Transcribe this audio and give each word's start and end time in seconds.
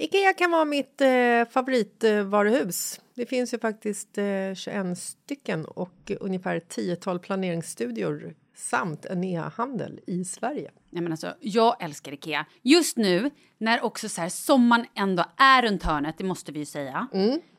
Ikea 0.00 0.32
kan 0.32 0.50
vara 0.50 0.64
mitt 0.64 1.00
eh, 1.00 1.08
favoritvaruhus. 1.50 3.00
Det 3.14 3.26
finns 3.26 3.54
ju 3.54 3.58
faktiskt 3.58 4.18
eh, 4.18 4.54
21 4.54 4.98
stycken 4.98 5.64
och 5.64 6.12
ungefär 6.20 6.56
ett 6.56 6.68
tiotal 6.68 7.18
planeringsstudior 7.18 8.34
samt 8.56 9.04
en 9.04 9.24
e-handel 9.24 10.00
i 10.06 10.24
Sverige. 10.24 10.70
Nej, 10.90 11.02
men 11.02 11.12
alltså, 11.12 11.34
jag 11.40 11.82
älskar 11.82 12.12
Ikea. 12.12 12.46
Just 12.62 12.96
nu, 12.96 13.30
när 13.58 13.84
också 13.84 14.08
så 14.08 14.20
här, 14.20 14.28
sommaren 14.28 14.86
ändå 14.94 15.24
är 15.36 15.62
runt 15.62 15.82
hörnet, 15.82 16.18
det 16.18 16.24
måste 16.24 16.52
vi 16.52 16.58
ju 16.58 16.66
säga. 16.66 17.08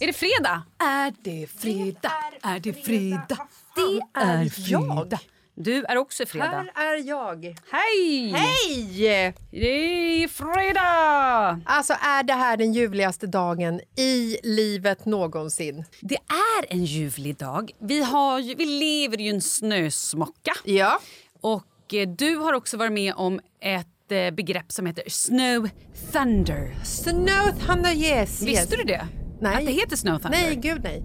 Är 0.00 0.06
det 0.06 0.12
fredag? 0.12 0.62
Är 0.78 1.14
det 1.22 1.46
fredag? 1.46 2.12
Är 2.42 2.60
det 2.60 2.72
fredag? 2.72 3.48
Det 3.76 4.20
är 4.20 4.70
jag! 4.70 5.18
Du 5.54 5.84
är 5.84 5.96
också 5.96 6.26
fredag. 6.26 6.66
Här 6.74 6.94
är 6.94 7.08
jag. 7.08 7.44
Hej! 7.70 8.32
Hej! 8.32 9.34
Det 9.50 10.24
är 10.24 10.28
fredag! 10.28 11.60
Alltså 11.66 11.92
är 11.92 12.22
det 12.22 12.32
här 12.32 12.56
den 12.56 12.72
ljuvligaste 12.72 13.26
dagen 13.26 13.80
i 13.96 14.38
livet 14.42 15.04
någonsin? 15.06 15.84
Det 16.00 16.14
är 16.58 16.72
en 16.72 16.84
ljuvlig 16.84 17.36
dag. 17.36 17.70
Vi, 17.80 18.02
har, 18.02 18.38
ju- 18.38 18.54
vi 18.54 18.66
lever 18.66 19.16
ju 19.18 19.24
i 19.26 19.28
en 19.28 19.40
snösmocka. 19.40 20.52
Ja. 20.64 21.00
Och 21.40 21.94
eh, 21.94 22.08
du 22.08 22.36
har 22.36 22.52
också 22.52 22.76
varit 22.76 22.92
med 22.92 23.14
om 23.16 23.40
ett 23.60 24.12
eh, 24.12 24.30
begrepp 24.30 24.72
som 24.72 24.86
heter 24.86 25.04
snow 25.10 25.68
thunder. 26.12 26.74
Snow 26.84 27.66
Thunder, 27.66 27.92
yes! 27.94 28.42
Visste 28.42 28.74
yes. 28.74 28.80
du 28.80 28.82
det? 28.84 29.06
Nej. 29.42 29.56
Att 29.56 29.66
det 29.66 29.72
heter 29.72 29.96
snow 29.96 30.18
thunder? 30.18 30.38
Nej, 30.38 30.56
gud 30.56 30.80
nej. 30.84 31.02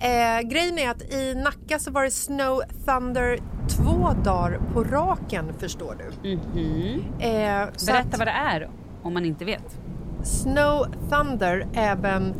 Eh, 0.00 0.48
grejen 0.48 0.78
är 0.78 0.90
att 0.90 1.02
i 1.12 1.34
Nacka 1.34 1.78
så 1.78 1.90
var 1.90 2.04
det 2.04 2.10
Snow 2.10 2.62
Thunder 2.86 3.38
två 3.68 4.10
dagar 4.24 4.60
på 4.74 4.84
raken, 4.84 5.52
förstår 5.58 5.94
du. 5.98 6.32
eh, 6.32 7.68
så 7.76 7.92
Mhm. 7.92 7.96
Berätta 7.96 8.18
vad 8.18 8.26
det 8.26 8.30
är 8.32 8.70
om 9.02 9.14
man 9.14 9.24
inte 9.24 9.44
vet. 9.44 9.78
Snow 10.24 10.86
Thunder 11.10 11.66
även... 11.74 12.34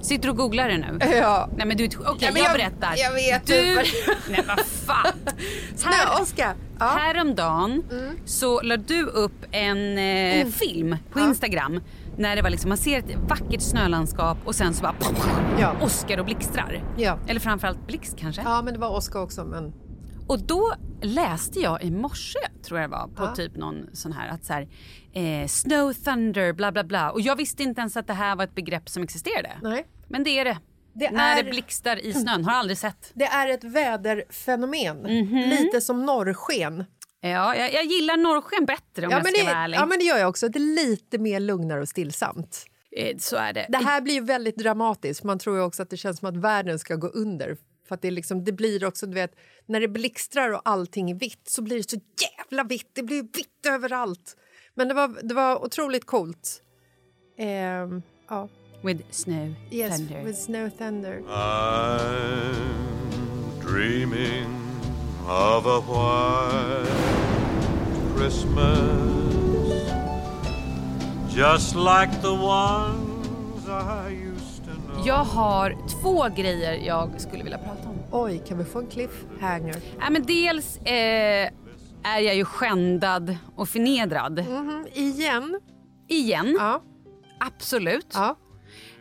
Sitter 0.00 0.24
du 0.24 0.30
och 0.30 0.36
googlar 0.36 0.68
det 0.68 0.78
nu? 0.78 0.98
Ja. 1.16 1.48
Nej 1.56 1.66
men 1.66 1.76
du, 1.76 1.84
okej 1.86 1.98
Ja, 2.04 2.28
jag, 2.34 2.38
jag- 2.38 2.52
berättar. 2.52 2.94
jag 2.96 3.12
vet 3.14 3.46
Du, 3.46 3.74
nej 4.30 4.44
vad 4.48 4.60
fan. 4.60 5.12
Snö-Oskar! 5.76 6.54
Ja. 6.78 6.90
Mm. 6.92 6.98
Häromdagen 7.02 7.82
så 8.24 8.60
la 8.62 8.76
du 8.76 9.02
upp 9.06 9.44
en 9.52 9.98
eh, 9.98 10.46
film 10.46 10.96
på 11.12 11.20
Instagram 11.20 11.80
när 12.18 12.36
det 12.36 12.42
var 12.42 12.50
liksom, 12.50 12.68
man 12.68 12.78
ser 12.78 12.98
ett 12.98 13.14
vackert 13.28 13.60
snölandskap 13.62 14.38
och 14.44 14.54
sen 14.54 14.74
så 14.74 14.82
bara 14.82 14.94
Ja. 15.60 15.72
åskar 15.82 16.18
och 16.18 16.24
blixtrar. 16.24 16.82
Ja. 16.96 17.18
Eller 17.28 17.40
framförallt 17.40 17.86
blixt 17.86 18.16
kanske. 18.18 18.42
ja, 18.42 18.62
men 18.62 18.74
det 18.74 18.80
var 18.80 18.88
Oskar 18.96 19.20
också, 19.22 19.44
men... 19.44 19.72
Och 20.28 20.40
då 20.46 20.72
läste 21.02 21.60
jag 21.60 21.82
i 21.82 21.90
morse, 21.90 22.38
tror 22.66 22.80
jag 22.80 22.90
det 22.90 22.96
var, 22.96 23.08
på 23.08 23.22
Ja. 23.24 23.34
typ 23.34 23.56
någon 23.56 23.86
sån 23.92 24.12
här 24.12 24.28
att 24.28 24.44
så 24.44 24.52
här, 24.52 24.68
eh, 25.12 25.46
snow 25.46 25.92
thunder 25.92 26.52
bla 26.52 26.72
bla 26.72 26.84
bla. 26.84 27.10
Och 27.10 27.20
jag 27.20 27.36
visste 27.36 27.62
inte 27.62 27.80
ens 27.80 27.96
att 27.96 28.06
det 28.06 28.12
här 28.12 28.36
var 28.36 28.44
ett 28.44 28.54
begrepp 28.54 28.88
som 28.88 29.02
existerade. 29.02 29.50
Nej. 29.62 29.86
Men 30.08 30.24
det 30.24 30.38
är 30.38 30.44
det. 30.44 30.58
Det 30.94 31.10
När 31.10 31.36
är- 31.38 31.42
det 31.42 31.50
blixtar 31.50 31.96
i 32.06 32.12
snön, 32.12 32.44
har 32.44 32.52
aldrig 32.52 32.78
sett. 32.78 33.10
Det 33.14 33.24
är 33.24 33.48
ett 33.54 33.64
väderfenomen, 33.64 34.96
Mhm. 34.98 35.48
lite 35.50 35.80
som 35.80 36.06
norrsken. 36.06 36.84
Ja, 37.24 37.56
jag, 37.56 37.72
jag 37.74 37.84
gillar 37.84 38.16
norrsken 38.16 38.64
bättre 38.66 39.06
om 39.06 39.12
Ja 39.12 39.16
jag 39.18 39.24
men, 39.24 39.32
ska 39.32 39.40
det, 39.42 39.46
vara 39.52 39.56
ärlig. 39.64 39.76
ja, 39.76 39.86
men 39.86 39.98
det 39.98 40.04
gör 40.04 40.18
jag 40.18 40.28
också. 40.28 40.48
Det 40.48 40.58
är 40.58 40.86
lite 40.86 41.18
mer 41.18 41.40
lugnare 41.40 41.80
och 41.80 41.88
stillsamt. 41.88 42.64
Eh, 42.96 43.16
Så 43.18 43.36
är 43.36 43.52
det. 43.52 43.66
Det 43.68 43.78
här 43.78 44.00
blir 44.00 44.14
ju 44.14 44.20
väldigt 44.20 44.56
dramatiskt. 44.56 45.24
Man 45.24 45.38
tror 45.38 45.56
ju 45.56 45.62
också 45.62 45.82
att 45.82 45.90
det 45.90 45.96
känns 45.96 46.18
som 46.18 46.28
att 46.28 46.36
världen 46.36 46.78
ska 46.78 46.96
gå 46.96 47.06
under. 47.06 47.56
För 47.88 47.94
att 47.94 48.02
det, 48.02 48.10
liksom, 48.10 48.44
det 48.44 48.52
blir 48.52 48.84
också, 48.84 49.06
du 49.06 49.14
vet, 49.14 49.32
när 49.66 49.80
det 49.80 49.88
blixtrar 49.88 50.50
och 50.52 50.60
allting 50.64 51.10
är 51.10 51.14
vitt 51.14 51.42
så 51.48 51.62
blir 51.62 51.76
det 51.76 51.90
så 51.90 51.96
jävla 52.38 52.64
vitt. 52.64 52.90
Det 52.92 53.02
blir 53.02 53.22
vitt 53.22 53.66
överallt. 53.68 54.36
Men 54.74 54.88
det 54.88 54.94
var, 54.94 55.18
det 55.22 55.34
var 55.34 55.64
otroligt 55.64 56.04
coolt. 56.06 56.62
Ehm, 57.38 58.02
ja. 58.28 58.48
With 58.82 59.02
snow 59.10 59.54
Yes, 59.70 59.96
thunder. 59.96 60.24
with 60.24 60.38
Snow 60.40 60.70
Thunder. 60.70 61.22
I'm 61.28 62.54
dreaming 63.66 64.58
of 65.28 65.66
a 65.66 65.80
white 65.80 66.88
Christmas 68.16 69.22
just 71.34 71.74
like 71.74 72.20
the 72.22 72.32
ones 72.32 73.68
I 73.68 74.08
used 74.10 74.64
to 74.64 74.70
know. 74.72 75.06
Jag 75.06 75.24
har 75.24 75.76
två 76.02 76.28
grejer 76.36 76.72
jag 76.86 77.20
skulle 77.20 77.42
vilja 77.42 77.58
prata 77.58 77.88
om. 77.88 77.96
Oj, 78.10 78.42
kan 78.48 78.58
vi 78.58 78.64
få 78.64 78.78
en 78.78 78.86
cliffhanger? 78.86 79.76
Ja, 80.00 80.10
men 80.10 80.22
dels 80.22 80.76
eh, 80.76 81.50
är 82.02 82.18
jag 82.20 82.34
ju 82.36 82.44
skändad 82.44 83.36
och 83.56 83.68
förnedrad. 83.68 84.38
Mhm, 84.48 84.86
igen? 84.94 85.60
Igen. 86.08 86.56
Ja. 86.60 86.82
Absolut. 87.40 88.06
ja. 88.14 88.36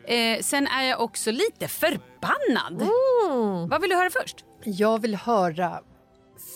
Eh, 0.07 0.39
sen 0.41 0.67
är 0.67 0.83
jag 0.83 1.01
också 1.01 1.31
lite 1.31 1.67
förbannad. 1.67 2.81
Mm. 2.81 3.69
Vad 3.69 3.81
vill 3.81 3.89
du 3.89 3.95
höra 3.95 4.09
först? 4.09 4.45
Jag 4.63 5.01
vill 5.01 5.15
höra 5.15 5.79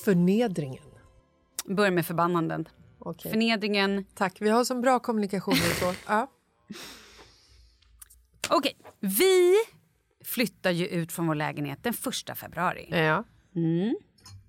förnedringen. 0.06 0.84
Börja 1.66 1.92
med 1.92 2.06
förbannanden. 2.06 2.68
Okej. 3.00 3.32
Förnedringen. 3.32 4.06
Tack, 4.16 4.42
vi 4.42 4.50
har 4.50 4.64
så 4.64 4.76
bra 4.76 5.00
kommunikation. 5.00 5.56
Så. 5.56 5.94
Ja. 6.08 6.32
Okej, 8.50 8.78
vi 9.00 9.54
flyttar 10.26 10.72
ju 10.72 10.88
ut 10.88 11.12
från 11.12 11.28
vår 11.28 11.36
lägenhet 11.36 11.84
den 11.84 11.94
första 11.94 12.36
februari. 12.36 12.88
ja. 12.90 13.24
Mm. 13.56 13.96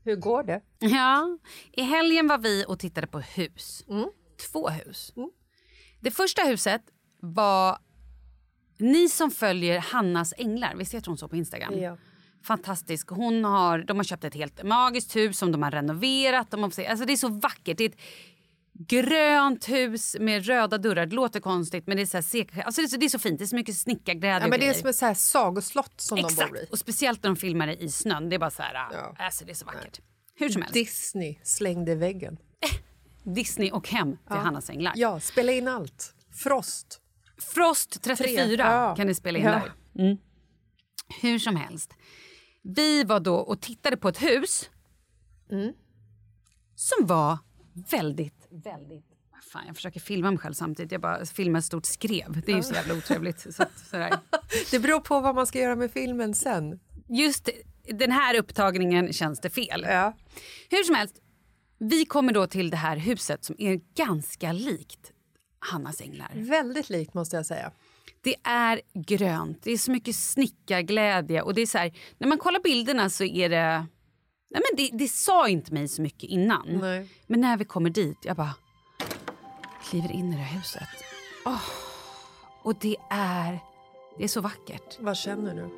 Hur 0.04 0.16
går 0.16 0.42
det? 0.42 0.60
Ja, 0.78 1.38
i 1.72 1.82
helgen 1.82 2.26
var 2.26 2.38
vi 2.38 2.64
och 2.68 2.78
tittade 2.78 3.06
på 3.06 3.20
hus. 3.20 3.84
Mm. 3.88 4.08
Två 4.52 4.68
hus. 4.68 5.12
Det 6.00 6.10
första 6.10 6.42
huset 6.42 6.82
var... 7.20 7.78
Ni 8.78 9.08
som 9.08 9.30
följer 9.30 9.78
Hannas 9.78 10.34
änglar, 10.38 10.74
visst 10.76 10.94
heter 10.94 11.08
hon 11.08 11.18
så 11.18 11.28
på 11.28 11.36
Instagram? 11.36 11.78
Ja. 11.78 11.96
Fantastisk. 12.46 13.08
Hon 13.10 13.44
har, 13.44 13.78
de 13.78 13.96
har 13.96 14.04
köpt 14.04 14.24
ett 14.24 14.34
helt 14.34 14.62
magiskt 14.62 15.16
hus 15.16 15.38
som 15.38 15.52
de 15.52 15.62
har 15.62 15.70
renoverat. 15.70 16.50
De 16.50 16.62
har, 16.62 16.84
alltså 16.84 17.04
det 17.06 17.12
är 17.12 17.16
så 17.16 17.28
vackert. 17.28 17.78
Det 17.78 17.84
är 17.84 17.88
ett 17.88 18.00
grönt 18.78 19.68
hus 19.68 20.16
med 20.20 20.46
röda 20.46 20.78
dörrar. 20.78 21.06
Det 21.06 21.14
låter 21.16 21.40
konstigt 21.40 21.86
men 21.86 21.96
det 21.96 22.02
är 22.02 22.06
så, 22.06 22.16
här 22.16 22.22
sek- 22.22 22.62
alltså 22.64 22.80
det 22.80 22.86
är 22.86 22.88
så, 22.88 22.96
det 22.96 23.04
är 23.06 23.08
så 23.08 23.18
fint. 23.18 23.38
Det 23.38 23.44
är 23.44 23.46
så 23.46 23.56
mycket 23.56 23.76
snickarglädje 23.76 24.40
Ja, 24.44 24.48
men 24.48 24.60
det 24.60 24.68
är 24.68 24.74
som 24.74 24.88
ett 24.88 24.96
så 24.96 25.06
här 25.06 25.14
sagoslott 25.14 26.00
som 26.00 26.16
de 26.16 26.22
bor 26.22 26.30
Exakt. 26.30 26.54
i. 26.56 26.66
Och 26.70 26.78
speciellt 26.78 27.22
när 27.22 27.30
de 27.30 27.36
filmar 27.36 27.66
det 27.66 27.76
i 27.82 27.88
snön. 27.90 28.28
Det 28.28 28.36
är 28.36 28.38
bara 28.38 28.50
så 28.50 28.62
här, 28.62 28.74
Ja. 28.92 29.14
alltså 29.18 29.44
det 29.44 29.50
är 29.52 29.54
så 29.54 29.64
vackert. 29.66 30.00
Hur 30.34 30.48
som 30.48 30.62
helst. 30.62 30.74
Disney 30.74 31.38
slängde 31.42 31.94
väggen. 31.94 32.36
Disney 33.24 33.70
och 33.70 33.88
hem 33.88 34.16
till 34.16 34.36
Hannas 34.36 34.70
änglar. 34.70 34.92
Ja, 34.96 35.20
spela 35.20 35.52
in 35.52 35.68
allt. 35.68 36.14
Frost. 36.32 37.00
Frost 37.54 38.02
34 38.02 38.44
Tre. 38.46 38.54
Ja. 38.58 38.94
kan 38.96 39.06
ni 39.06 39.14
spela 39.14 39.38
in 39.38 39.44
Ja. 39.44 39.50
där. 39.94 40.02
Mm. 40.04 40.16
Hur 41.20 41.38
som 41.38 41.56
helst. 41.56 41.92
Vi 42.74 43.04
var 43.04 43.20
då 43.20 43.34
och 43.36 43.60
tittade 43.60 43.96
på 43.96 44.08
ett 44.08 44.22
hus 44.22 44.70
Mm. 45.50 45.72
som 46.74 47.06
var 47.06 47.38
väldigt, 47.90 48.46
väldigt... 48.50 49.04
Fan, 49.52 49.66
jag 49.66 49.76
försöker 49.76 50.00
filma 50.00 50.30
mig 50.30 50.38
själv 50.38 50.54
samtidigt. 50.54 50.92
Jag 50.92 51.00
bara 51.00 51.26
filmar 51.26 51.58
ett 51.58 51.64
stort 51.64 51.86
skrev. 51.86 52.42
Det 52.46 52.52
är 52.52 52.56
ju 52.56 52.62
så 52.62 52.74
jävla 52.74 52.94
otrevligt. 52.94 53.54
Så 53.54 53.62
att. 53.62 53.92
Det 54.70 54.78
beror 54.78 55.00
på 55.00 55.20
vad 55.20 55.34
man 55.34 55.46
ska 55.46 55.58
göra 55.58 55.76
med 55.76 55.90
filmen 55.90 56.34
sen. 56.34 56.80
Just 57.08 57.48
den 57.82 58.12
här 58.12 58.38
upptagningen 58.38 59.12
känns 59.12 59.40
det 59.40 59.50
fel. 59.50 59.86
Ja. 59.88 60.12
Hur 60.70 60.82
som 60.84 60.94
helst, 60.94 61.14
vi 61.78 62.04
kommer 62.04 62.32
då 62.32 62.46
till 62.46 62.70
det 62.70 62.76
här 62.76 62.96
huset 62.96 63.44
som 63.44 63.56
är 63.58 63.80
ganska 63.94 64.52
likt 64.52 65.12
Hannas 65.58 66.00
änglar. 66.00 66.30
Väldigt 66.34 66.90
likt 66.90 67.14
måste 67.14 67.36
jag 67.36 67.46
säga. 67.46 67.72
Det 68.26 68.36
är 68.42 68.80
grönt, 68.94 69.62
det 69.62 69.72
är 69.72 69.78
så 69.78 69.90
mycket 69.90 70.16
snickarglädje 70.16 71.42
och 71.42 71.54
det 71.54 71.62
är 71.62 71.66
så 71.66 71.78
här, 71.78 71.92
när 72.18 72.28
man 72.28 72.38
kollar 72.38 72.60
bilderna 72.60 73.10
så 73.10 73.24
är 73.24 73.48
det... 73.48 73.86
Nej 74.50 74.62
men 74.70 74.76
det, 74.76 74.90
det 74.92 75.08
sa 75.08 75.48
inte 75.48 75.74
mig 75.74 75.88
så 75.88 76.02
mycket 76.02 76.30
innan. 76.30 76.78
Nej. 76.80 77.08
Men 77.26 77.40
när 77.40 77.56
vi 77.56 77.64
kommer 77.64 77.90
dit, 77.90 78.18
jag 78.22 78.36
bara 78.36 78.54
kliver 79.90 80.12
in 80.12 80.32
i 80.32 80.36
det 80.36 80.42
här 80.42 80.58
huset. 80.58 80.88
Åh, 81.44 81.62
och 82.62 82.74
det 82.80 82.96
är, 83.10 83.58
det 84.18 84.24
är 84.24 84.28
så 84.28 84.40
vackert. 84.40 84.96
Vad 85.00 85.16
känner 85.16 85.54
du? 85.54 85.68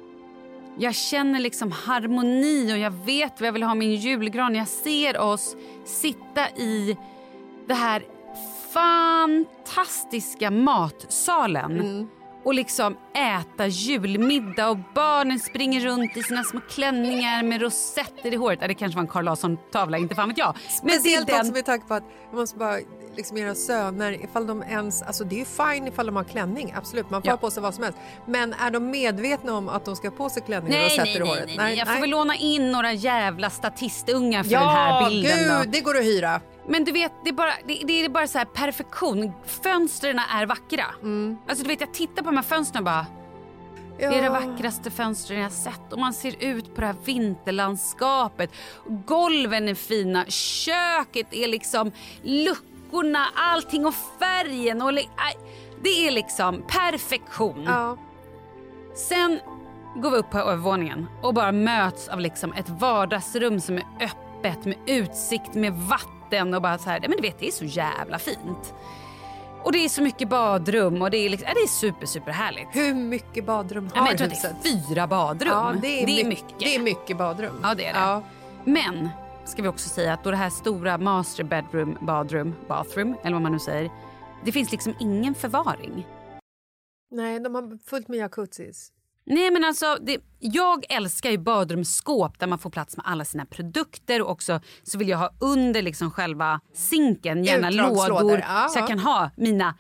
Jag 0.79 0.95
känner 0.95 1.41
liksom 1.41 1.73
harmoni 1.73 2.73
och 2.75 2.79
jag 2.79 2.91
vet 2.91 3.41
vad 3.41 3.47
jag 3.47 3.53
vill 3.53 3.63
ha 3.63 3.75
min 3.75 3.95
julgran. 3.95 4.55
Jag 4.55 4.69
ser 4.69 5.19
oss 5.19 5.57
sitta 5.85 6.51
i 6.51 6.97
det 7.67 7.75
här 7.75 8.05
fantastiska 8.73 10.51
matsalen 10.51 12.09
och 12.49 12.55
liksom 12.55 12.97
äta 13.15 13.67
julmiddag 13.67 14.69
och 14.69 14.77
barnen 14.95 15.39
springer 15.39 15.81
runt 15.81 16.17
i 16.17 16.23
sina 16.23 16.45
små 16.45 16.61
klänningar 16.71 17.43
med 17.43 17.61
rosetter 17.63 18.33
i 18.33 18.37
håret. 18.37 18.59
Ja, 18.63 18.69
det 18.69 18.75
kanske 18.75 18.97
var 18.97 19.03
en 19.03 19.09
Carl 19.09 19.25
Larsson-tavla, 19.25 19.99
inte 19.99 20.15
fan 20.15 20.29
vet 20.29 20.39
jag. 20.39 20.57
Men 20.83 20.91
Speciellt 20.91 21.27
den- 21.27 21.41
också 21.41 21.53
med 21.53 21.65
tanke 21.65 21.87
på 21.89 21.95
att 21.95 22.03
jag 22.31 22.39
måste 22.39 22.59
bara 22.59 22.79
liksom 23.17 23.37
era 23.39 23.55
söner, 23.55 24.25
ifall 24.25 24.47
de 24.47 24.63
ens, 24.63 25.03
alltså 25.03 25.25
det 25.25 25.35
är 25.35 25.39
ju 25.39 25.45
fine 25.45 25.87
ifall 25.89 26.07
de 26.07 26.17
har 26.17 26.25
klänning, 26.25 26.75
absolut, 26.77 27.11
man 27.11 27.23
får 27.23 27.31
Ja. 27.31 27.37
på 27.37 27.51
sig 27.51 27.63
vad 27.63 27.75
som 27.75 27.85
helst. 27.85 27.99
Men 28.27 28.53
är 28.53 28.71
de 28.71 28.91
medvetna 28.91 29.55
om 29.57 29.69
att 29.69 29.85
de 29.85 29.97
ska 29.97 30.09
ha 30.09 30.17
på 30.17 30.29
sig 30.31 30.43
klänning 30.43 30.73
och 30.73 30.79
Nej, 30.79 30.85
rosetter 30.87 31.05
nej, 31.05 31.17
i 31.17 31.19
nej, 31.19 31.29
håret? 31.29 31.45
nej, 31.47 31.57
nej. 31.57 31.79
Jag 31.79 31.89
får 31.89 32.01
väl 32.01 32.11
låna 32.11 32.37
in 32.37 32.73
några 32.73 32.93
jävla 32.93 33.51
statistungar 33.51 34.43
för 34.43 34.51
den 34.51 34.63
Ja, 34.63 34.69
här 34.69 35.11
bilden. 35.11 35.49
då. 35.49 35.61
gud, 35.63 35.73
det 35.73 35.81
går 35.81 35.97
att 35.97 36.05
hyra. 36.05 36.41
Men 36.69 36.85
du 36.85 36.93
vet, 36.93 37.13
det 37.25 37.31
är 37.31 37.35
bara, 37.35 37.53
det, 37.67 37.83
det 37.87 38.05
är 38.05 38.09
bara 38.09 38.27
så 38.27 38.39
här 38.39 38.45
perfektion. 38.45 39.33
Fönstren 39.63 40.19
är 40.19 40.47
vackra. 40.47 40.85
Alltså 41.49 41.63
du 41.65 41.69
vet, 41.69 41.81
jag 41.81 41.95
tittar 41.95 42.23
på 42.23 42.31
de 42.31 42.37
här 42.37 42.43
fönstren 42.45 42.81
och 42.81 42.85
bara... 42.85 43.07
Det 43.99 44.05
är 44.05 44.11
det 44.11 44.17
Ja. 44.25 44.33
vackraste 44.33 44.91
fönstren 44.91 45.41
jag 45.41 45.53
sett 45.53 45.93
och 45.93 45.99
man 45.99 46.13
ser 46.15 46.35
ut 46.45 46.75
på 46.75 46.81
det 46.81 46.87
här 46.87 46.97
vinterlandskapet. 47.05 48.51
Golven 49.07 49.69
är 49.69 49.75
fina, 49.75 50.25
köket 50.29 51.27
är 51.35 51.49
liksom 51.49 51.93
luckorna, 52.23 53.27
allting 53.35 53.87
och 53.87 53.95
färgen 54.19 54.83
och 54.83 54.93
det 55.83 56.07
är 56.07 56.11
liksom 56.11 56.63
perfektion. 56.69 57.63
Ja. 57.67 57.97
Sen 58.95 59.41
går 59.97 60.11
vi 60.11 60.17
upp 60.17 60.31
på 60.31 60.39
övervåningen 60.39 61.07
och 61.23 61.35
bara 61.35 61.53
möts 61.53 62.09
av 62.09 62.21
liksom 62.21 62.53
ett 62.53 62.69
vardagsrum 62.69 63.61
som 63.61 63.77
är 63.79 63.85
öppet 64.01 64.65
med 64.65 64.77
utsikt 64.87 65.55
med 65.55 65.73
vatten 65.75 66.18
och 66.55 66.63
bara 66.63 66.79
så 66.79 66.91
här, 66.91 67.01
men 67.01 67.11
du 67.11 67.21
vet 67.23 67.39
det 67.39 67.47
är 67.47 67.51
så 67.51 67.65
jävla 67.65 68.19
fint. 68.19 68.75
Och 69.63 69.73
det 69.73 69.79
är 69.85 69.89
så 69.89 70.03
mycket 70.03 70.29
badrum 70.29 71.03
och 71.03 71.11
det 71.11 71.17
är, 71.19 71.31
liksom, 71.31 71.49
ja, 71.49 71.55
det 71.55 71.61
är 71.61 71.67
super 71.67 72.07
super 72.07 72.33
härligt. 72.33 72.69
Hur 72.73 72.95
mycket 72.95 73.45
badrum 73.47 73.91
har 73.95 74.03
Ja, 74.03 74.09
jag 74.11 74.19
tror 74.19 74.27
att 74.27 74.33
huset? 74.33 74.57
det 74.63 74.69
är 74.69 74.89
fyra 74.89 75.07
badrum. 75.07 75.51
Ja, 75.53 75.75
det 75.83 76.03
är, 76.03 76.07
det 76.07 76.13
är 76.21 76.25
my- 76.25 76.29
mycket. 76.29 76.59
Det 76.59 76.75
är 76.75 76.79
mycket 76.81 77.17
badrum. 77.19 77.55
Ja, 77.63 77.75
det 77.75 77.87
är 77.87 77.93
det. 77.93 77.99
Ja. 78.01 78.23
Men 78.65 79.09
ska 79.45 79.63
vi 79.63 79.69
också 79.69 79.89
säga 79.89 80.13
att 80.13 80.25
då 80.25 80.31
det 80.31 80.37
här 80.37 80.51
stora 80.51 80.99
master 80.99 81.45
bedroom, 81.45 81.97
badroom, 82.01 82.55
bathroom 82.69 83.17
eller 83.23 83.33
vad 83.33 83.43
man 83.43 83.53
nu 83.53 83.59
säger. 83.59 83.91
Det 84.45 84.53
finns 84.53 84.73
liksom 84.73 84.95
ingen 85.01 85.35
förvaring. 85.35 86.07
Nej, 87.11 87.41
de 87.41 87.55
har 87.55 87.79
fullt 87.91 88.09
med 88.09 88.19
jacuzzis. 88.19 88.93
Nej 89.31 89.51
men 89.51 89.65
alltså, 89.65 89.97
det, 90.01 90.19
jag 90.41 90.85
älskar 90.89 91.31
ju 91.31 91.39
badrumsskåp 91.39 92.39
där 92.39 92.47
man 92.47 92.59
får 92.59 92.71
plats 92.71 92.97
med 92.97 93.07
alla 93.09 93.25
sina 93.25 93.47
produkter 93.47 94.23
och 94.23 94.31
också 94.31 94.61
så 94.83 94.99
vill 94.99 95.09
jag 95.09 95.19
ha 95.19 95.31
under 95.41 95.83
liksom 95.83 96.11
själva 96.11 96.61
sinken 96.75 97.45
gärna 97.45 97.71
lådor 97.71 98.39
ja. 98.49 98.69
så 98.69 98.79
jag 98.79 98.89
kan 98.89 98.99
ha 98.99 99.31
mina 99.37 99.75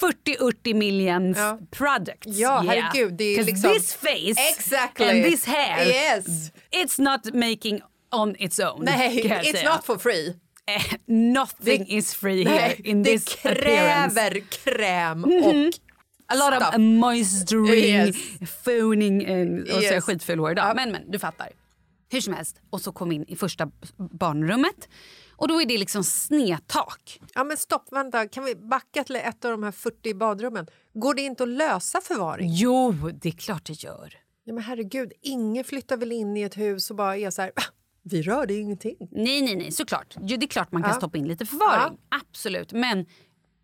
40-80 0.00 0.74
millions 0.74 1.38
Ja. 1.38 1.58
products. 1.70 2.26
Ja, 2.26 2.64
herregud, 2.68 3.14
det 3.14 3.24
är 3.24 3.44
liksom- 3.44 3.70
this 3.72 3.94
face 3.94 4.40
Exactly. 4.58 5.06
and 5.06 5.24
this 5.24 5.46
hair, 5.46 5.86
Yes. 5.86 6.26
it's 6.70 7.00
not 7.00 7.34
making 7.34 7.80
on 8.12 8.36
its 8.38 8.58
own. 8.58 8.84
Nej, 8.84 9.22
it's 9.24 9.52
säga. 9.56 9.74
not 9.74 9.84
for 9.84 9.98
free. 9.98 10.36
Eh, 10.66 10.82
Nothing 11.06 11.86
is 11.88 12.14
free 12.14 12.44
here 12.44 12.60
Nej, 12.60 12.80
in 12.84 13.02
det 13.02 13.10
this 13.18 13.36
appearance. 13.44 14.14
kräver 14.14 14.40
kräm 14.40 15.24
och 15.24 15.54
A 16.32 16.50
lot 16.50 16.60
of 16.62 16.66
stuff. 16.68 16.78
moisturing, 16.80 17.84
Yes. 17.84 18.16
phoning 18.64 19.26
and, 19.32 19.60
och 19.62 19.68
så 19.68 19.76
är 19.78 19.82
jag 19.82 19.92
Yes. 19.94 20.04
skitful 20.04 20.38
hår 20.38 20.50
idag. 20.52 20.68
Ja. 20.68 20.74
Men, 20.74 20.92
men 20.92 21.10
du 21.10 21.18
fattar. 21.18 21.48
Hur 22.10 22.20
som 22.20 22.34
helst. 22.34 22.60
Och 22.70 22.80
så 22.80 22.92
kom 22.92 23.12
in 23.12 23.24
i 23.28 23.36
första 23.36 23.70
barnrummet. 23.96 24.88
Och 25.36 25.48
då 25.48 25.62
är 25.62 25.66
det 25.66 25.78
liksom 25.78 26.04
snedtak. 26.04 27.20
Ja, 27.34 27.44
men 27.44 27.56
stopp, 27.56 27.88
vänta. 27.92 28.28
Kan 28.28 28.44
vi 28.44 28.54
backa 28.54 29.04
till 29.04 29.16
ett 29.16 29.44
av 29.44 29.50
de 29.50 29.62
här 29.62 29.72
40 29.72 30.14
badrummen? 30.14 30.66
Går 30.94 31.14
det 31.14 31.22
inte 31.22 31.42
att 31.42 31.48
lösa 31.48 32.00
förvaring? 32.00 32.48
Jo, 32.52 32.92
det 33.22 33.28
är 33.28 33.32
klart 33.32 33.64
det 33.66 33.82
gör. 33.82 34.14
Ja, 34.44 34.52
men 34.52 34.62
herregud, 34.62 35.12
ingen 35.22 35.64
flyttar 35.64 35.96
väl 35.96 36.12
in 36.12 36.36
i 36.36 36.42
ett 36.42 36.56
hus 36.56 36.90
och 36.90 36.96
bara 36.96 37.16
är 37.16 37.30
så 37.30 37.42
här... 37.42 37.52
"Ah, 37.56 37.62
Vi 38.02 38.22
rörde 38.22 38.54
ingenting. 38.54 38.96
Nej, 39.10 39.42
nej, 39.42 39.56
nej, 39.56 39.72
såklart. 39.72 40.16
Jo, 40.20 40.36
det 40.36 40.46
är 40.46 40.48
klart 40.48 40.72
man 40.72 40.82
kan 40.82 40.90
Ja. 40.90 40.96
stoppa 40.96 41.18
in 41.18 41.28
lite 41.28 41.46
förvaring. 41.46 41.98
Absolut. 42.08 42.72
Men 42.72 43.06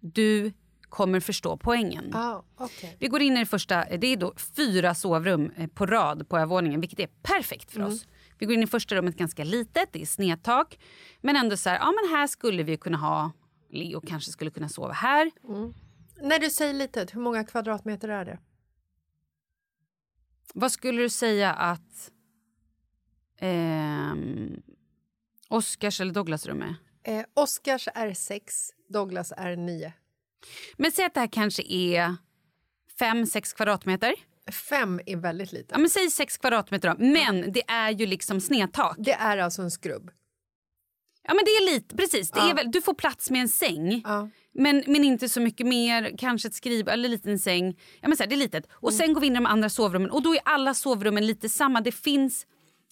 du 0.01 0.53
kommer 0.89 1.21
förstå 1.21 1.57
poängen. 1.57 2.15
Ah, 2.15 2.43
okay. 2.57 2.91
Vi 2.99 3.09
går 3.09 3.23
in 3.23 3.37
i 3.37 3.41
det 3.41 3.47
första, 3.47 3.85
det 3.85 4.07
är 4.07 4.17
då 4.17 4.35
fyra 4.57 4.95
sovrum 4.95 5.51
eh, 5.57 5.67
på 5.67 5.87
rad 5.87 6.29
på 6.29 6.37
övervåningen 6.37 6.81
vilket 6.81 7.01
är 7.01 7.09
perfekt 7.23 7.71
för 7.71 7.83
oss. 7.83 8.07
Vi 8.39 8.47
går 8.47 8.55
in 8.55 8.63
i 8.63 8.67
första 8.67 8.95
rummet 8.95 9.17
ganska 9.17 9.45
litet, 9.45 9.89
det 9.93 10.03
är 10.03 10.07
snedtak. 10.07 10.79
Men 11.21 11.37
ändå 11.37 11.57
så 11.57 11.69
här, 11.69 11.77
ja 11.79 11.87
men 11.87 12.17
här 12.17 12.27
skulle 12.27 12.63
vi 12.63 12.77
kunna 12.77 12.99
ha, 12.99 13.33
Leo 13.71 14.01
kanske 14.01 14.31
skulle 14.31 14.51
kunna 14.51 14.69
sova 14.69 14.93
här. 14.93 15.31
När 16.23 16.39
du 16.39 16.51
säger 16.51 16.75
litet, 16.75 17.15
hur 17.15 17.21
många 17.21 17.45
kvadratmeter 17.45 18.09
är 18.09 18.25
det? 18.25 18.39
Vad 20.55 20.73
skulle 20.73 21.03
du 21.03 21.09
säga 21.09 21.53
att 21.53 22.11
ehm, 23.39 24.63
Oscars 25.49 26.01
eller 26.01 26.13
Douglas 26.13 26.47
rum 26.47 26.63
är? 26.63 26.75
Eh, 27.03 27.25
Oscars 27.35 27.89
är 27.95 28.15
6, 28.15 28.71
Douglas 28.89 29.33
är 29.37 29.57
9. 29.57 29.93
Men 30.77 30.93
säg 30.93 31.05
att 31.05 31.15
det 31.15 31.21
här 31.21 31.27
kanske 31.33 31.63
är 31.63 32.17
5-6 33.01 33.57
kvadratmeter. 33.57 34.15
Fem 34.53 35.01
är 35.07 35.17
väldigt 35.17 35.53
lite. 35.53 35.67
Ja, 35.71 35.79
men 35.79 35.91
säg 35.91 36.11
6 36.11 36.39
kvadratmeter 36.39 36.89
då. 36.89 37.05
Men 37.05 37.53
det 37.53 37.63
är 37.71 37.91
ju 37.91 38.07
liksom 38.07 38.41
snedtak. 38.41 38.97
Det 38.99 39.13
är 39.13 39.39
alltså 39.39 39.63
en 39.63 39.71
skrubb. 39.71 40.11
Ja 41.23 41.35
men 41.35 41.45
det 41.45 41.51
är 41.51 41.75
lite, 41.75 41.97
precis. 41.97 42.31
Det 42.31 42.39
Ja. 42.39 42.51
är 42.51 42.55
väl, 42.55 42.71
du 42.71 42.83
får 42.83 42.95
plats 42.95 43.31
med 43.31 43.41
en 43.41 43.49
säng. 43.49 44.03
Ja. 44.05 44.29
Men, 44.55 44.85
men 44.87 45.05
inte 45.05 45.29
så 45.29 45.41
mycket 45.41 45.67
mer, 45.67 46.15
kanske 46.19 46.49
ett 46.49 46.55
skriv 46.55 46.89
eller 46.89 47.05
en 47.05 47.11
liten 47.11 47.39
säng. 47.39 47.79
Ja, 48.01 48.09
men 48.09 48.17
så 48.17 48.23
här, 48.23 48.29
det 48.29 48.35
är 48.35 48.37
litet. 48.37 48.67
Och 48.73 48.91
Mm. 48.91 48.99
sen 48.99 49.13
går 49.13 49.21
vi 49.21 49.27
in 49.27 49.33
i 49.33 49.37
de 49.37 49.47
andra 49.47 49.69
sovrummen 49.69 50.11
och 50.11 50.23
då 50.23 50.35
är 50.35 50.41
alla 50.45 50.75
sovrummen 50.75 51.27
lite 51.27 51.49
samma. 51.49 51.81
Det 51.81 51.93
finns 51.93 52.47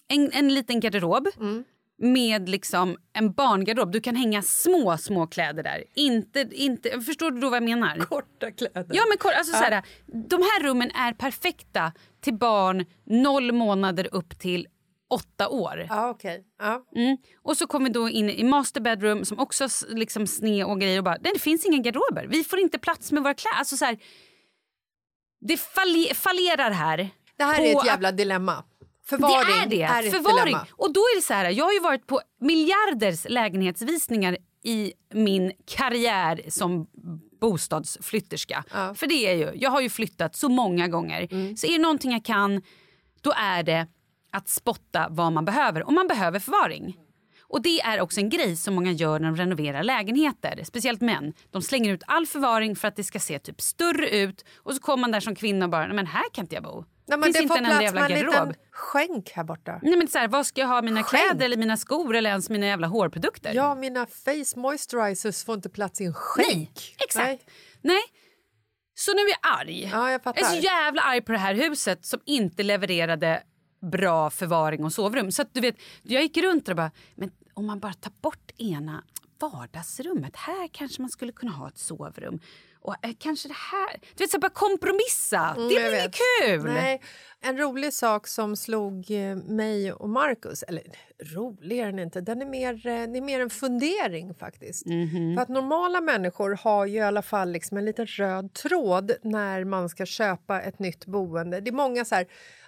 en, 0.07 0.31
en 0.31 0.53
liten 0.53 0.79
garderob 0.79 1.27
Mm. 1.39 1.63
Med 1.99 2.49
liksom 2.49 2.97
en 3.13 3.31
barngarderob. 3.33 3.91
Du 3.91 4.01
kan 4.01 4.15
hänga 4.15 4.41
små, 4.41 4.97
små 4.97 5.27
kläder 5.27 5.63
där. 5.63 5.83
Inte, 5.95 6.49
inte, 6.51 7.01
förstår 7.01 7.31
du 7.31 7.39
då 7.39 7.49
vad 7.49 7.55
jag 7.57 7.63
menar? 7.63 7.97
Korta 7.97 8.51
kläder. 8.51 8.85
Ja, 8.95 9.03
men 9.09 9.17
kor- 9.17 9.31
alltså, 9.31 9.51
så 9.57 9.63
här, 9.63 9.83
de 10.29 10.35
här 10.41 10.63
rummen 10.63 10.91
är 10.91 11.13
perfekta 11.13 11.91
till 12.21 12.33
barn 12.33 12.85
0 13.05 13.51
månader 13.51 14.07
upp 14.11 14.39
till 14.39 14.67
8 15.09 15.49
år. 15.49 15.85
Ja, 15.89 16.09
okej. 16.09 16.43
Ja. 16.59 16.85
Mm. 16.95 17.17
Och 17.43 17.57
så 17.57 17.67
kommer 17.67 17.87
vi 17.89 17.93
då 17.93 18.09
in 18.09 18.29
i 18.29 18.43
master 18.43 18.81
bedroom 18.81 19.25
som 19.25 19.39
också 19.39 19.67
liksom 19.89 20.27
sned 20.27 20.65
och 20.65 20.81
grejer 20.81 20.97
och 20.97 21.03
bara, 21.03 21.17
det 21.17 21.39
finns 21.41 21.65
inga 21.65 21.77
garderober. 21.77 22.27
Vi 22.29 22.43
får 22.43 22.59
inte 22.59 22.79
plats 22.79 23.11
med 23.11 23.23
våra 23.23 23.33
kläder. 23.33 23.57
Alltså 23.57 23.77
så 23.77 23.85
här, 23.85 23.97
det 25.41 25.57
falle- 25.57 26.13
fallerar 26.13 26.71
här. 26.71 27.09
Det 27.37 27.43
här 27.43 27.61
är 27.65 27.77
ett 27.79 27.85
jävla 27.85 28.11
dilemma. 28.11 28.63
Förvaring 29.09 29.69
det 29.69 29.81
är 29.81 30.01
det. 30.01 30.07
är 30.07 30.11
Förvaring. 30.11 30.57
Och 30.71 30.93
då 30.93 30.99
är 30.99 31.15
det 31.15 31.21
så 31.21 31.33
här, 31.33 31.49
jag 31.49 31.65
har 31.65 31.73
ju 31.73 31.79
varit 31.79 32.07
på 32.07 32.21
miljarders 32.41 33.25
lägenhetsvisningar 33.29 34.37
i 34.63 34.93
min 35.13 35.51
karriär 35.65 36.41
som 36.47 36.87
bostadsflytterska. 37.41 38.63
Ja. 38.73 38.93
För 38.93 39.07
det 39.07 39.27
är 39.27 39.33
ju, 39.35 39.51
jag 39.55 39.69
har 39.69 39.81
ju 39.81 39.89
flyttat 39.89 40.35
så 40.35 40.49
många 40.49 40.87
gånger. 40.87 41.27
Mm. 41.31 41.57
Så 41.57 41.67
är 41.67 41.71
det 41.71 41.77
någonting 41.77 42.11
jag 42.11 42.25
kan, 42.25 42.61
då 43.21 43.33
är 43.37 43.63
det 43.63 43.87
att 44.31 44.49
spotta 44.49 45.07
vad 45.09 45.33
man 45.33 45.45
behöver. 45.45 45.83
Och 45.83 45.93
man 45.93 46.07
behöver 46.07 46.39
förvaring. 46.39 46.97
Och 47.49 47.61
det 47.61 47.81
är 47.81 48.01
också 48.01 48.19
en 48.19 48.29
grej 48.29 48.55
som 48.55 48.75
många 48.75 48.91
gör 48.91 49.19
när 49.19 49.27
de 49.27 49.35
renoverar 49.37 49.83
lägenheter. 49.83 50.63
Speciellt 50.63 51.01
män. 51.01 51.33
De 51.51 51.61
slänger 51.61 51.93
ut 51.93 52.03
all 52.07 52.25
förvaring 52.25 52.75
för 52.75 52.87
att 52.87 52.95
det 52.95 53.03
ska 53.03 53.19
se 53.19 53.39
typ 53.39 53.61
större 53.61 54.09
ut. 54.09 54.45
Och 54.57 54.73
så 54.73 54.79
kommer 54.81 55.01
man 55.01 55.11
där 55.11 55.19
som 55.19 55.35
kvinna 55.35 55.65
och 55.65 55.71
bara, 55.71 55.85
"Nej, 55.87 55.95
men 55.95 56.07
här 56.07 56.23
kan 56.33 56.43
inte 56.45 56.55
jag 56.55 56.63
bo. 56.63 56.85
Nej, 57.07 57.17
men 57.17 57.23
Finns 57.23 57.37
det 57.37 57.43
inte 57.43 57.57
en 57.57 57.65
enda 57.65 57.83
jävla 57.83 58.07
garderob. 58.09 58.53
skänk 58.71 59.31
här 59.31 59.43
borta. 59.43 59.79
Nej, 59.83 59.97
men 59.97 60.07
så 60.07 60.17
här, 60.17 60.27
vad 60.27 60.45
ska 60.45 60.61
jag 60.61 60.67
ha 60.67 60.81
mina 60.81 61.03
Skänk. 61.03 61.23
kläder 61.23 61.45
eller 61.45 61.57
mina 61.57 61.77
skor 61.77 62.15
eller 62.15 62.29
ens 62.29 62.49
mina 62.49 62.65
jävla 62.65 62.87
hårprodukter? 62.87 63.53
Ja, 63.53 63.75
mina 63.75 64.05
face 64.05 64.59
moisturizers 64.59 65.43
får 65.45 65.55
inte 65.55 65.69
plats 65.69 66.01
i 66.01 66.05
en 66.05 66.13
skänk. 66.13 66.47
Nej, 66.49 66.95
exakt. 67.05 67.25
Nej. 67.27 67.39
Nej. 67.81 68.01
Så 68.95 69.13
nu 69.13 69.19
är 69.21 69.29
jag 69.29 69.59
arg. 69.59 69.89
Ja, 69.93 70.11
jag 70.11 70.23
fattar. 70.23 70.41
är 70.41 70.45
så 70.45 70.55
jävla 70.55 71.01
arg 71.01 71.21
på 71.21 71.31
det 71.31 71.37
här 71.37 71.53
huset 71.55 72.05
som 72.05 72.19
inte 72.25 72.63
levererade 72.63 73.43
bra 73.91 74.29
förvaring 74.29 74.83
och 74.85 74.93
sovrum. 74.93 75.31
Så 75.31 75.41
att 75.41 75.53
du 75.53 75.61
vet, 75.61 75.75
jag 76.03 76.21
gick 76.21 76.37
runt 76.37 76.69
och 76.69 76.75
bara, 76.75 76.91
men 77.15 77.31
om 77.53 77.65
man 77.67 77.79
bara 77.79 77.93
tar 77.93 78.11
bort 78.21 78.51
ena 78.57 79.03
vardagsrummet, 79.39 80.35
här 80.35 80.67
kanske 80.71 81.01
man 81.01 81.09
skulle 81.09 81.31
kunna 81.31 81.51
ha 81.51 81.67
ett 81.67 81.77
sovrum. 81.77 82.39
Och 82.81 82.95
eh, 83.05 83.11
kanske 83.19 83.47
det 83.47 83.53
här, 83.71 83.99
du 84.15 84.23
vet 84.23 84.31
så 84.31 84.39
bara 84.39 84.49
kompromissa, 84.49 85.53
det 85.55 85.61
jag 85.61 85.69
blir 85.69 85.91
vet. 85.91 86.01
inget 86.01 86.15
kul. 86.41 86.73
Nej, 86.73 87.01
en 87.41 87.57
rolig 87.57 87.93
sak 87.93 88.27
som 88.27 88.55
slog 88.55 89.11
eh, 89.11 89.35
mig 89.35 89.93
och 89.93 90.09
Marcus, 90.09 90.63
eller 90.63 90.83
rolig 91.35 91.79
är 91.79 91.85
den 91.85 91.99
inte, 91.99 92.21
den 92.21 92.41
är 92.41 92.45
mer, 92.45 92.73
eh, 92.73 92.81
det 92.83 93.17
är 93.17 93.21
mer 93.21 93.39
en 93.39 93.49
fundering 93.49 94.33
faktiskt. 94.33 94.85
Mhm. 94.85 95.35
För 95.35 95.41
att 95.41 95.49
normala 95.49 96.01
människor 96.01 96.59
har 96.63 96.85
ju 96.85 96.97
i 96.97 97.01
alla 97.01 97.21
fall 97.21 97.51
liksom 97.51 97.77
en 97.77 97.85
liten 97.85 98.05
röd 98.05 98.53
tråd 98.53 99.11
när 99.21 99.63
man 99.63 99.89
ska 99.89 100.05
köpa 100.05 100.61
ett 100.61 100.79
nytt 100.79 101.05
boende. 101.05 101.61
Det 101.61 101.69
är 101.69 101.73
många 101.73 102.05
så 102.05 102.15
här, 102.15 102.27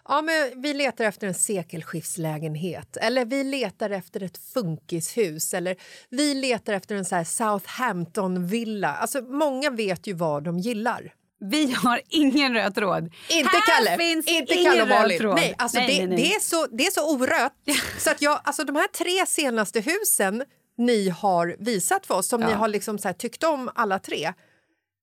ja 0.09 0.21
men 0.21 0.61
vi 0.61 0.73
letar 0.73 1.05
efter 1.05 1.27
en 1.27 1.33
sekelskiftslägenhet 1.33 2.97
eller 2.97 3.25
vi 3.25 3.43
letar 3.43 3.89
efter 3.89 4.23
ett 4.23 4.37
funkishus 4.53 5.53
eller 5.53 5.75
vi 6.09 6.33
letar 6.33 6.73
efter 6.73 6.95
en 6.95 7.05
så 7.05 7.23
Southampton-villa. 7.25 8.95
Alltså 8.95 9.21
många 9.21 9.69
vet 9.69 10.07
ju 10.07 10.13
vad 10.13 10.43
de 10.43 10.59
gillar. 10.59 11.13
Vi 11.39 11.71
har 11.71 12.01
ingen 12.09 12.53
röd 12.53 12.75
tråd. 12.75 13.03
Inte 13.29 13.49
här 13.49 13.75
Kalle, 13.75 13.97
finns 13.97 14.27
inte 14.27 14.53
ingen 14.53 14.73
Kalle 14.73 15.09
röd 15.09 15.17
tråd. 15.17 15.35
Nej, 15.35 15.55
alltså 15.57 15.77
nej, 15.77 15.87
det, 15.87 15.97
nej, 15.97 16.07
nej. 16.07 16.17
Det, 16.17 16.35
är 16.35 16.39
så, 16.39 16.67
det 16.71 16.85
är 16.85 16.91
så 16.91 17.15
orört. 17.15 17.53
så 17.97 18.11
att 18.11 18.21
jag, 18.21 18.41
alltså 18.43 18.63
de 18.63 18.75
här 18.75 18.87
tre 18.87 19.25
senaste 19.25 19.79
husen 19.79 20.43
ni 20.77 21.09
har 21.09 21.55
visat 21.59 22.05
för 22.05 22.15
oss, 22.15 22.27
som 22.27 22.41
ni 22.41 22.51
har 22.51 22.67
liksom 22.67 22.97
så 22.97 23.13
tyckt 23.13 23.43
om 23.43 23.69
alla 23.75 23.99
tre. 23.99 24.33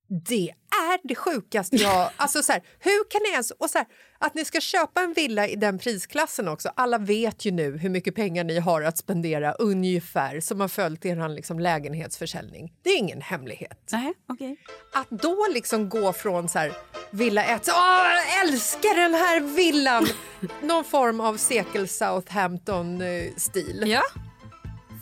Det 0.09 0.51
är 0.71 1.09
det 1.09 1.15
sjukaste 1.15 1.77
jag... 1.77 2.11
Alltså 2.17 2.43
så 2.43 2.53
här, 2.53 2.63
hur 2.79 3.11
kan 3.11 3.21
ni 3.23 3.29
ens... 3.29 3.51
Och 3.51 3.71
så 3.71 3.79
här, 3.79 3.87
att 4.19 4.35
ni 4.35 4.45
ska 4.45 4.61
köpa 4.61 5.01
en 5.01 5.13
villa 5.13 5.49
i 5.49 5.57
den 5.57 5.79
prisklassen 5.79 6.49
också. 6.49 6.71
Alla 6.77 6.99
vet 6.99 7.45
ju 7.45 7.51
nu 7.51 7.79
hur 7.79 7.89
mycket 7.89 8.15
pengar 8.15 8.45
ni 8.45 8.59
har 8.59 8.83
att 8.83 8.99
spendera 8.99 9.53
ungefär 9.53 10.41
som 10.41 10.61
har 10.61 10.69
följt 10.69 11.05
er 11.07 11.29
liksom 11.29 11.61
lägenhetsförsäljning. 11.61 12.73
Det 12.83 12.91
är 12.91 12.99
ingen 12.99 13.21
hemlighet. 13.21 13.89
Nej, 13.93 14.13
okej. 14.29 14.57
Att 14.95 15.11
då 15.11 15.47
liksom 15.55 15.89
gå 15.89 16.13
från 16.13 16.49
så 16.49 16.59
här, 16.59 16.73
villa 17.11 17.45
1, 17.45 17.65
så, 17.65 17.73
åh, 17.73 18.07
jag 18.15 18.41
älskar 18.47 18.97
den 18.97 19.15
här 19.15 19.41
villan! 19.41 20.07
Någon 20.63 20.85
form 20.85 21.21
av 21.21 21.37
sekel 21.37 21.89
Southampton-stil. 21.89 23.85
Ja. 23.87 24.03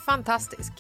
Fantastisk. 0.07 0.73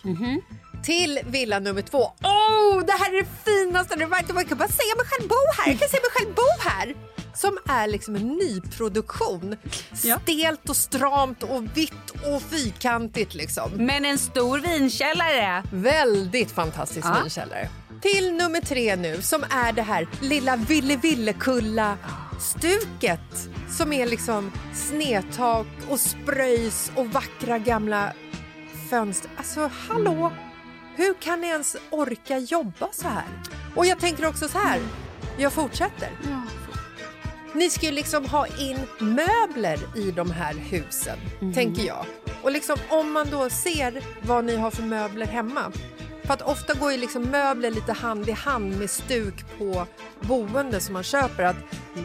Till 0.84 1.20
villa 1.26 1.58
nummer 1.58 1.82
två. 1.82 1.98
Åh, 2.22 2.84
det 2.86 2.92
här 2.92 3.14
är 3.14 3.22
det 3.22 3.28
finaste! 3.44 3.96
Det 3.96 4.06
verkar, 4.06 4.34
man 4.34 4.44
kan 4.44 4.58
bara 4.58 4.68
se 4.68 4.82
mig 4.96 5.06
själv 5.06 5.28
bo 5.28 5.34
här. 5.58 5.70
Jag 5.70 5.78
kan 5.80 5.88
se 5.88 5.96
mig 5.96 6.10
själv 6.12 6.34
bo 6.34 6.68
här. 6.70 6.94
Som 7.34 7.58
är 7.68 7.88
liksom 7.88 8.16
en 8.16 8.28
nyproduktion. 8.28 9.56
Ja. 10.04 10.18
Stelt 10.22 10.68
och 10.70 10.76
stramt 10.76 11.42
och 11.42 11.64
vitt 11.76 12.10
och 12.10 12.42
fyrkantigt 12.42 13.34
liksom. 13.34 13.70
Men 13.74 14.04
en 14.04 14.18
stor 14.18 14.58
vinkällare. 14.58 15.62
Väldigt 15.72 16.50
fantastisk 16.52 17.06
Ja. 17.06 17.16
vinkällare. 17.22 17.68
Till 18.02 18.32
nummer 18.34 18.60
tre 18.60 18.96
nu 18.96 19.22
som 19.22 19.44
är 19.50 19.72
det 19.72 19.82
här 19.82 20.08
lilla 20.20 20.56
Ville 20.56 20.96
Villekulla 20.96 21.96
stuket 22.40 23.48
som 23.70 23.92
är 23.92 24.06
liksom 24.06 24.52
snedtak 24.74 25.66
och 25.88 26.00
spröjs 26.00 26.92
och 26.94 27.06
vackra 27.06 27.58
gamla 27.58 28.12
fönster. 28.90 29.30
Alltså 29.36 29.70
hallå! 29.88 30.32
Hur 30.96 31.14
kan 31.14 31.40
ni 31.40 31.46
ens 31.46 31.76
orka 31.90 32.38
jobba 32.38 32.88
så 32.92 33.08
här? 33.08 33.24
Och 33.76 33.86
jag 33.86 34.00
tänker 34.00 34.26
också 34.26 34.48
så 34.48 34.58
här. 34.58 34.80
Jag 35.38 35.52
fortsätter. 35.52 36.08
Ni 37.54 37.70
ska 37.70 37.86
ju 37.86 37.92
liksom 37.92 38.24
ha 38.26 38.46
in 38.46 38.78
möbler 38.98 39.78
i 39.96 40.10
de 40.10 40.30
här 40.30 40.54
husen, 40.54 41.18
tänker 41.54 41.82
jag. 41.82 42.06
Och 42.42 42.52
liksom, 42.52 42.76
om 42.88 43.12
man 43.12 43.30
då 43.30 43.50
ser 43.50 44.02
vad 44.22 44.44
ni 44.44 44.56
har 44.56 44.70
för 44.70 44.82
möbler 44.82 45.26
hemma. 45.26 45.72
För 46.24 46.34
att 46.34 46.42
ofta 46.42 46.74
går 46.74 46.92
ju 46.92 46.98
liksom 46.98 47.22
möbler 47.22 47.70
lite 47.70 47.92
hand 47.92 48.28
i 48.28 48.32
hand 48.32 48.78
med 48.78 48.90
stuk 48.90 49.58
på 49.58 49.86
boende 50.20 50.80
som 50.80 50.92
man 50.92 51.02
köper. 51.02 51.42
Att, 51.42 51.56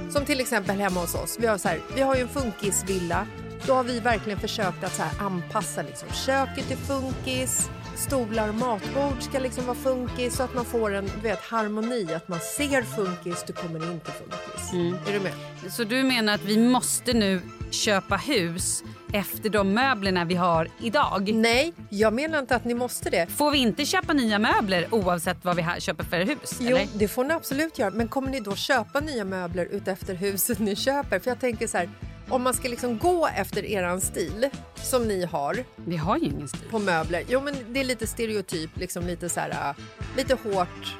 Som 0.09 0.25
till 0.25 0.39
exempel 0.39 0.75
hemma 0.79 0.99
hos 1.01 1.15
oss. 1.15 1.37
Vi 1.39 1.47
har, 1.47 1.57
så 1.57 1.67
här, 1.67 1.79
vi 1.95 2.01
har 2.01 2.15
ju 2.15 2.21
en 2.21 2.29
funkisvilla. 2.29 3.27
Då 3.65 3.73
har 3.73 3.83
vi 3.83 3.99
verkligen 3.99 4.39
försökt 4.39 4.83
att 4.83 4.95
så 4.95 5.03
här 5.03 5.25
anpassa 5.25 5.81
liksom 5.81 6.09
köket 6.09 6.67
till 6.67 6.77
funkis. 6.77 7.69
Stolar 7.99 8.49
och 8.49 8.55
matbord 8.55 9.21
ska 9.21 9.39
liksom 9.39 9.65
vara 9.65 9.77
funkis 9.77 10.35
så 10.35 10.43
att 10.43 10.55
man 10.55 10.65
får 10.65 10.93
en 10.93 11.05
du 11.05 11.21
vet, 11.21 11.39
harmoni. 11.39 12.13
Att 12.13 12.27
man 12.27 12.39
ser 12.39 12.81
funkis, 12.81 13.43
du 13.47 13.53
kommer 13.53 13.91
in 13.91 13.99
till 13.99 14.13
funkis. 14.13 14.73
Är 15.07 15.13
du 15.13 15.19
med? 15.19 15.33
Så 15.71 15.83
du 15.83 16.03
menar 16.03 16.33
att 16.33 16.43
vi 16.43 16.57
måste 16.57 17.13
nu 17.13 17.41
köpa 17.71 18.15
hus 18.15 18.83
efter 19.13 19.49
de 19.49 19.73
möblerna 19.73 20.25
vi 20.25 20.35
har 20.35 20.69
idag? 20.81 21.33
Nej, 21.33 21.73
jag 21.89 22.13
menar 22.13 22.39
inte 22.39 22.55
att 22.55 22.65
ni 22.65 22.73
måste 22.73 23.09
det. 23.09 23.27
Får 23.27 23.51
vi 23.51 23.57
inte 23.57 23.85
köpa 23.85 24.13
nya 24.13 24.39
möbler 24.39 24.87
oavsett 24.91 25.37
vad 25.41 25.55
vi 25.55 25.65
köper 25.79 26.03
för 26.03 26.21
hus? 26.21 26.57
Jo, 26.59 26.77
eller? 26.77 26.87
det 26.93 27.07
får 27.07 27.23
ni 27.23 27.33
absolut 27.33 27.79
göra. 27.79 27.89
Men 27.89 28.07
kommer 28.07 28.31
ni 28.31 28.39
då 28.39 28.55
köpa 28.55 28.99
nya 28.99 29.25
möbler 29.25 29.65
utefter 29.65 30.13
huset 30.15 30.59
ni 30.59 30.75
köper? 30.75 31.19
För 31.19 31.31
jag 31.31 31.39
tänker 31.39 31.67
så 31.67 31.77
här, 31.77 31.89
om 32.29 32.41
man 32.43 32.53
ska 32.53 32.67
liksom 32.69 32.97
gå 32.97 33.27
efter 33.35 33.65
eran 33.65 34.01
stil 34.01 34.49
som 34.75 35.07
ni 35.07 35.25
har 35.25 35.63
Vi 35.75 35.97
har 35.97 36.17
ju 36.17 36.25
ingen 36.25 36.47
stil. 36.47 36.59
på 36.71 36.79
möbler. 36.79 37.23
Jo, 37.27 37.41
men 37.41 37.55
det 37.69 37.79
är 37.79 37.83
lite 37.83 38.07
stereotyp, 38.07 38.69
liksom 38.77 39.07
lite 39.07 39.29
så 39.29 39.39
här, 39.39 39.49
äh, 39.49 39.75
lite 40.17 40.33
hårt. 40.43 40.95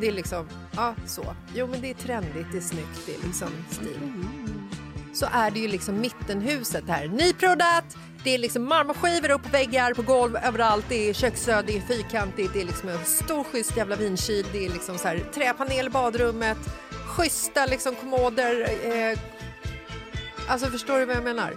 Det 0.00 0.08
är 0.08 0.12
liksom, 0.12 0.48
ja 0.76 0.94
så. 1.06 1.36
Jo, 1.54 1.66
men 1.66 1.80
det 1.80 1.90
är 1.90 1.94
trendigt, 1.94 2.46
det 2.52 2.58
är 2.58 2.62
snyggt, 2.62 3.00
det 3.06 3.14
är 3.14 3.26
liksom 3.26 3.48
stil. 3.70 3.98
Så 5.14 5.26
är 5.32 5.50
det 5.50 5.58
ju 5.60 5.68
liksom 5.68 6.00
mittenhuset 6.00 6.84
här. 6.88 7.08
Nyproddat, 7.08 7.84
det 8.24 8.34
är 8.34 8.38
liksom 8.38 8.64
marmorskivor 8.64 9.30
upp 9.30 9.42
på 9.42 9.48
väggar, 9.48 9.94
på 9.94 10.02
golv, 10.02 10.36
överallt. 10.36 10.84
Det 10.88 11.08
är 11.08 11.12
köksröd, 11.12 11.64
det 11.66 11.76
är 11.76 11.80
fyrkantigt, 11.80 12.52
det 12.52 12.60
är 12.60 12.64
liksom 12.64 12.88
en 12.88 13.04
stor 13.04 13.44
schysst 13.44 13.76
jävla 13.76 13.96
vinkyl. 13.96 14.46
Det 14.52 14.66
är 14.66 14.70
liksom 14.70 14.98
så 14.98 15.08
här 15.08 15.18
träpanel 15.34 15.86
i 15.86 15.90
badrummet, 15.90 16.58
schyssta 17.06 17.66
liksom 17.66 17.94
kommoder. 17.94 18.68
Eh, 18.84 19.18
alltså 20.48 20.66
förstår 20.70 20.98
du 20.98 21.04
vad 21.04 21.16
jag 21.16 21.24
menar? 21.24 21.56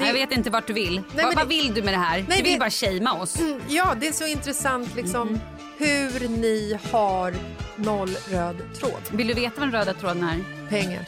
Jag 0.00 0.12
vet 0.12 0.32
inte 0.32 0.50
vart 0.50 0.66
du 0.66 0.72
vill. 0.72 1.02
men 1.14 1.24
vad, 1.24 1.32
det- 1.32 1.36
vad 1.36 1.48
vill 1.48 1.74
du 1.74 1.82
med 1.82 1.94
det 1.94 1.98
här? 1.98 2.24
Nej, 2.28 2.38
du 2.38 2.42
vill 2.42 2.52
det- 2.52 2.58
bara 2.58 2.70
shamea 2.70 3.12
oss. 3.12 3.38
Mm, 3.40 3.60
Ja, 3.68 3.94
det 4.00 4.08
är 4.08 4.12
så 4.12 4.26
intressant 4.26 4.96
liksom. 4.96 5.40
hur 5.78 6.28
ni 6.28 6.78
har 6.92 7.34
noll 7.76 8.16
röd 8.30 8.56
tråd. 8.80 9.00
Vill 9.12 9.26
du 9.26 9.34
veta 9.34 9.60
vad 9.60 9.68
den 9.68 9.72
röda 9.80 9.94
tråden 9.94 10.22
är? 10.24 10.68
Pengar. 10.68 11.04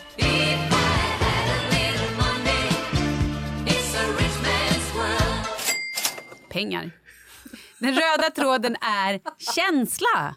Pengar. 6.48 6.90
Den 7.80 7.94
röda 7.94 8.30
tråden 8.35 8.76
är 8.80 9.20
känsla. 9.54 10.35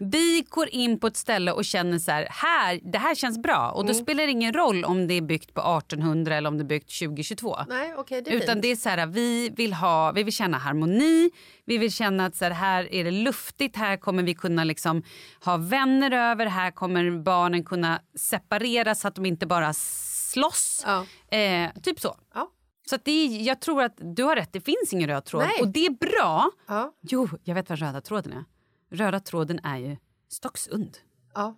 Vi 0.00 0.46
går 0.48 0.68
in 0.68 1.00
på 1.00 1.06
ett 1.06 1.16
ställe 1.16 1.52
och 1.52 1.64
känner 1.64 1.98
så 1.98 2.10
här, 2.10 2.28
här 2.30 2.80
det 2.92 2.98
här 2.98 3.14
känns 3.14 3.38
bra. 3.38 3.70
Och 3.70 3.86
då 3.86 3.94
spelar 3.94 4.24
det 4.24 4.30
ingen 4.30 4.52
roll 4.52 4.84
om 4.84 5.06
det 5.06 5.14
är 5.14 5.20
byggt 5.20 5.54
på 5.54 5.60
1800 5.60 6.36
eller 6.36 6.48
om 6.48 6.58
det 6.58 6.62
är 6.62 6.66
byggt 6.66 6.98
2022. 6.98 7.56
Nej, 7.68 7.94
okej, 7.96 8.22
det 8.22 8.30
är 8.30 8.34
Utan 8.34 8.54
fint. 8.54 8.62
det 8.62 8.68
är 8.68 8.76
så 8.76 8.88
här, 8.88 9.06
vi 9.06 9.50
vill 9.56 9.72
ha, 9.72 10.12
vi 10.12 10.22
vill 10.22 10.34
känna 10.34 10.58
harmoni, 10.58 11.30
vi 11.64 11.78
vill 11.78 11.92
känna 11.92 12.26
att 12.26 12.36
så 12.36 12.44
här, 12.44 12.50
här 12.50 12.92
är 12.94 13.04
det 13.04 13.10
luftigt, 13.10 13.76
här 13.76 13.96
kommer 13.96 14.22
vi 14.22 14.34
kunna 14.34 14.64
liksom 14.64 15.02
ha 15.44 15.56
vänner 15.56 16.10
över, 16.10 16.46
här 16.46 16.70
kommer 16.70 17.22
barnen 17.22 17.64
kunna 17.64 18.00
separeras 18.18 19.00
så 19.00 19.08
att 19.08 19.14
de 19.14 19.26
inte 19.26 19.46
bara 19.46 19.72
slåss. 19.72 20.84
Ja. 20.86 21.06
Eh, 21.38 21.70
typ 21.82 22.00
så. 22.00 22.16
Ja. 22.34 22.50
Så 22.90 22.96
det 23.04 23.10
är, 23.10 23.42
jag 23.42 23.60
tror 23.60 23.82
att 23.82 23.94
du 24.16 24.22
har 24.24 24.36
rätt, 24.36 24.52
det 24.52 24.60
finns 24.60 24.92
ingen 24.92 25.08
röd 25.08 25.24
tråd. 25.24 25.42
Nej. 25.42 25.60
Och 25.60 25.68
det 25.68 25.86
är 25.86 25.90
bra. 25.90 26.50
Ja. 26.66 26.92
Jo, 27.00 27.28
jag 27.44 27.54
vet 27.54 27.68
vad 27.68 27.78
röda 27.78 28.00
tråden 28.00 28.32
är. 28.32 28.44
Röda 28.90 29.20
tråden 29.20 29.60
är 29.62 29.76
ju 29.76 29.96
Stocksund. 30.28 30.98
Ja. 31.34 31.56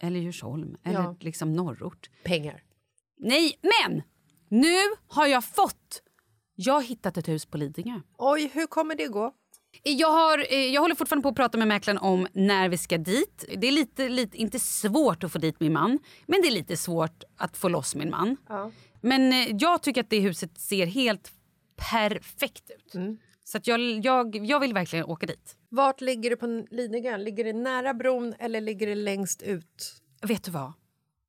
Eller 0.00 0.20
Djursholm. 0.20 0.76
Eller 0.84 1.00
Ja. 1.02 1.16
liksom 1.20 1.52
norrort. 1.52 2.10
Pengar. 2.24 2.62
Nej, 3.18 3.58
men! 3.62 4.02
Nu 4.48 4.76
har 5.08 5.26
jag 5.26 5.44
fått... 5.44 6.02
Jag 6.54 6.74
har 6.74 6.82
hittat 6.82 7.16
ett 7.16 7.28
hus 7.28 7.46
på 7.46 7.56
Lidingö. 7.58 8.00
Oj, 8.18 8.50
hur 8.54 8.66
kommer 8.66 8.94
det 8.94 9.06
gå? 9.06 9.32
Jag, 9.82 10.10
har, 10.10 10.38
eh, 10.52 10.58
jag 10.58 10.80
håller 10.80 10.94
fortfarande 10.94 11.22
på 11.22 11.28
att 11.28 11.36
prata 11.36 11.58
med 11.58 11.68
mäklaren 11.68 11.98
om 11.98 12.26
när 12.32 12.68
vi 12.68 12.78
ska 12.78 12.98
dit. 12.98 13.44
Det 13.56 13.66
är 13.68 13.72
lite, 13.72 14.08
lite, 14.08 14.36
inte 14.36 14.58
svårt 14.58 15.24
att 15.24 15.32
få 15.32 15.38
dit 15.38 15.60
min 15.60 15.72
man, 15.72 15.98
men 16.26 16.42
det 16.42 16.48
är 16.48 16.52
lite 16.52 16.76
svårt 16.76 17.24
att 17.36 17.56
få 17.56 17.68
loss 17.68 17.94
min 17.94 18.10
man. 18.10 18.36
Ja. 18.48 18.70
Men 19.04 19.32
eh, 19.32 19.56
jag 19.58 19.82
tycker 19.82 20.00
att 20.00 20.10
det 20.10 20.20
huset 20.20 20.58
ser 20.58 20.86
helt 20.86 21.32
perfekt 21.90 22.70
ut. 22.70 22.94
Så 23.44 23.58
att 23.58 23.66
jag, 23.66 23.80
jag, 24.04 24.36
jag 24.36 24.60
vill 24.60 24.74
verkligen 24.74 25.04
åka 25.04 25.26
dit. 25.26 25.56
Vart 25.68 26.00
ligger 26.00 26.30
det 26.30 26.36
på 26.36 26.66
Lidingö? 26.70 27.16
Ligger 27.16 27.44
det 27.44 27.52
nära 27.52 27.94
bron 27.94 28.34
eller 28.38 28.60
ligger 28.60 28.86
det 28.86 28.94
längst 28.94 29.42
ut? 29.42 29.94
Vet 30.22 30.44
du 30.44 30.50
vad? 30.50 30.72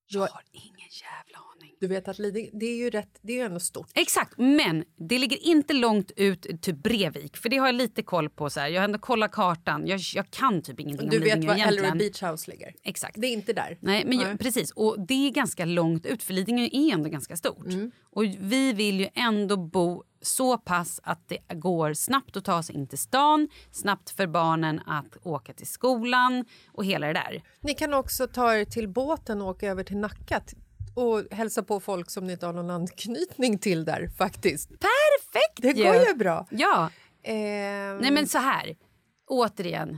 Jag 0.08 0.22
har- 0.22 0.28
har 0.28 0.44
ingen 0.52 0.90
jävla 1.02 1.38
aning. 1.38 1.55
Du 1.86 1.90
vet 1.90 2.08
att 2.08 2.20
Lidingö, 2.20 2.50
det 2.54 2.66
är 2.66 2.78
ju 2.78 2.90
rätt, 2.90 3.20
det 3.22 3.34
är 3.34 3.38
ju 3.38 3.44
ändå 3.44 3.60
stort. 3.60 3.88
Exakt, 3.94 4.34
men 4.38 4.84
det 4.98 5.18
ligger 5.18 5.38
inte 5.38 5.74
långt 5.74 6.12
ut 6.16 6.62
till 6.62 6.76
Brevik. 6.76 7.38
För 7.38 7.50
det 7.50 7.58
har 7.58 7.68
jag 7.68 7.76
lite 7.76 8.04
koll 8.04 8.30
på. 8.30 8.50
Så 8.50 8.60
här. 8.60 8.68
Jag 8.68 8.82
har 8.82 8.86
ändå 8.86 9.00
kollat 9.00 9.32
kartan. 9.32 9.88
Jag, 9.88 10.00
jag 10.16 10.32
kan 10.32 10.62
typ 10.62 10.80
ingenting 10.80 11.10
Du 11.10 11.18
om 11.18 11.24
vet 11.24 11.36
Lidingö 11.36 11.54
var 11.54 11.68
Ellery. 11.68 11.98
Beach 11.98 12.24
House 12.24 12.52
ligger? 12.52 12.74
Exakt. 12.84 13.22
Det 13.22 13.28
är 13.28 13.34
inte 13.34 13.54
där. 13.54 13.78
Nej, 13.80 14.06
men 14.06 14.20
jag, 14.20 14.40
precis. 14.40 14.72
Och 14.72 14.96
det 15.08 15.28
är 15.28 15.32
ganska 15.32 15.66
långt 15.66 16.06
ut, 16.06 16.24
för 16.24 16.34
Lidingö 16.34 16.70
är 16.72 16.94
ändå 16.94 17.10
ganska 17.10 17.38
stort. 17.38 17.66
Mm. 17.66 17.92
Och 18.12 18.24
vi 18.24 18.74
vill 18.74 19.00
ju 19.00 19.08
ändå 19.14 19.58
bo 19.58 20.04
så 20.22 20.58
pass 20.58 21.00
att 21.04 21.30
det 21.30 21.54
går 21.54 21.94
snabbt 21.94 22.38
att 22.38 22.46
ta 22.46 22.64
sig 22.64 22.76
in 22.76 22.88
till 22.88 22.98
stan, 22.98 23.50
snabbt 23.72 24.10
för 24.10 24.28
barnen 24.28 24.82
att 24.86 25.18
åka 25.24 25.54
till 25.54 25.68
skolan 25.68 26.46
och 26.68 26.86
hela 26.86 27.08
det 27.08 27.14
där. 27.14 27.44
Ni 27.62 27.74
kan 27.74 27.94
också 27.94 28.28
ta 28.28 28.56
er 28.56 28.66
till 28.66 28.88
båten 28.88 29.42
och 29.42 29.48
åka 29.48 29.68
över 29.68 29.84
till 29.84 29.98
Nacka 29.98 30.42
och 30.96 31.24
hälsa 31.32 31.64
på 31.64 31.80
folk 31.80 32.10
som 32.10 32.28
ni 32.28 32.34
inte 32.34 32.46
har 32.46 32.54
någon 32.54 32.70
anknytning 32.70 33.58
till 33.58 33.86
där 33.86 34.08
faktiskt. 34.18 34.70
Perfekt 34.70 35.62
Det 35.62 35.74
går 35.74 35.96
ju 35.96 36.14
bra. 36.14 36.48
Ja. 36.50 36.90
Ehm, 37.24 37.98
Nej 37.98 38.12
men 38.12 38.28
så 38.28 38.38
här, 38.38 38.76
återigen. 39.28 39.98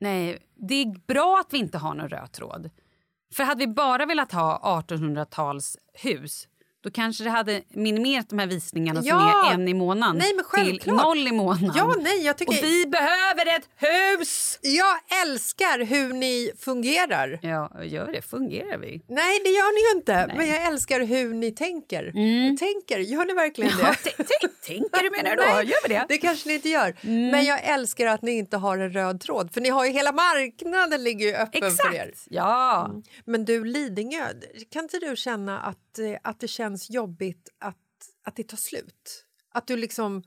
Nej, 0.00 0.38
det 0.54 0.74
är 0.74 1.06
bra 1.06 1.40
att 1.40 1.52
vi 1.52 1.58
inte 1.58 1.78
har 1.78 1.94
någon 1.94 2.08
röd 2.08 2.32
tråd. 2.32 2.70
För 3.34 3.44
hade 3.44 3.66
vi 3.66 3.72
bara 3.72 4.06
velat 4.06 4.32
ha 4.32 4.82
1800-tals 4.88 5.76
hus 5.94 6.48
då 6.82 6.90
kanske 6.90 7.24
det 7.24 7.30
hade 7.30 7.62
minimerat 7.68 8.28
de 8.28 8.38
här 8.38 8.46
visningarna 8.46 9.00
Ja! 9.04 9.18
som 9.18 9.50
är 9.50 9.54
en 9.54 9.68
i 9.68 9.74
månaden 9.74 10.16
Nej, 10.56 10.78
till 10.78 10.92
noll 10.92 11.28
i 11.28 11.32
månaden. 11.32 11.72
Ja, 11.76 11.94
nej, 12.00 12.24
jag 12.24 12.38
tycker... 12.38 12.52
Och 12.52 12.64
vi 12.64 12.86
behöver 12.86 13.56
ett 13.56 13.68
hus! 13.76 14.58
Jag 14.62 15.22
älskar 15.22 15.84
hur 15.84 16.12
ni 16.12 16.52
fungerar. 16.58 17.38
Ja, 17.42 17.84
gör 17.84 18.12
det. 18.12 18.22
Fungerar 18.22 18.78
vi? 18.78 19.02
Nej, 19.08 19.40
det 19.44 19.50
gör 19.50 19.74
ni 19.74 19.92
ju 19.92 19.98
inte. 19.98 20.34
Men 20.36 20.48
jag 20.48 20.66
älskar 20.66 21.00
hur 21.00 21.34
ni 21.34 21.52
tänker. 21.52 22.02
Tänker, 22.56 22.98
gör 22.98 23.24
ni 23.24 23.34
verkligen 23.34 23.76
det? 23.76 23.82
Ja, 23.82 23.94
tänker 24.66 25.02
du 25.02 25.10
menar 25.10 25.36
du 25.36 25.36
då? 25.36 25.42
Nej, 25.42 25.66
Gör 25.66 25.88
vi 25.88 25.94
det? 25.94 26.06
Det 26.08 26.18
kanske 26.18 26.48
ni 26.48 26.54
inte 26.54 26.68
gör. 26.68 26.96
Men 27.30 27.44
jag 27.44 27.64
älskar 27.64 28.06
att 28.06 28.22
ni 28.22 28.32
inte 28.32 28.56
har 28.56 28.78
en 28.78 28.92
röd 28.92 29.20
tråd. 29.20 29.54
För 29.54 29.60
ni 29.60 29.68
har 29.68 29.84
ju 29.84 29.92
hela 29.92 30.12
marknaden 30.12 31.04
ligger 31.04 31.26
ju 31.26 31.34
öppen 31.34 31.70
för 31.70 31.94
er. 31.94 32.08
Exakt! 32.08 32.26
Ja. 32.30 32.90
Men 33.24 33.44
du 33.44 33.64
Lidingö, 33.64 34.24
kan 34.72 34.82
inte 34.82 34.98
du 34.98 35.16
känna 35.16 35.58
att, 35.58 35.98
eh, 35.98 36.18
att 36.22 36.40
det 36.40 36.48
känns 36.48 36.69
jobbigt 36.78 37.48
att, 37.58 37.76
att 38.24 38.36
det 38.36 38.48
tar 38.48 38.56
slut? 38.56 39.26
Att 39.52 39.66
du 39.66 39.76
liksom, 39.76 40.22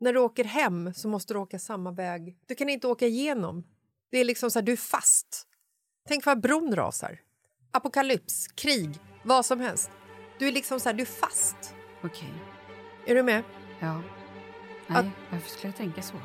när 0.00 0.12
du 0.12 0.20
åker 0.20 0.44
hem 0.44 0.94
så 0.94 1.08
måste 1.08 1.34
du 1.34 1.38
åka 1.38 1.58
samma 1.58 1.92
väg. 1.92 2.38
Du 2.46 2.54
kan 2.54 2.68
inte 2.68 2.86
åka 2.86 3.06
igenom. 3.06 3.64
Det 4.10 4.18
är 4.18 4.24
liksom 4.24 4.50
så 4.50 4.58
här, 4.58 4.66
du 4.66 4.72
är 4.72 4.76
fast. 4.76 5.46
Tänk 6.08 6.26
vad 6.26 6.40
bron 6.40 6.76
rasar. 6.76 7.20
Apokalyps, 7.70 8.48
krig, 8.48 8.98
vad 9.24 9.46
som 9.46 9.60
helst. 9.60 9.90
Du 10.38 10.48
är 10.48 10.52
liksom 10.52 10.80
så 10.80 10.88
här, 10.88 10.96
du 10.96 11.02
är 11.02 11.06
fast. 11.06 11.74
Okej. 12.02 12.34
Är 13.06 13.14
du 13.14 13.22
med? 13.22 13.42
Ja. 13.80 14.02
Nej, 14.86 15.10
varför 15.30 15.50
skulle 15.50 15.68
jag 15.68 15.76
tänka 15.76 16.02
så? 16.02 16.16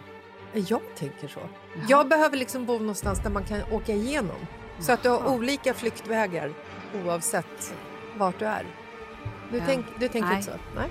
Jag 0.53 0.81
tänker 0.95 1.27
så. 1.27 1.49
Jag 1.89 2.07
behöver 2.07 2.37
liksom 2.37 2.65
bo 2.65 2.79
någonstans 2.79 3.19
där 3.23 3.29
man 3.29 3.45
kan 3.45 3.63
åka 3.71 3.93
igenom. 3.93 4.45
Så 4.79 4.91
att 4.91 5.03
du 5.03 5.09
har 5.09 5.35
olika 5.35 5.73
flyktvägar 5.73 6.53
oavsett 7.05 7.75
vart 8.17 8.39
du 8.39 8.45
är. 8.45 8.82
Du, 9.53 9.59
Ja. 9.59 9.65
tänk, 9.67 9.85
du 9.99 10.07
tänker 10.07 10.29
Nej. 10.29 10.37
inte 10.37 10.51
så? 10.51 10.57
Nej, 10.75 10.89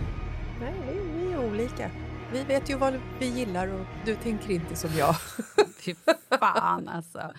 Nej 0.61 0.75
vi, 0.89 1.19
vi 1.19 1.33
är 1.33 1.47
olika. 1.51 1.91
Vi 2.33 2.45
vet 2.45 2.71
ju 2.71 2.77
vad 2.77 3.01
vi 3.21 3.27
gillar 3.27 3.69
och 3.69 3.87
du 4.07 4.17
tänker 4.17 4.51
inte 4.51 4.77
som 4.77 4.91
jag. 4.99 5.15
Fy 5.85 5.95
fan 6.41 6.89
alltså. 6.89 7.33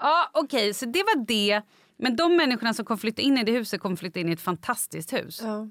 Ja, 0.00 0.30
okej, 0.34 0.74
så 0.74 0.86
det 0.86 1.02
var 1.02 1.26
det. 1.26 1.62
Men 1.96 2.16
de 2.16 2.36
människorna 2.36 2.74
som 2.74 2.84
kommer 2.84 2.98
flytta 2.98 3.22
in 3.22 3.38
i 3.38 3.44
det 3.44 3.52
huset 3.52 3.80
kommer 3.80 3.96
flytta 3.96 4.20
in 4.20 4.28
i 4.28 4.32
ett 4.32 4.40
fantastiskt 4.40 5.12
hus. 5.12 5.40
Ja. 5.42 5.68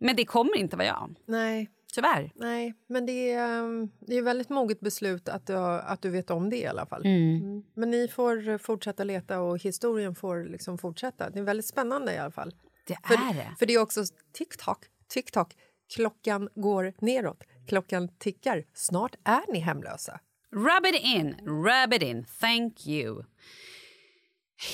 Men 0.00 0.16
det 0.16 0.24
kommer 0.24 0.56
inte 0.56 0.76
vara 0.76 0.86
jag. 0.86 1.14
Nej, 1.26 1.70
Tyvärr. 1.94 2.32
nej, 2.34 2.74
men 2.86 3.06
det 3.06 3.32
är, 3.32 3.62
um, 3.62 3.90
det 4.00 4.14
är 4.18 4.22
väldigt 4.22 4.48
moget 4.48 4.80
beslut 4.80 5.28
att 5.28 5.46
du, 5.46 5.54
att 5.56 6.02
du 6.02 6.10
vet 6.10 6.30
om 6.30 6.50
det 6.50 6.56
i 6.56 6.66
alla 6.66 6.86
fall. 6.86 7.06
Mm. 7.06 7.62
Men 7.74 7.90
ni 7.90 8.08
får 8.08 8.58
fortsätta 8.58 9.04
leta 9.04 9.40
och 9.40 9.58
historien 9.62 10.14
får 10.14 10.44
liksom 10.44 10.78
fortsätta. 10.78 11.30
Det 11.30 11.38
är 11.38 11.42
väldigt 11.42 11.66
spännande 11.66 12.14
i 12.14 12.18
alla 12.18 12.30
fall. 12.30 12.54
Det 12.86 12.98
För, 13.06 13.14
är 13.14 13.34
det. 13.34 13.54
för 13.58 13.66
det 13.66 13.74
är 13.74 13.78
också 13.78 14.04
TikTok, 14.32 14.78
TikTok. 15.08 15.54
Klockan 15.94 16.48
går 16.54 16.92
neråt. 17.00 17.42
Klockan 17.68 18.08
tickar. 18.18 18.64
Snart 18.74 19.14
är 19.24 19.52
ni 19.52 19.58
hemlösa. 19.58 20.20
Rub 20.52 20.86
it 20.94 21.00
in, 21.02 21.34
rub 21.46 21.92
it 21.94 22.02
in. 22.02 22.24
Thank 22.40 22.86
you. 22.86 23.24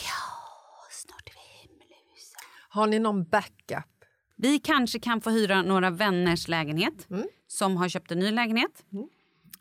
Ja, 0.07 0.23
snart 0.91 1.29
är 1.29 1.33
vi 1.35 1.69
hemlösa. 1.69 2.39
Har 2.69 2.87
ni 2.87 2.99
någon 2.99 3.25
backup? 3.25 4.05
Vi 4.37 4.59
kanske 4.59 4.99
kan 4.99 5.21
få 5.21 5.31
hyra 5.31 5.63
några 5.63 5.91
vänners 5.91 6.49
lägenhet 6.49 7.11
Mm. 7.11 7.27
som 7.47 7.77
har 7.77 7.89
köpt 7.89 8.11
en 8.11 8.19
ny 8.19 8.31
lägenhet. 8.31 8.85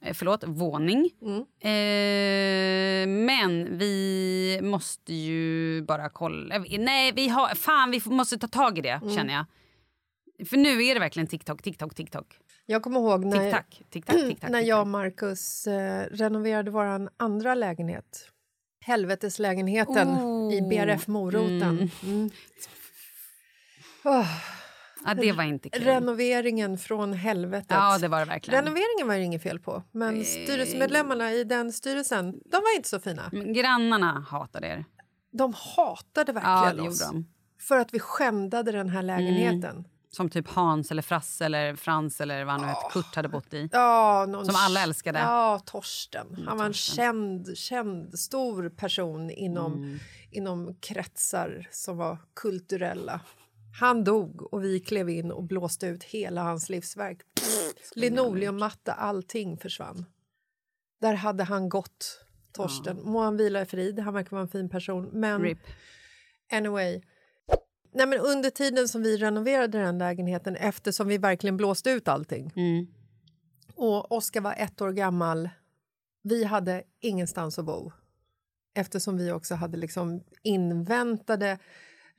Eh, 0.04 0.14
förlåt, 0.14 0.44
våning. 0.48 1.10
Mm. 1.22 1.40
Eh, 1.60 3.08
men 3.26 3.78
vi 3.78 4.60
måste 4.64 5.14
ju 5.14 5.82
bara 5.82 6.10
kolla. 6.10 6.66
Nej, 6.80 7.12
vi 7.16 7.28
har, 7.28 7.56
fan, 7.56 7.92
vi 7.92 8.02
måste 8.06 8.38
ta 8.38 8.48
tag 8.48 8.78
i 8.78 8.82
det, 8.82 8.90
Mm. 9.04 9.16
känner 9.16 9.34
jag. 9.34 9.46
För 10.48 10.58
nu 10.58 10.84
är 10.86 10.94
det 10.94 11.00
verkligen 11.00 11.28
TikTok, 11.28 11.62
TikTok, 11.64 11.96
TikTok. 11.96 12.38
Jag 12.66 12.84
kommer 12.84 13.00
ihåg 13.00 13.26
när, 13.26 13.52
TikTok, 13.52 13.90
TikTok, 13.90 14.16
TikTok. 14.30 14.50
när 14.50 14.62
jag 14.62 14.82
och 14.82 14.88
Marcus 14.88 15.68
eh, 15.68 16.06
renoverade 16.12 16.72
vår 16.72 17.10
andra 17.18 17.56
lägenhet. 17.56 18.28
Helveteslägenheten 18.86 20.08
Oh. 20.10 20.54
i 20.54 20.62
BRF 20.62 21.08
Moroten. 21.08 21.90
Mm. 22.04 22.30
Åh, 24.04 24.28
Ja, 25.06 25.14
det 25.14 25.32
var 25.32 25.44
inte 25.44 25.70
kul. 25.70 25.84
renoveringen 25.84 26.78
från 26.78 27.14
helvetet. 27.14 27.68
Ja, 27.70 27.98
det 27.98 28.08
var 28.08 28.20
det 28.20 28.26
verkligen. 28.26 28.60
Renoveringen 28.64 29.08
var 29.08 29.16
det 29.16 29.22
inget 29.24 29.44
fel 29.44 29.60
på, 29.60 29.84
men 29.92 30.26
styrelsemedlemmarna 30.26 31.32
i 31.32 31.44
den 31.44 31.72
styrelsen, 31.74 32.32
de 32.46 32.56
var 32.58 32.76
inte 32.76 32.90
så 32.90 33.00
fina. 33.00 33.30
Men 33.32 33.54
Grannarna 33.54 34.26
hatade 34.30 34.68
er. 34.68 34.86
De 35.32 35.54
hatade 35.76 36.32
Ja, 36.32 36.62
verkligen 36.62 36.86
det 36.86 36.92
oss. 36.92 37.00
de. 37.10 37.26
För 37.60 37.78
att 37.78 37.94
vi 37.94 38.00
skändade 38.00 38.72
den 38.72 38.90
här 38.90 39.02
lägenheten. 39.04 39.88
Som 40.14 40.30
typ 40.30 40.48
Hans 40.50 40.92
eller 40.92 41.02
Frasse 41.02 41.46
eller 41.46 41.76
Frans 41.76 42.22
eller 42.22 42.44
vad 42.46 42.54
han 42.54 42.62
nu 42.62 42.68
hette, 42.68 42.82
Kurt 42.92 43.16
hade 43.16 43.30
bott 43.30 43.54
i. 43.54 43.70
Ja, 43.72 44.26
någon 44.30 44.46
Som 44.46 44.56
alla 44.58 44.84
älskade. 44.84 45.20
Ja, 45.20 45.60
Torsten. 45.66 46.44
Han 46.48 46.58
var 46.58 46.66
en 46.66 46.74
känd, 46.74 47.58
känd, 47.58 48.20
stor 48.20 48.70
person 48.70 49.30
inom, 49.30 49.74
Mm. 49.74 50.00
inom 50.32 50.76
kretsar 50.80 51.68
som 51.72 51.98
var 51.98 52.18
kulturella. 52.36 53.20
Han 53.80 54.04
dog 54.04 54.54
och 54.54 54.64
vi 54.64 54.80
klev 54.80 55.10
in 55.10 55.32
och 55.32 55.44
blåste 55.44 55.88
ut 55.88 56.04
hela 56.04 56.44
hans 56.44 56.70
livsverk. 56.70 57.22
Linoleummatta, 57.96 58.94
allting 58.94 59.58
försvann. 59.58 60.06
Där 61.02 61.14
hade 61.14 61.44
han 61.44 61.70
gått, 61.70 62.26
Torsten. 62.52 63.00
Må 63.04 63.20
han 63.22 63.38
vila 63.38 63.62
i 63.62 63.66
frid, 63.66 64.00
han 64.00 64.14
verkar 64.14 64.32
vara 64.32 64.42
en 64.42 64.48
fin 64.48 64.70
person. 64.70 65.10
Men 65.14 65.42
RIP. 65.42 65.58
anyway. 66.52 67.02
Nej, 67.94 68.08
men 68.08 68.20
under 68.20 68.50
tiden 68.50 68.88
som 68.88 69.02
vi 69.04 69.18
renoverade 69.18 69.78
den 69.78 69.98
lägenheten 69.98 70.56
eftersom 70.56 71.08
vi 71.08 71.18
verkligen 71.18 71.58
blåste 71.58 71.92
ut 71.92 72.08
allting 72.08 72.54
Mm. 72.56 72.88
och 73.76 74.12
Oskar 74.12 74.42
var 74.42 74.56
ett 74.58 74.82
år 74.82 74.92
gammal, 74.92 75.50
vi 76.24 76.44
hade 76.44 76.84
ingenstans 77.00 77.60
att 77.60 77.66
bo 77.66 77.92
eftersom 78.74 79.18
vi 79.18 79.32
också 79.32 79.56
hade 79.56 79.78
liksom 79.78 80.24
inväntade 80.44 81.58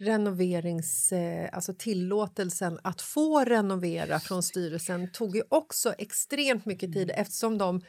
renoverings, 0.03 1.13
eh, 1.13 1.49
alltså 1.53 1.75
tillåtelsen 1.75 2.79
att 2.83 3.03
få 3.03 3.45
renovera 3.45 4.21
från 4.21 4.43
styrelsen 4.43 5.13
tog 5.13 5.37
ju 5.37 5.43
också 5.49 5.95
extremt 5.99 6.67
mycket 6.67 6.93
tid 6.93 7.11
eftersom 7.15 7.59
de 7.59 7.81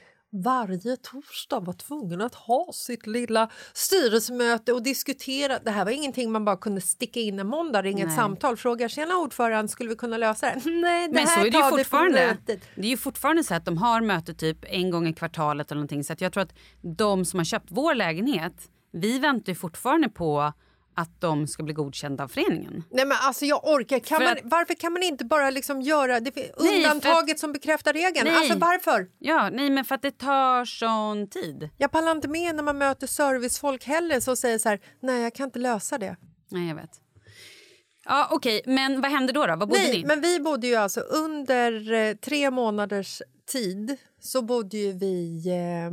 varje 0.43 0.97
torsdag 0.97 1.60
var 1.60 1.73
tvungna 1.73 2.26
att 2.26 2.36
ha 2.36 2.69
sitt 2.73 3.08
lilla 3.08 3.49
styrelsemöte 3.73 4.73
och 4.73 4.84
diskutera. 4.84 5.60
Det 5.60 5.71
här 5.71 5.86
var 5.86 5.91
ingenting 5.91 6.32
man 6.32 6.45
bara 6.45 6.58
kunde 6.58 6.82
sticka 6.82 7.19
in 7.19 7.39
en 7.39 7.47
måndag, 7.47 7.82
ringa 7.82 8.06
ett 8.06 8.15
samtal, 8.15 8.58
fråga 8.58 8.89
tjena 8.89 9.17
ordförande, 9.17 9.67
skulle 9.71 9.89
vi 9.89 9.95
kunna 9.95 10.17
lösa 10.17 10.45
det? 10.47 10.62
Nej, 10.65 11.08
det 11.08 11.13
Men 11.13 11.28
här 11.28 11.36
så 11.41 11.47
är 11.47 11.52
det 11.52 11.58
ju 11.58 11.63
fortfarande. 11.69 12.28
mötet. 12.28 12.62
Det 12.76 12.82
är 12.82 12.89
ju 12.89 12.97
fortfarande 12.97 13.43
så 13.43 13.54
att 13.56 13.65
de 13.65 13.78
har 13.78 14.02
möte 14.02 14.34
typ 14.34 14.58
en 14.67 14.91
gång 14.91 15.08
i 15.08 15.13
kvartalet 15.13 15.71
eller 15.71 15.80
någonting. 15.80 16.04
Så 16.04 16.15
jag 16.19 16.34
tror 16.34 16.43
att 16.43 16.54
de 16.82 17.26
som 17.26 17.39
har 17.39 17.45
köpt 17.45 17.67
vår 17.69 17.95
lägenhet, 17.95 18.54
vi 18.91 19.19
väntar 19.19 19.52
ju 19.52 19.56
fortfarande 19.56 20.10
på 20.10 20.54
att 20.95 21.21
de 21.21 21.47
ska 21.47 21.63
bli 21.63 21.73
godkända 21.73 22.23
av 22.23 22.27
föreningen. 22.27 22.84
Nej 22.91 23.06
men 23.06 23.17
alltså 23.21 23.45
jag 23.45 23.67
orkar. 23.67 23.99
Kan 23.99 24.23
man, 24.23 24.34
att- 24.34 24.39
varför 24.43 24.73
kan 24.73 24.93
man 24.93 25.03
inte 25.03 25.25
bara 25.25 25.49
liksom 25.49 25.82
göra 25.82 26.19
det 26.19 26.36
Nej, 26.36 26.51
undantaget 26.56 27.39
som 27.39 27.53
bekräftar 27.53 27.93
regeln? 27.93 28.27
Nej. 28.27 28.38
Alltså 28.38 28.60
varför? 28.60 29.08
Ja, 29.19 29.49
nej 29.49 29.69
men 29.69 29.86
för 29.86 29.95
att 29.95 30.01
det 30.01 30.17
tar 30.17 30.65
sån 30.65 31.27
tid. 31.29 31.69
Jag 31.77 31.91
pallar 31.91 32.12
inte 32.12 32.27
med 32.27 32.56
när 32.56 32.63
man 32.63 32.77
möter 32.77 33.08
servicefolk 33.08 33.86
heller 33.86 34.19
som 34.19 34.38
säger 34.38 34.58
så 34.58 34.69
här, 34.69 34.79
nej 34.99 35.21
jag 35.21 35.34
kan 35.34 35.43
inte 35.45 35.60
lösa 35.60 35.97
det. 35.97 36.15
Nej, 36.49 36.67
jag 36.67 36.75
vet. 36.75 36.99
Ja, 38.06 38.27
okej, 38.32 38.62
men 38.65 39.01
vad 39.01 39.12
hände 39.12 39.34
då? 39.34 39.45
då? 39.45 39.56
Var 39.56 39.65
bodde 39.65 39.79
nej, 39.79 39.91
ni? 39.97 40.06
men 40.06 40.21
vi 40.21 40.39
bodde 40.39 40.67
ju 40.67 40.75
alltså 40.75 40.99
under 40.99 41.93
eh, 41.93 42.15
tre 42.15 42.51
månaders 42.51 43.21
tid 43.51 43.97
så 44.19 44.41
bodde 44.41 44.77
ju 44.77 44.91
vi 44.91 45.43
eh, 45.49 45.91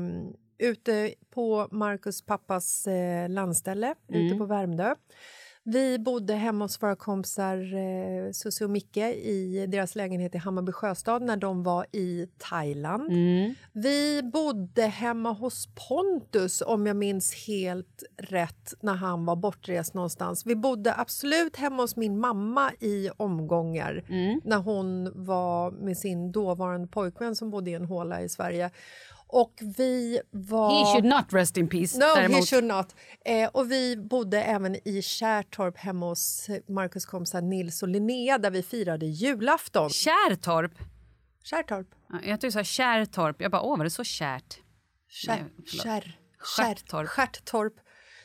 ute 0.60 1.14
på 1.34 1.68
Marcus 1.70 2.22
pappas 2.22 2.86
eh, 2.86 3.28
landställe 3.28 3.94
ute 4.08 4.38
på 4.38 4.44
Värmdö. 4.44 4.94
Vi 5.62 5.98
bodde 5.98 6.34
hemma 6.34 6.64
hos 6.64 6.82
våra 6.82 6.96
kompisar 6.96 7.56
eh, 7.74 8.32
Susie 8.32 8.64
och 8.64 8.70
Micke 8.70 8.96
i 8.96 9.66
deras 9.68 9.94
lägenhet 9.94 10.34
i 10.34 10.38
Hammarby 10.38 10.72
sjöstad 10.72 11.22
när 11.22 11.36
de 11.36 11.62
var 11.62 11.86
i 11.92 12.26
Thailand. 12.38 13.10
Vi 13.72 14.22
bodde 14.32 14.82
hemma 14.82 15.32
hos 15.32 15.68
Pontus, 15.88 16.62
om 16.66 16.86
jag 16.86 16.96
minns 16.96 17.34
helt 17.46 18.02
rätt, 18.16 18.74
när 18.80 18.94
han 18.94 19.24
var 19.24 19.36
bortrest 19.36 19.94
någonstans. 19.94 20.46
Vi 20.46 20.56
bodde 20.56 20.94
absolut 20.96 21.56
hemma 21.56 21.82
hos 21.82 21.96
min 21.96 22.18
mamma 22.18 22.72
i 22.80 23.10
omgångar 23.16 24.04
när 24.44 24.58
hon 24.58 25.12
var 25.14 25.70
med 25.70 25.98
sin 25.98 26.32
dåvarande 26.32 26.88
pojkvän 26.88 27.36
som 27.36 27.50
bodde 27.50 27.70
i 27.70 27.74
en 27.74 27.84
håla 27.84 28.22
i 28.22 28.28
Sverige. 28.28 28.70
Och 29.32 29.54
vi 29.76 30.20
var... 30.30 30.70
He 30.70 30.92
should 30.92 31.04
not 31.04 31.32
rest 31.32 31.56
in 31.56 31.68
peace. 31.68 31.98
No, 31.98 32.14
däremot. 32.14 32.36
he 32.36 32.46
should 32.46 32.64
not. 32.64 32.94
Eh, 33.24 33.48
och 33.48 33.72
vi 33.72 33.96
bodde 33.96 34.42
även 34.42 34.88
i 34.88 35.02
Kärrtorp 35.02 35.76
hemma 35.78 36.06
hos 36.06 36.48
Marcus 36.68 37.06
kompisar 37.06 37.40
Nils 37.40 37.82
och 37.82 37.88
Linnea 37.88 38.38
där 38.38 38.50
vi 38.50 38.62
firade 38.62 39.06
julafton. 39.06 39.90
Kärrtorp. 39.90 40.72
Kärrtorp? 41.44 41.86
Ja, 42.08 42.18
Jag 42.22 42.40
tyckte 42.40 42.46
du 42.46 42.64
sa 42.64 42.64
Kärrtorp. 42.64 43.42
Jag 43.42 43.50
bara, 43.50 43.62
åh, 43.62 43.76
var 43.76 43.84
det 43.84 43.90
så 43.90 44.04
kärt? 44.04 44.58
Kär, 45.08 45.44
kär. 45.82 46.16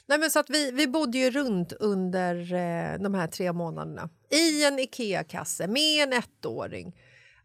Nej, 0.07 0.19
men 0.19 0.31
så 0.31 0.39
att 0.39 0.49
vi, 0.49 0.71
vi 0.71 0.87
bodde 0.87 1.17
ju 1.17 1.31
runt 1.31 1.73
under 1.73 2.35
eh, 2.53 2.99
de 2.99 3.13
här 3.13 3.27
tre 3.27 3.53
månaderna 3.53 4.09
i 4.31 4.65
en 4.65 4.79
Ikea-kasse 4.79 5.67
med 5.67 6.03
en 6.03 6.13
ettåring. 6.13 6.95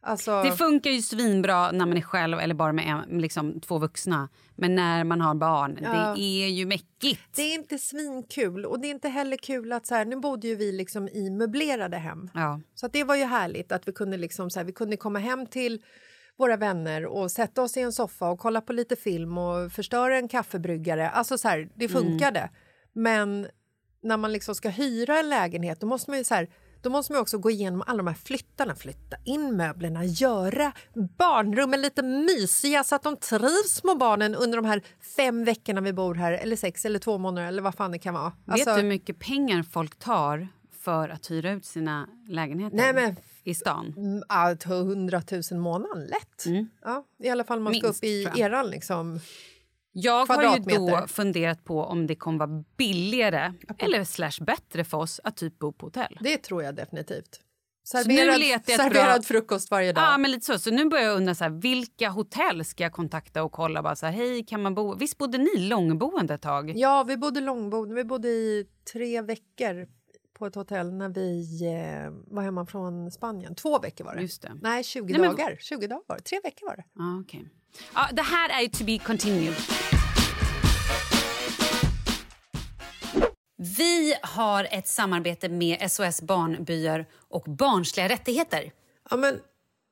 Alltså, 0.03 0.43
Det 0.43 0.53
funkar 0.53 0.91
ju 0.91 1.03
svinbra 1.03 1.73
när 1.73 1.87
man 1.87 1.97
är 1.97 2.01
själv 2.01 2.39
eller 2.39 2.55
bara 2.55 2.73
med 2.73 2.87
en, 2.87 3.19
liksom, 3.21 3.61
två 3.61 3.79
vuxna. 3.79 4.29
Men 4.57 4.75
när 4.75 5.05
man 5.05 5.21
har 5.21 5.35
barn, 5.35 5.79
Ja. 5.83 6.15
det 6.17 6.45
är 6.45 6.49
ju 6.49 6.67
mäckigt. 6.67 7.21
det 7.37 7.43
är 7.43 7.55
inte 7.55 7.79
svinkul 7.79 8.67
och 8.67 8.81
det 8.81 8.87
är 8.89 8.91
inte 8.91 9.09
heller 9.09 9.37
kul 9.37 9.73
att 9.73 9.87
så 9.87 9.95
här, 9.95 10.05
nu 10.05 10.17
bodde 10.17 10.49
ju 10.49 10.55
vi 10.57 10.73
liksom 10.73 11.09
i 11.09 11.31
möblerade 11.31 11.97
hem. 11.97 12.31
Ja. 12.35 12.61
Så 12.75 12.89
det 12.89 13.05
var 13.05 13.15
ju 13.17 13.25
härligt 13.25 13.73
att 13.73 13.89
vi 13.89 13.93
kunde, 13.93 14.17
liksom, 14.17 14.51
så 14.51 14.59
här, 14.61 14.65
vi 14.67 14.73
kunde 14.73 14.97
komma 14.97 15.19
hem 15.19 15.47
till 15.47 15.83
våra 16.39 16.57
vänner 16.57 17.07
och 17.07 17.31
sätta 17.31 17.63
oss 17.63 17.77
i 17.77 17.81
en 17.81 17.93
soffa 17.93 18.29
och 18.31 18.39
kolla 18.39 18.61
på 18.61 18.73
lite 18.73 18.97
film 18.97 19.39
och 19.39 19.73
förstöra 19.73 20.17
en 20.17 20.29
kaffebryggare. 20.29 21.11
Alltså 21.11 21.39
så 21.39 21.49
här, 21.49 21.69
det 21.75 21.89
funkade. 21.89 22.51
Men 22.93 23.47
när 24.03 24.17
man 24.17 24.33
liksom 24.33 24.55
ska 24.55 24.69
hyra 24.69 25.19
en 25.19 25.29
lägenhet 25.29 25.81
då 25.81 25.87
måste 25.87 26.11
man 26.11 26.19
ju 26.19 26.25
så 26.25 26.35
här, 26.35 26.49
då 26.83 26.91
måste 26.91 27.13
man 27.13 27.23
också 27.23 27.39
gå 27.39 27.51
igenom 27.51 27.83
alla 27.87 27.97
de 27.97 28.07
här 28.07 28.15
flyttarna, 28.15 28.75
flytta 28.75 29.17
in 29.25 29.57
möblerna, 29.57 30.05
göra 30.05 30.73
barnrummen 31.19 31.81
lite 31.81 32.03
mysiga 32.03 32.85
så 32.85 32.95
att 32.95 33.03
de 33.03 33.17
trivs 33.17 33.71
små 33.75 33.95
barnen 33.95 34.35
under 34.35 34.57
de 34.57 34.65
här 34.65 34.83
fem 35.17 35.45
veckorna 35.45 35.81
vi 35.81 35.93
bor 35.93 36.15
här, 36.15 36.33
eller 36.33 36.57
sex 36.57 36.85
eller 36.85 36.99
två 36.99 37.19
månader 37.19 37.49
eller 37.49 37.63
vad 37.63 37.75
fan 37.75 37.91
det 37.93 37.99
kan 37.99 38.15
vara. 38.15 38.33
Alltså, 38.47 38.71
Vet 38.71 38.77
du 38.77 38.83
hur 38.83 38.89
mycket 38.89 39.19
pengar 39.19 39.63
folk 39.63 39.99
tar 39.99 40.49
för 40.81 41.09
att 41.09 41.31
hyra 41.31 41.53
ut 41.53 41.65
sina 41.65 42.09
lägenheter 42.29 42.77
Nej, 42.77 42.93
men- 42.93 43.17
i 43.45 43.55
stan? 43.55 43.95
Mm, 43.97 44.23
Ja, 44.29 44.57
ta 44.61 44.75
100 44.75 45.23
000 45.51 45.61
månaden, 45.61 46.05
lätt. 46.07 46.45
Ja, 46.85 47.05
I 47.23 47.29
alla 47.29 47.45
fall 47.45 47.61
man 47.61 47.75
ska 47.75 47.87
Minst, 47.87 47.99
upp 48.01 48.05
i 48.05 48.23
eran 48.37 48.67
liksom. 48.71 49.21
Jag 49.93 50.27
har 50.27 50.43
ju 50.43 50.59
då 50.59 51.07
funderat 51.07 51.65
på 51.65 51.85
om 51.85 52.07
det 52.07 52.15
kommer 52.15 52.39
vara 52.39 52.65
billigare 52.77 53.53
eller 53.79 54.05
slash 54.05 54.45
bättre 54.45 54.85
för 54.85 54.99
oss 54.99 55.21
att 55.25 55.37
typ 55.37 55.59
bo 55.59 55.73
på 55.73 55.87
hotell. 55.87 56.19
Det 56.21 56.37
tror 56.37 56.63
jag 56.63 56.75
definitivt. 56.75 57.41
Serverad, 57.85 58.65
serverad 58.67 59.25
frukost 59.25 59.71
varje 59.71 59.93
dag. 59.93 60.05
Ja, 60.05 60.19
men 60.19 60.31
lite 60.31 60.47
så. 60.47 60.59
Så 60.59 60.71
nu 60.71 60.85
börjar 60.85 61.05
jag 61.05 61.17
undra 61.17 61.35
så 61.35 61.45
här, 61.45 61.51
vilka 61.51 62.09
hotell 62.09 62.65
ska 62.65 62.83
jag 62.83 62.93
kontakta 62.93 63.43
och 63.43 63.53
kolla 63.53 63.83
bara 63.83 63.97
så 63.97 64.07
här, 64.07 64.13
hej 64.13 64.45
kan 64.45 64.63
man 64.63 64.75
bo? 64.75 64.95
Visst 64.95 65.19
bodde 65.19 65.39
ni 65.39 65.57
långboende 65.57 66.35
ett 66.35 66.43
tag? 66.43 66.73
Ja, 66.77 67.05
vi 67.09 67.17
bodde 67.17 67.41
långboende. 67.41 67.95
Vi 67.95 68.05
bodde 68.05 68.29
i 68.29 68.67
tre 68.93 69.23
veckor 69.23 69.87
på 70.41 70.47
ett 70.47 70.55
hotell 70.55 70.93
när 70.95 71.09
vi 71.09 71.61
eh, 71.67 72.35
var 72.35 72.43
hemma 72.43 72.67
från 72.67 73.11
Spanien. 73.11 73.55
Två 73.55 73.79
veckor 73.79 74.05
var 74.05 74.15
det. 74.15 74.23
Just 74.23 74.43
det. 74.43 74.53
Nej, 74.63 74.85
20 74.85 75.13
Nej, 75.13 75.21
men- 75.21 75.37
dagar. 75.37 75.57
20 75.61 75.87
dagar 75.87 76.03
var 76.07 76.17
det. 76.17 76.23
Tre 76.23 76.41
veckor 76.45 76.67
var 76.67 76.77
det. 76.77 76.85
Ja, 76.95 77.21
okej. 77.21 77.49
Ja, 77.95 78.09
det 78.13 78.23
här 78.23 78.49
är 78.59 78.63
ju 78.63 78.69
to 78.69 78.85
be 78.85 78.99
continued. 78.99 79.55
Vi 83.79 84.15
har 84.23 84.69
ett 84.71 84.89
samarbete 84.89 85.49
med 85.49 85.91
SOS 85.91 86.23
Barnbyar 86.23 87.07
och 87.29 87.43
Barnsliga 87.47 88.09
rättigheter. 88.09 88.73
Ja, 89.11 89.17
men 89.17 89.41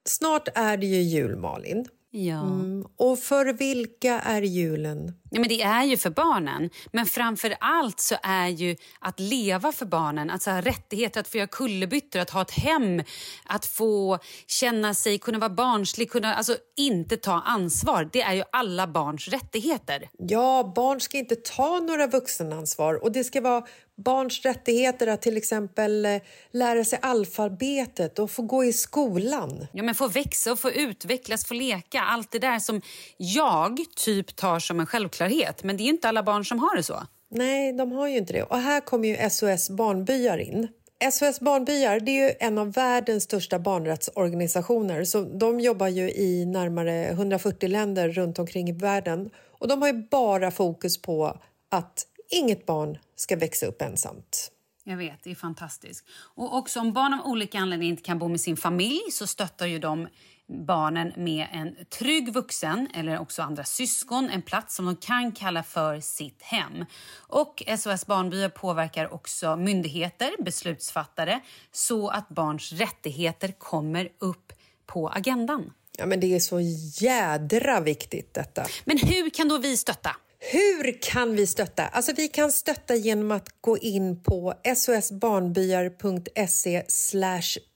snart 0.09 0.49
är 0.55 0.77
det 0.77 0.87
ju 0.87 1.03
jul, 1.03 1.37
Malin. 1.37 1.87
Ja. 2.11 2.43
Mm, 2.43 2.87
Och 2.97 3.19
för 3.19 3.53
vilka 3.53 4.21
är 4.21 4.43
julen? 4.43 5.13
Ja, 5.31 5.41
men 5.41 5.49
det 5.49 5.63
är 5.63 5.85
ju 5.85 5.97
för 5.97 6.11
barnen. 6.11 6.71
Men 6.93 7.07
framför 7.07 7.55
allt 7.61 8.01
så 8.01 8.17
är 8.23 8.49
ju 8.49 8.77
att 9.01 9.21
leva 9.21 9.73
för 9.73 9.87
barnen, 9.87 10.31
att 10.31 10.45
ha 10.45 10.61
rättigheter 10.61 11.21
att 11.21 11.29
få 11.29 11.37
göra 11.37 11.47
kullerbyttor, 11.47 12.21
att 12.21 12.31
ha 12.31 12.43
ett 12.43 12.51
hem, 12.51 13.03
att 13.45 13.67
få 13.67 14.19
känna 14.47 14.95
sig, 14.95 15.19
kunna 15.19 15.39
vara 15.39 15.51
barnslig, 15.51 16.11
kunna 16.11 16.35
alltså 16.35 16.57
inte 16.77 17.17
ta 17.17 17.33
ansvar. 17.33 18.09
Det 18.13 18.23
är 18.23 18.35
ju 18.35 18.43
alla 18.53 18.87
barns 18.87 19.29
rättigheter. 19.29 20.09
Ja, 20.19 20.73
barn 20.77 21.01
ska 21.01 21.19
inte 21.19 21.37
ta 21.37 21.81
några 21.81 22.07
vuxenansvar 22.07 23.05
och 23.05 23.13
det 23.13 23.25
ska 23.25 23.41
vara 23.41 23.63
barns 24.05 24.43
rättigheter 24.45 25.07
att 25.07 25.23
till 25.23 25.37
exempel 25.37 26.07
eh, 26.07 26.17
lära 26.51 26.85
sig 26.85 26.99
alfabetet 27.03 28.19
och 28.19 28.31
få 28.31 28.43
gå 28.43 28.65
i 28.65 28.73
skolan. 28.73 29.67
Ja, 29.73 29.83
men 29.83 29.95
få 29.95 30.09
växa 30.09 30.53
och 30.53 30.59
få 30.59 30.71
utvecklas, 30.71 31.47
få 31.47 31.55
leka. 31.55 32.01
Allt 32.01 32.31
det 32.31 32.39
där 32.39 32.59
som 32.59 32.81
jag 33.17 33.81
typ 33.97 34.37
tar 34.37 34.59
som 34.59 34.81
en 34.81 34.87
självklarhet. 34.87 35.18
Men 35.63 35.77
det 35.77 35.83
är 35.83 35.89
inte 35.89 36.09
alla 36.09 36.23
barn 36.23 36.45
som 36.45 36.59
har 36.59 36.77
det 36.77 36.83
så. 36.83 37.03
Nej, 37.31 37.73
de 37.73 37.93
har 37.93 38.09
ju 38.09 38.17
inte 38.17 38.33
det. 38.33 38.43
Och 38.43 38.59
här 38.59 38.81
kommer 38.81 39.09
ju 39.09 39.31
SOS 39.31 39.71
Barnbyar 39.71 40.39
in. 40.39 40.69
SOS 41.13 41.41
Barnbyar 41.41 42.01
det 42.01 42.11
är 42.11 42.29
ju 42.29 42.35
en 42.41 42.59
av 42.59 42.73
världens 42.73 43.25
största 43.25 43.59
barnrättsorganisationer. 43.59 45.05
Så 45.05 45.21
de 45.21 45.61
jobbar 45.61 45.89
ju 45.89 46.11
i 46.11 46.45
närmare 46.47 47.09
140 47.09 47.69
länder 47.69 48.09
runt 48.09 48.39
omkring 48.39 48.69
i 48.69 48.73
världen. 48.73 49.31
Och 49.59 49.69
de 49.69 49.83
har 49.83 49.89
ju 49.89 50.03
bara 50.11 50.51
fokus 50.51 51.03
på 51.03 51.39
att 51.71 52.07
inget 52.31 52.67
barn 52.67 52.99
ska 53.17 53.37
växa 53.37 53.67
upp 53.67 53.83
ensamt. 53.83 54.51
Jag 54.85 54.97
vet, 54.97 55.25
det 55.25 55.31
är 55.31 55.35
fantastiskt. 55.35 56.05
Och 56.35 56.57
också 56.57 56.81
om 56.81 56.93
barn 56.93 57.15
av 57.15 57.27
olika 57.27 57.59
anledningar 57.59 57.91
inte 57.91 58.03
kan 58.03 58.19
bo 58.19 58.29
med 58.29 58.41
sin 58.41 58.57
familj 58.57 59.01
så 59.11 59.27
stöttar 59.27 59.67
ju 59.67 59.79
de 59.79 60.09
barnen 60.49 61.13
med 61.17 61.47
en 61.53 61.77
trygg 61.91 62.33
vuxen 62.33 62.89
eller 62.95 63.19
också 63.19 63.43
andra 63.43 63.65
syskon, 63.65 64.31
en 64.31 64.43
plats 64.43 64.77
som 64.77 64.87
de 64.87 64.97
kan 64.97 65.33
kalla 65.33 65.63
för 65.63 66.01
sitt 66.01 66.43
hem. 66.43 66.85
Och 67.17 67.63
SOS 67.79 68.07
Barnbyar 68.07 68.49
påverkar 68.49 69.15
också 69.15 69.57
myndigheter, 69.57 70.45
beslutsfattare 70.45 71.41
så 71.73 72.09
att 72.09 72.29
barns 72.29 72.73
rättigheter 72.73 73.53
kommer 73.59 74.09
upp 74.19 74.53
på 74.87 75.09
agendan. 75.09 75.73
Ja, 75.99 76.07
men 76.07 76.21
det 76.21 76.35
är 76.35 76.41
så 76.41 76.61
jädra 77.05 77.81
viktigt 77.81 78.35
detta. 78.35 78.67
Men 78.85 78.99
hur 78.99 79.31
kan 79.31 79.49
då 79.49 79.59
vi 79.59 79.77
stötta? 79.77 80.17
Hur 80.41 81.03
kan 81.03 81.37
vi 81.37 81.47
stötta? 81.47 81.87
Alltså 81.87 82.13
vi 82.17 82.29
kan 82.29 82.53
stötta 82.53 82.95
genom 82.95 83.31
att 83.31 83.49
gå 83.61 83.79
in 83.79 84.23
på 84.23 84.55
sosbarnbyar.se 84.77 86.83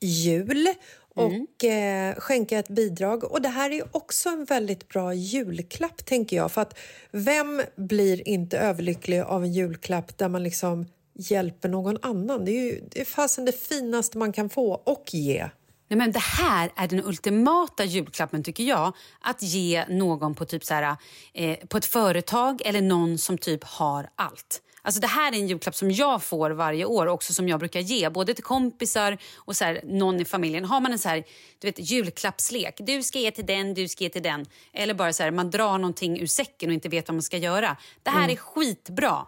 jul 0.01 0.69
och 1.15 1.65
eh, 1.65 2.15
skänka 2.15 2.59
ett 2.59 2.69
bidrag. 2.69 3.25
Och 3.25 3.43
Det 3.43 3.49
här 3.49 3.71
är 3.71 3.97
också 3.97 4.29
en 4.29 4.45
väldigt 4.45 4.89
bra 4.89 5.15
julklapp, 5.15 6.07
tänker 6.07 6.37
jag. 6.37 6.53
För 6.53 6.61
att 6.61 6.79
Vem 7.11 7.63
blir 7.77 8.29
inte 8.29 8.59
överlycklig 8.59 9.21
av 9.21 9.45
en 9.45 9.53
julklapp 9.53 10.19
där 10.19 10.29
man 10.29 10.43
liksom 10.43 10.87
hjälper 11.15 11.69
någon 11.69 11.99
annan? 12.03 12.45
Det 12.45 12.51
är 12.51 12.65
ju 12.65 12.81
det 12.91 13.01
är 13.01 13.05
fasen 13.05 13.45
det 13.45 13.69
finaste 13.69 14.19
man 14.19 14.33
kan 14.33 14.51
få 14.51 14.75
och 14.75 15.05
ge. 15.15 15.49
Nej, 15.89 15.99
men 15.99 16.13
det 16.13 16.19
här 16.19 16.73
är 16.77 16.89
den 16.89 17.05
ultimata 17.05 17.85
julklappen 17.85 18.43
tycker 18.43 18.65
jag. 18.65 18.93
Att 19.21 19.43
ge 19.43 19.85
någon 19.89 20.35
på 20.35 20.45
typ 20.45 20.65
så 20.65 20.75
här, 20.75 20.97
eh, 21.35 21.57
på 21.69 21.77
ett 21.77 21.87
företag 21.87 22.63
eller 22.65 22.81
någon 22.81 23.19
som 23.19 23.39
typ 23.39 23.65
har 23.65 24.09
allt. 24.17 24.63
Alltså 24.85 25.01
det 25.01 25.07
här 25.07 25.33
är 25.33 25.37
en 25.37 25.49
julklapp 25.49 25.75
som 25.75 25.91
jag 25.91 26.23
får 26.23 26.51
varje 26.51 26.85
år 26.85 27.07
också 27.07 27.35
som 27.35 27.49
jag 27.49 27.59
brukar 27.61 27.81
ge 27.81 28.11
både 28.11 28.35
till 28.35 28.45
kompisar 28.45 29.19
och 29.37 29.57
så 29.57 29.65
här, 29.65 29.81
någon 29.85 30.21
i 30.21 30.25
familjen. 30.25 30.65
Har 30.65 30.81
man 30.81 30.93
en 30.93 30.99
så 30.99 31.09
här, 31.09 31.25
du 31.59 31.67
vet, 31.69 31.91
julklappslek, 31.91 32.75
du 32.79 33.03
ska 33.03 33.19
ge 33.19 33.31
till 33.31 33.47
den, 33.47 33.75
du 33.75 33.89
ska 33.89 34.05
ge 34.05 34.11
till 34.11 34.23
den. 34.23 34.47
Eller 34.73 34.95
bara 34.95 35.13
så 35.13 35.23
här, 35.23 35.31
man 35.31 35.51
drar 35.51 35.79
någonting 35.79 36.21
ur 36.21 36.27
säcken 36.27 36.69
och 36.71 36.75
inte 36.75 36.89
vet 36.89 37.09
vad 37.09 37.15
man 37.15 37.23
ska 37.23 37.37
göra. 37.37 37.77
Det 38.03 38.11
här 38.11 38.29
är 38.29 38.37
skitbra. 38.37 39.27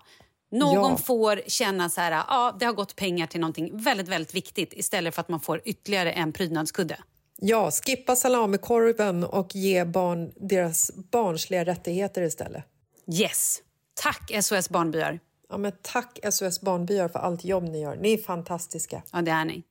Någon 0.50 0.90
Ja. 0.90 0.96
får 0.96 1.42
känna 1.46 1.90
så 1.90 2.00
här, 2.00 2.10
ja, 2.12 2.56
det 2.60 2.66
har 2.66 2.72
gått 2.72 2.96
pengar 2.96 3.26
till 3.26 3.40
någonting 3.40 3.70
väldigt, 3.82 4.08
väldigt 4.08 4.34
viktigt 4.34 4.72
istället 4.72 5.14
för 5.14 5.20
att 5.20 5.28
man 5.28 5.40
får 5.40 5.60
ytterligare 5.64 6.12
en 6.12 6.32
prydnadskudde. 6.32 6.98
Ja, 7.38 7.70
skippa 7.70 8.16
salamikorven 8.16 9.24
och 9.24 9.54
ge 9.54 9.84
barn 9.84 10.32
deras 10.36 10.90
barnsliga 11.10 11.64
rättigheter 11.64 12.22
istället. 12.22 12.64
Yes. 13.20 13.58
Tack 13.94 14.44
SOS 14.44 14.68
Barnbyar. 14.68 15.20
Ja, 15.54 15.58
men 15.58 15.72
tack 15.82 16.18
SOS 16.30 16.60
Barnbyar 16.60 17.08
för 17.08 17.18
allt 17.18 17.44
jobb 17.44 17.64
ni 17.64 17.80
gör. 17.80 17.96
Ni 17.96 18.12
är 18.12 18.18
fantastiska. 18.18 19.02
Ja, 19.12 19.22
det 19.22 19.30
är 19.30 19.44
ni. 19.44 19.62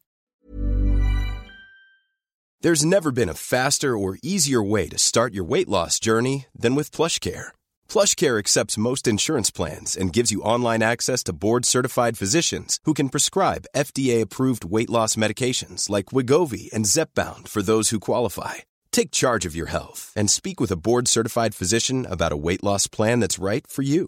There's 2.64 2.86
never 2.86 3.12
been 3.12 3.30
a 3.30 3.34
faster 3.34 3.98
or 3.98 4.18
easier 4.24 4.70
way 4.72 4.90
to 4.90 4.98
start 4.98 5.34
your 5.34 5.50
weight 5.50 5.68
loss 5.68 6.00
journey 6.06 6.46
than 6.62 6.76
with 6.76 6.96
PlushCare. 6.96 7.52
PlushCare 7.90 8.40
accepts 8.40 8.78
most 8.78 9.08
insurance 9.08 9.52
plans 9.52 9.98
and 9.98 10.16
gives 10.16 10.32
you 10.32 10.42
online 10.54 10.84
access 10.84 11.24
to 11.24 11.34
board-certified 11.34 12.18
physicians 12.18 12.80
who 12.86 12.94
can 12.94 13.10
prescribe 13.10 13.68
FDA-approved 13.76 14.64
weight 14.64 14.90
loss 14.90 15.18
medications 15.18 15.90
like 15.90 16.14
Wigovi 16.14 16.72
and 16.74 16.86
Zepbound 16.86 17.48
for 17.50 17.62
those 17.62 17.90
who 17.92 18.00
qualify. 18.00 18.54
Take 18.92 19.12
charge 19.12 19.46
of 19.50 19.56
your 19.56 19.70
health 19.70 20.14
and 20.16 20.30
speak 20.30 20.62
with 20.62 20.72
a 20.72 20.78
board-certified 20.78 21.56
physician 21.56 22.08
about 22.10 22.32
a 22.32 22.38
weight 22.38 22.64
loss 22.64 22.88
plan 22.88 23.20
that's 23.20 23.44
right 23.44 23.68
for 23.68 23.84
you. 23.84 24.08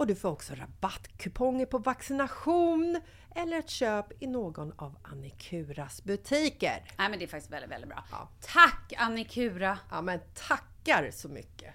och 0.00 0.06
du 0.06 0.14
får 0.14 0.28
också 0.28 0.54
rabattkuponger 0.54 1.66
på 1.66 1.78
vaccination 1.78 3.00
eller 3.34 3.58
ett 3.58 3.70
köp 3.70 4.22
i 4.22 4.26
någon 4.26 4.72
av 4.76 4.96
Annikuras 5.02 6.04
butiker. 6.04 6.84
Nej, 6.98 7.10
men 7.10 7.18
det 7.18 7.24
är 7.24 7.26
faktiskt 7.26 7.52
väldigt, 7.52 7.70
väldigt 7.70 7.88
bra. 7.88 8.04
Ja. 8.10 8.28
Tack 8.40 8.92
Annikura! 8.96 9.78
Ja, 9.90 10.02
men 10.02 10.20
tackar 10.48 11.10
så 11.10 11.28
mycket! 11.28 11.74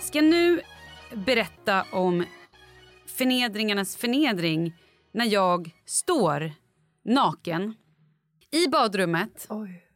Ska 0.00 0.20
nu 0.20 0.60
berätta 1.26 1.84
om 1.92 2.24
förnedringarnas 3.06 3.96
förnedring 3.96 4.76
när 5.12 5.26
jag 5.26 5.70
står 5.84 6.52
naken 7.02 7.74
i 8.50 8.68
badrummet 8.68 9.46
Oj. 9.48 9.87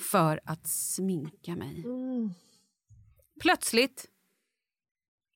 För 0.00 0.40
att 0.44 0.68
sminka 0.68 1.56
mig. 1.56 1.82
Mm. 1.84 2.30
Plötsligt 3.40 4.06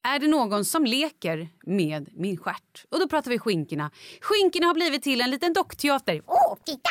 är 0.02 0.18
det 0.18 0.28
någon 0.28 0.64
som 0.64 0.84
leker 0.84 1.48
med 1.66 2.08
min 2.12 2.36
stjärt. 2.36 2.84
Och 2.90 3.00
då 3.00 3.08
pratar 3.08 3.30
vi 3.30 3.38
skinkorna. 3.38 3.90
Skinkorna 4.20 4.66
har 4.66 4.74
blivit 4.74 5.02
till 5.02 5.20
en 5.20 5.30
liten 5.30 5.52
dockteater. 5.52 6.22
Titta! 6.66 6.90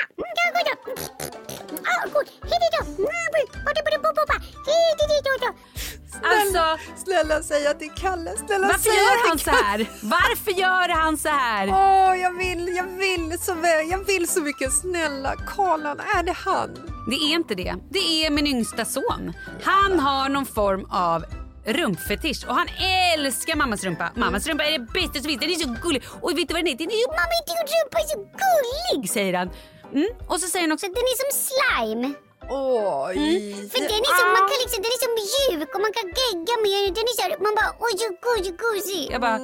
Alltså, 6.23 6.63
Snälla 7.05 7.43
säg 7.43 7.67
att 7.67 7.79
det 7.79 7.85
är 7.85 7.95
Kalle! 7.97 8.31
Snälla 8.37 8.67
varför 8.67 8.89
gör 8.89 9.29
han 9.29 9.39
så 9.39 9.49
här? 9.49 9.89
Varför 10.01 10.51
gör 10.51 10.89
han 10.89 11.17
så 11.17 11.29
här? 11.29 11.67
Åh, 11.69 12.21
jag 12.21 12.37
vill, 12.37 12.75
jag 12.75 12.83
vill 12.83 13.39
så 13.39 13.53
väl, 13.53 13.89
jag 13.89 14.05
vill 14.05 14.27
så 14.27 14.41
mycket. 14.41 14.73
Snälla, 14.73 15.35
Karlan, 15.35 15.99
är 15.99 16.23
det 16.23 16.31
han? 16.45 16.69
Det 17.09 17.15
är 17.15 17.33
inte 17.33 17.55
det. 17.55 17.75
Det 17.89 18.25
är 18.25 18.29
min 18.31 18.47
yngsta 18.47 18.85
son. 18.85 19.33
Han 19.63 19.99
har 19.99 20.29
någon 20.29 20.45
form 20.45 20.85
av 20.89 21.25
rumpfetisch 21.67 22.45
och 22.47 22.55
han 22.55 22.67
älskar 23.13 23.55
mammas 23.55 23.83
rumpa. 23.83 24.11
Mammas 24.15 24.47
rumpa 24.47 24.63
är 24.63 24.71
det 24.79 24.85
bästa 24.93 25.13
som 25.19 25.23
finns. 25.29 25.39
Den 25.41 25.49
är 25.49 25.55
så 25.55 25.69
gullig. 25.83 26.03
Och 26.21 26.29
vet 26.37 26.47
du 26.47 26.53
vad 26.53 26.63
den 26.63 26.73
är? 26.73 26.77
Den 26.83 26.91
är 26.95 26.99
ju 27.03 27.07
Mamma, 27.19 27.37
din 27.49 27.63
rumpa 27.73 27.97
är 28.03 28.07
så 28.13 28.19
gullig! 28.41 29.09
säger 29.09 29.33
han. 29.33 29.49
Mm. 29.93 30.09
Och 30.29 30.39
så 30.41 30.47
säger 30.47 30.63
han 30.65 30.71
också 30.71 30.85
Den 30.87 31.05
är 31.13 31.17
som 31.23 31.31
slime. 31.47 32.07
Oj! 32.49 33.17
Mm. 33.17 33.69
För 33.71 33.79
den 33.93 34.01
är, 34.09 34.13
så, 34.19 34.23
man 34.37 34.45
kan 34.49 34.57
liksom, 34.63 34.79
den 34.85 34.91
är 34.97 35.01
så 35.05 35.11
mjuk 35.21 35.69
och 35.75 35.81
man 35.85 35.93
kan 35.97 36.07
gegga 36.19 36.55
med 36.65 36.79
den. 36.85 36.93
Den 36.97 37.05
är 37.11 37.15
så, 37.19 37.23
man 37.45 37.53
bara 37.59 37.71
oj, 37.85 37.93
så 38.03 38.07
gosig, 38.25 38.55
gosig. 38.65 39.03
Jag 39.13 39.21
bara, 39.21 39.37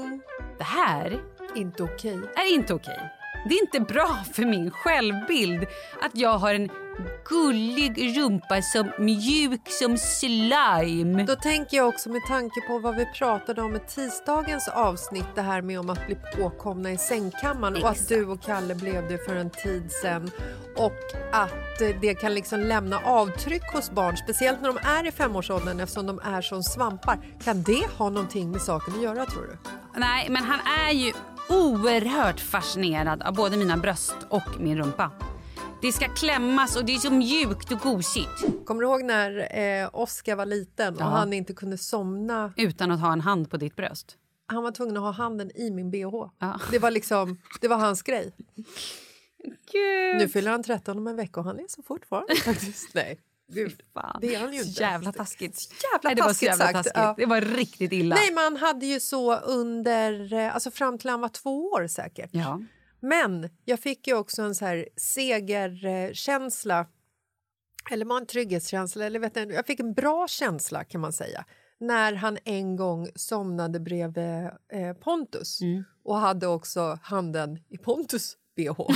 det 0.57 0.63
här 0.63 1.21
Inte 1.55 1.83
okej. 1.83 2.19
är 2.35 2.53
inte 2.53 2.73
okej. 2.73 2.99
Det 3.49 3.55
är 3.55 3.61
inte 3.61 3.79
bra 3.79 4.09
för 4.33 4.43
min 4.45 4.71
självbild 4.71 5.61
att 6.01 6.11
jag 6.13 6.37
har 6.37 6.53
en 6.53 6.69
gullig 7.25 8.17
rumpa 8.17 8.61
som 8.61 8.91
mjuk 8.99 9.69
som 9.69 9.97
slime. 9.97 11.23
Då 11.23 11.35
tänker 11.35 11.77
jag 11.77 11.87
också 11.87 12.09
med 12.09 12.21
tanke 12.27 12.61
på 12.67 12.79
vad 12.79 12.95
vi 12.95 13.05
pratade 13.05 13.61
om 13.61 13.75
i 13.75 13.79
tisdagens 13.79 14.67
avsnitt, 14.67 15.25
det 15.35 15.41
här 15.41 15.61
med 15.61 15.79
om 15.79 15.89
att 15.89 16.05
bli 16.05 16.17
påkomna 16.35 16.91
i 16.91 16.97
sängkammaren 16.97 17.83
och 17.83 17.89
att 17.89 18.07
du 18.07 18.25
och 18.25 18.41
Kalle 18.41 18.75
blev 18.75 19.07
det 19.07 19.17
för 19.17 19.35
en 19.35 19.49
tid 19.49 19.91
sedan 19.91 20.31
och 20.75 20.97
att 21.31 21.81
eh, 21.81 21.89
det 22.01 22.15
kan 22.15 22.33
liksom 22.33 22.59
lämna 22.59 22.99
avtryck 22.99 23.73
hos 23.73 23.91
barn, 23.91 24.17
speciellt 24.17 24.61
när 24.61 24.67
de 24.67 24.77
är 24.77 25.07
i 25.07 25.11
femårsåldern 25.11 25.79
eftersom 25.79 26.07
de 26.07 26.19
är 26.19 26.41
som 26.41 26.63
svampar. 26.63 27.19
Kan 27.43 27.63
det 27.63 27.85
ha 27.97 28.09
någonting 28.09 28.51
med 28.51 28.61
saken 28.61 28.93
att 28.93 29.01
göra 29.01 29.25
tror 29.25 29.43
du? 29.43 29.57
Nej, 29.99 30.27
men 30.29 30.43
han 30.43 30.59
är 30.87 30.93
ju 30.93 31.13
oerhört 31.49 32.39
fascinerad 32.39 33.21
av 33.21 33.33
både 33.33 33.57
mina 33.57 33.77
bröst 33.77 34.15
och 34.29 34.59
min 34.59 34.77
rumpa. 34.77 35.11
Det 35.83 35.91
ska 35.91 36.07
klämmas 36.09 36.75
och 36.75 36.85
det 36.85 36.93
är 36.95 36.97
så 36.99 37.11
mjukt 37.11 37.71
och 37.71 37.79
gosigt. 37.79 38.65
Kommer 38.65 38.81
du 38.81 38.87
ihåg 38.87 39.03
när 39.03 39.57
eh, 39.59 39.89
Oskar 39.93 40.35
var 40.35 40.45
liten 40.45 40.95
och 40.95 41.01
Ja. 41.01 41.05
han 41.05 41.33
inte 41.33 41.53
kunde 41.53 41.77
somna? 41.77 42.53
Utan 42.57 42.91
att 42.91 42.99
ha 42.99 43.13
en 43.13 43.21
hand 43.21 43.49
på 43.49 43.57
ditt 43.57 43.75
bröst. 43.75 44.17
Han 44.45 44.63
var 44.63 44.71
tvungen 44.71 44.97
att 44.97 45.03
ha 45.03 45.11
handen 45.11 45.51
i 45.55 45.71
min 45.71 45.91
bh. 45.91 45.99
Ja. 46.39 46.59
Det 46.71 46.79
var 46.79 46.91
liksom, 46.91 47.37
det 47.61 47.67
var 47.67 47.77
hans 47.77 48.01
grej. 48.01 48.33
Gud. 49.71 50.17
Nu 50.17 50.27
fyller 50.29 50.51
han 50.51 50.63
13 50.63 50.97
om 50.97 51.07
en 51.07 51.15
vecka 51.15 51.39
och 51.39 51.45
han 51.45 51.59
är 51.59 51.65
så 51.67 51.83
fortfarande 51.83 52.35
faktiskt. 52.45 52.93
Nej, 52.93 53.19
gud. 53.53 53.81
Fan. 53.93 54.17
Det 54.21 54.35
är 54.35 54.39
han 54.39 54.53
ju 54.53 54.61
inte. 54.63 54.81
jävla 54.81 55.11
taskigt. 55.11 55.57
Jävla 55.93 56.07
Nej, 56.09 56.15
det 56.15 56.21
var 56.21 56.27
så 56.29 56.45
taskigt 56.45 56.49
jävla 56.49 56.73
taskigt. 56.73 56.93
Ja. 56.95 57.13
Det 57.17 57.25
var 57.25 57.41
riktigt 57.41 57.91
illa. 57.91 58.15
Nej, 58.15 58.33
man 58.33 58.57
hade 58.57 58.85
ju 58.85 58.99
så 58.99 59.35
under, 59.35 60.33
eh, 60.33 60.53
alltså 60.53 60.71
fram 60.71 60.97
till 60.97 61.09
han 61.09 61.21
var 61.21 61.29
två 61.29 61.65
år 61.65 61.87
säkert. 61.87 62.29
Ja. 62.33 62.61
Men 63.07 63.49
jag 63.65 63.79
fick 63.79 64.07
ju 64.07 64.13
också 64.17 64.41
en 64.41 64.55
så 64.55 64.65
här 64.65 64.87
segerkänsla, 64.97 66.85
eller 67.91 68.05
var 68.05 68.17
en 68.17 68.25
trygghetskänsla, 68.25 69.05
eller 69.05 69.19
vet 69.19 69.37
inte, 69.37 69.53
jag 69.55 69.65
fick 69.65 69.79
en 69.79 69.93
bra 69.93 70.27
känsla 70.27 70.83
kan 70.83 71.01
man 71.01 71.13
säga 71.13 71.45
när 71.79 72.13
han 72.13 72.37
en 72.43 72.75
gång 72.75 73.07
somnade 73.15 73.79
bredvid 73.79 74.49
eh, 74.73 74.93
Pontus 75.03 75.61
Mm. 75.61 75.83
och 76.03 76.17
hade 76.17 76.47
också 76.47 76.99
handen 77.01 77.59
i 77.69 77.77
Pontus 77.77 78.37
bh. 78.55 78.73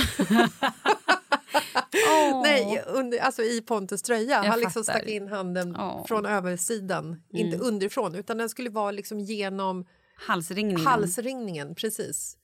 Nej, 2.42 2.82
under, 2.86 3.18
alltså 3.18 3.42
i 3.42 3.60
Pontus 3.60 4.02
tröja. 4.02 4.36
Jag 4.44 4.50
Han 4.50 4.60
liksom 4.60 4.84
stack 4.84 5.06
in 5.08 5.28
handen 5.28 5.76
Åh. 5.76 6.06
från 6.06 6.26
översidan, 6.26 7.22
inte 7.32 7.56
underifrån, 7.56 8.14
utan 8.14 8.38
den 8.38 8.48
skulle 8.48 8.70
vara 8.70 8.90
liksom 8.90 9.20
genom 9.20 9.86
Halsringningen. 10.16 10.86
halsringningen. 10.86 11.74
Precis. 11.74 12.36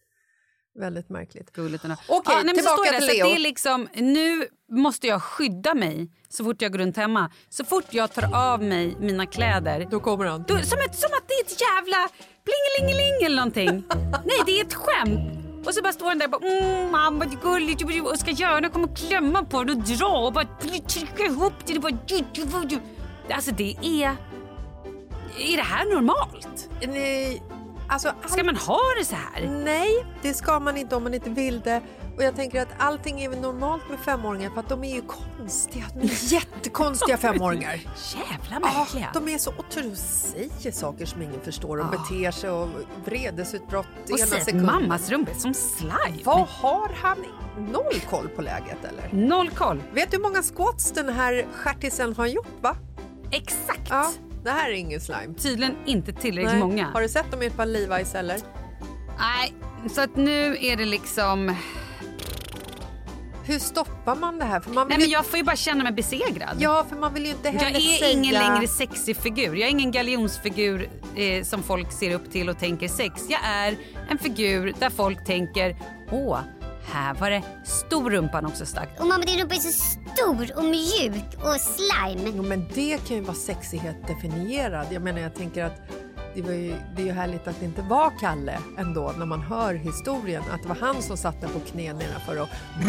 Väldigt 0.79 1.09
märkligt. 1.09 1.53
Gulligt 1.53 1.85
ändå. 1.85 1.97
Okej, 2.09 2.35
nej, 2.35 2.45
men 2.45 2.55
så 2.55 2.61
tillbaka 2.61 2.77
står 2.77 2.93
det, 2.93 3.07
till 3.07 3.19
Leo. 3.19 3.27
Det 3.27 3.35
är 3.35 3.39
liksom, 3.39 3.89
nu 3.95 4.49
måste 4.71 5.07
jag 5.07 5.23
skydda 5.23 5.75
mig 5.75 6.11
så 6.29 6.45
fort 6.45 6.63
jag 6.63 6.73
går 6.73 6.79
runt 6.79 6.97
hemma. 6.97 7.31
Så 7.49 7.65
fort 7.65 7.85
jag 7.91 8.13
tar 8.13 8.35
av 8.35 8.63
mig 8.63 8.97
mina 9.01 9.27
kläder. 9.27 9.87
Då 9.91 10.01
kommer 10.01 10.25
han. 10.25 10.45
Då, 10.49 10.59
som, 10.59 10.79
ett, 10.79 10.95
som 10.95 11.11
att 11.13 11.29
det 11.29 11.35
är 11.35 11.45
ett 11.45 11.61
jävla 11.61 12.09
plingelingeling 12.45 13.27
eller 13.27 13.37
någonting. 13.37 13.85
nej, 14.25 14.39
det 14.47 14.61
är 14.61 14.65
ett 14.65 14.75
skämt. 14.75 15.45
Och 15.67 15.75
så 15.75 15.83
bara 15.83 15.93
står 15.93 16.07
han 16.07 16.19
där 16.19 16.35
och 16.35 16.41
bara 16.41 16.51
mm, 16.51 16.91
mamma 16.91 17.25
det 17.25 17.37
är 17.37 17.41
gulligt 17.41 18.07
och 18.13 18.19
ska 18.19 18.31
göra 18.31 18.61
jag 18.61 18.73
kommer 18.73 18.97
klämma 18.97 19.45
på 19.45 19.65
den 19.65 19.77
och 19.79 19.85
dra 19.85 20.27
och 20.27 20.33
bara 20.33 20.47
trycka 20.89 21.25
ihop 21.25 21.53
det. 21.67 21.77
och 21.77 21.83
Bara, 21.83 23.35
alltså 23.35 23.51
det 23.51 23.77
är... 23.83 24.17
Är 25.39 25.57
det 25.57 25.63
här 25.63 25.95
normalt? 25.95 26.71
Nej, 26.87 27.43
alltså, 27.88 28.12
Ska 28.27 28.40
all- 28.40 28.47
man 28.47 28.57
ha 28.57 28.81
det 28.99 29.05
så 29.05 29.14
här? 29.14 29.49
Nej, 29.49 30.07
det 30.23 30.35
ska 30.35 30.61
man 30.61 30.77
inte 30.77 30.97
om 30.97 31.03
man 31.03 31.14
inte 31.14 31.31
vill 31.31 31.61
det. 31.61 31.83
Och 32.16 32.23
jag 32.23 32.37
tänker 32.37 32.62
att 32.62 32.68
allting 32.79 33.20
är 33.23 33.29
väl 33.29 33.40
normalt 33.40 33.83
med 33.90 33.99
femåringar 33.99 34.51
för 34.51 34.61
att 34.61 34.68
de 34.68 34.85
är 34.85 34.94
ju 34.94 35.03
konstiga. 35.03 35.85
De 35.94 36.01
är 36.01 36.33
jättekonstiga 36.33 37.16
femåringar. 37.16 37.73
Jävla 37.73 38.37
Ja, 38.51 38.79
märkliga. 38.79 39.11
de 39.14 39.29
är 39.29 39.38
så 39.38 39.51
otroliga 39.59 39.92
och 39.92 39.99
säger 39.99 40.73
saker 40.73 41.07
som 41.07 41.23
ingen 41.23 41.40
förstår 41.40 41.77
och 41.81 41.87
beter 41.90 42.31
sig 42.31 42.51
och 42.51 42.68
vredesutbrott 43.05 43.87
och 44.11 44.18
ena 44.18 44.27
sekunden. 44.27 44.66
mammas 44.66 45.11
rumpa 45.11 45.35
som 45.35 45.55
slime. 45.55 46.23
Vad 46.25 46.47
har 46.49 46.88
han? 47.03 47.18
Noll 47.59 48.01
koll 48.11 48.29
på 48.29 48.42
läget 48.42 48.79
eller? 48.85 49.27
Noll 49.29 49.51
koll. 49.51 49.83
Vet 49.92 50.11
du 50.11 50.16
hur 50.16 50.23
många 50.23 50.42
squats 50.42 50.90
den 50.92 51.09
här 51.09 51.47
stjärtisen 51.53 52.16
har 52.16 52.27
gjort 52.27 52.49
va? 52.61 52.77
Exakt. 53.31 53.81
Ja, 53.90 54.11
det 54.45 54.51
här 54.51 54.71
är 54.71 54.75
ingen 54.75 55.01
slime. 55.01 55.35
Tydligen 55.39 55.77
inte 55.87 56.13
tillräckligt 56.13 56.53
Nej. 56.53 56.61
många. 56.61 56.85
Har 56.87 57.03
du 57.03 57.09
sett 57.09 57.31
dem 57.31 57.43
i 57.43 57.47
ett 57.47 57.57
par 57.57 57.67
Levi's 57.67 58.17
eller? 58.17 58.37
Nej, 59.19 59.55
så 59.90 60.01
att 60.01 60.17
nu 60.17 60.57
är 60.61 60.77
det 60.77 60.85
liksom... 60.85 61.57
Hur 63.47 63.59
stoppar 63.59 64.17
man 64.17 64.38
det 64.38 64.45
här? 64.45 64.61
För 64.61 64.71
man 64.71 64.88
Nej 64.88 64.99
men 64.99 65.07
ju... 65.07 65.13
jag 65.13 65.27
får 65.27 65.37
ju 65.37 65.42
bara 65.42 65.57
känna 65.57 65.85
mig 65.85 65.92
besegrad. 65.92 66.57
Ja, 66.59 66.87
för 66.88 66.97
man 66.97 67.15
vill 67.15 67.25
ju 67.25 67.31
inte 67.31 67.51
heller 67.51 67.81
jag 67.81 67.95
är 67.95 67.99
säga... 67.99 68.11
ingen 68.13 68.35
längre 68.35 68.69
sexig 68.69 69.17
figur. 69.17 69.55
Jag 69.55 69.67
är 69.67 69.71
ingen 69.71 69.90
galjonsfigur 69.90 70.88
eh, 71.17 71.45
som 71.45 71.63
folk 71.63 71.92
ser 71.92 72.15
upp 72.15 72.31
till 72.33 72.49
och 72.49 72.59
tänker 72.59 72.88
sex. 72.88 73.23
Jag 73.29 73.40
är 73.45 73.77
en 74.11 74.19
figur 74.19 74.75
där 74.79 74.90
folk 74.90 75.25
tänker 75.25 75.77
åh, 76.11 76.38
här 76.85 77.15
var 77.15 77.31
det 77.31 77.43
stor 77.65 78.11
rumpan 78.11 78.47
också 78.47 78.67
stack. 78.67 78.89
Och 79.01 79.07
mamma 79.07 79.25
din 79.25 79.39
rumpa 79.39 79.55
är 79.55 79.59
så 79.59 79.73
stor 79.73 80.59
och 80.59 80.65
mjuk 80.65 81.25
och 81.45 81.61
slime. 81.61 82.33
Jo, 82.37 82.43
men 82.43 82.69
det 82.75 83.09
kan 83.09 83.17
ju 83.17 83.23
vara 83.23 83.35
sexighet 83.35 83.97
definierad. 84.07 84.87
Jag 84.91 85.03
menar, 85.03 85.21
jag 85.21 85.35
tänker 85.35 85.65
att 85.65 85.81
det, 86.35 86.43
var 86.43 86.53
ju, 86.53 86.75
det 86.97 87.03
är 87.03 87.07
ju 87.07 87.13
härligt 87.13 87.49
att 87.49 87.61
det 87.61 87.65
inte 87.67 87.83
var 87.83 88.13
Kalle 88.21 88.59
ändå 88.79 89.15
när 89.19 89.27
man 89.27 89.41
hör 89.41 89.75
historien. 89.75 90.43
Att 90.53 90.63
det 90.63 90.69
var 90.69 90.77
han 90.77 91.03
som 91.03 91.17
satt 91.17 91.41
där 91.41 91.49
på 91.49 91.61
knä 91.61 91.93
nedanför 91.93 92.41
och... 92.43 92.49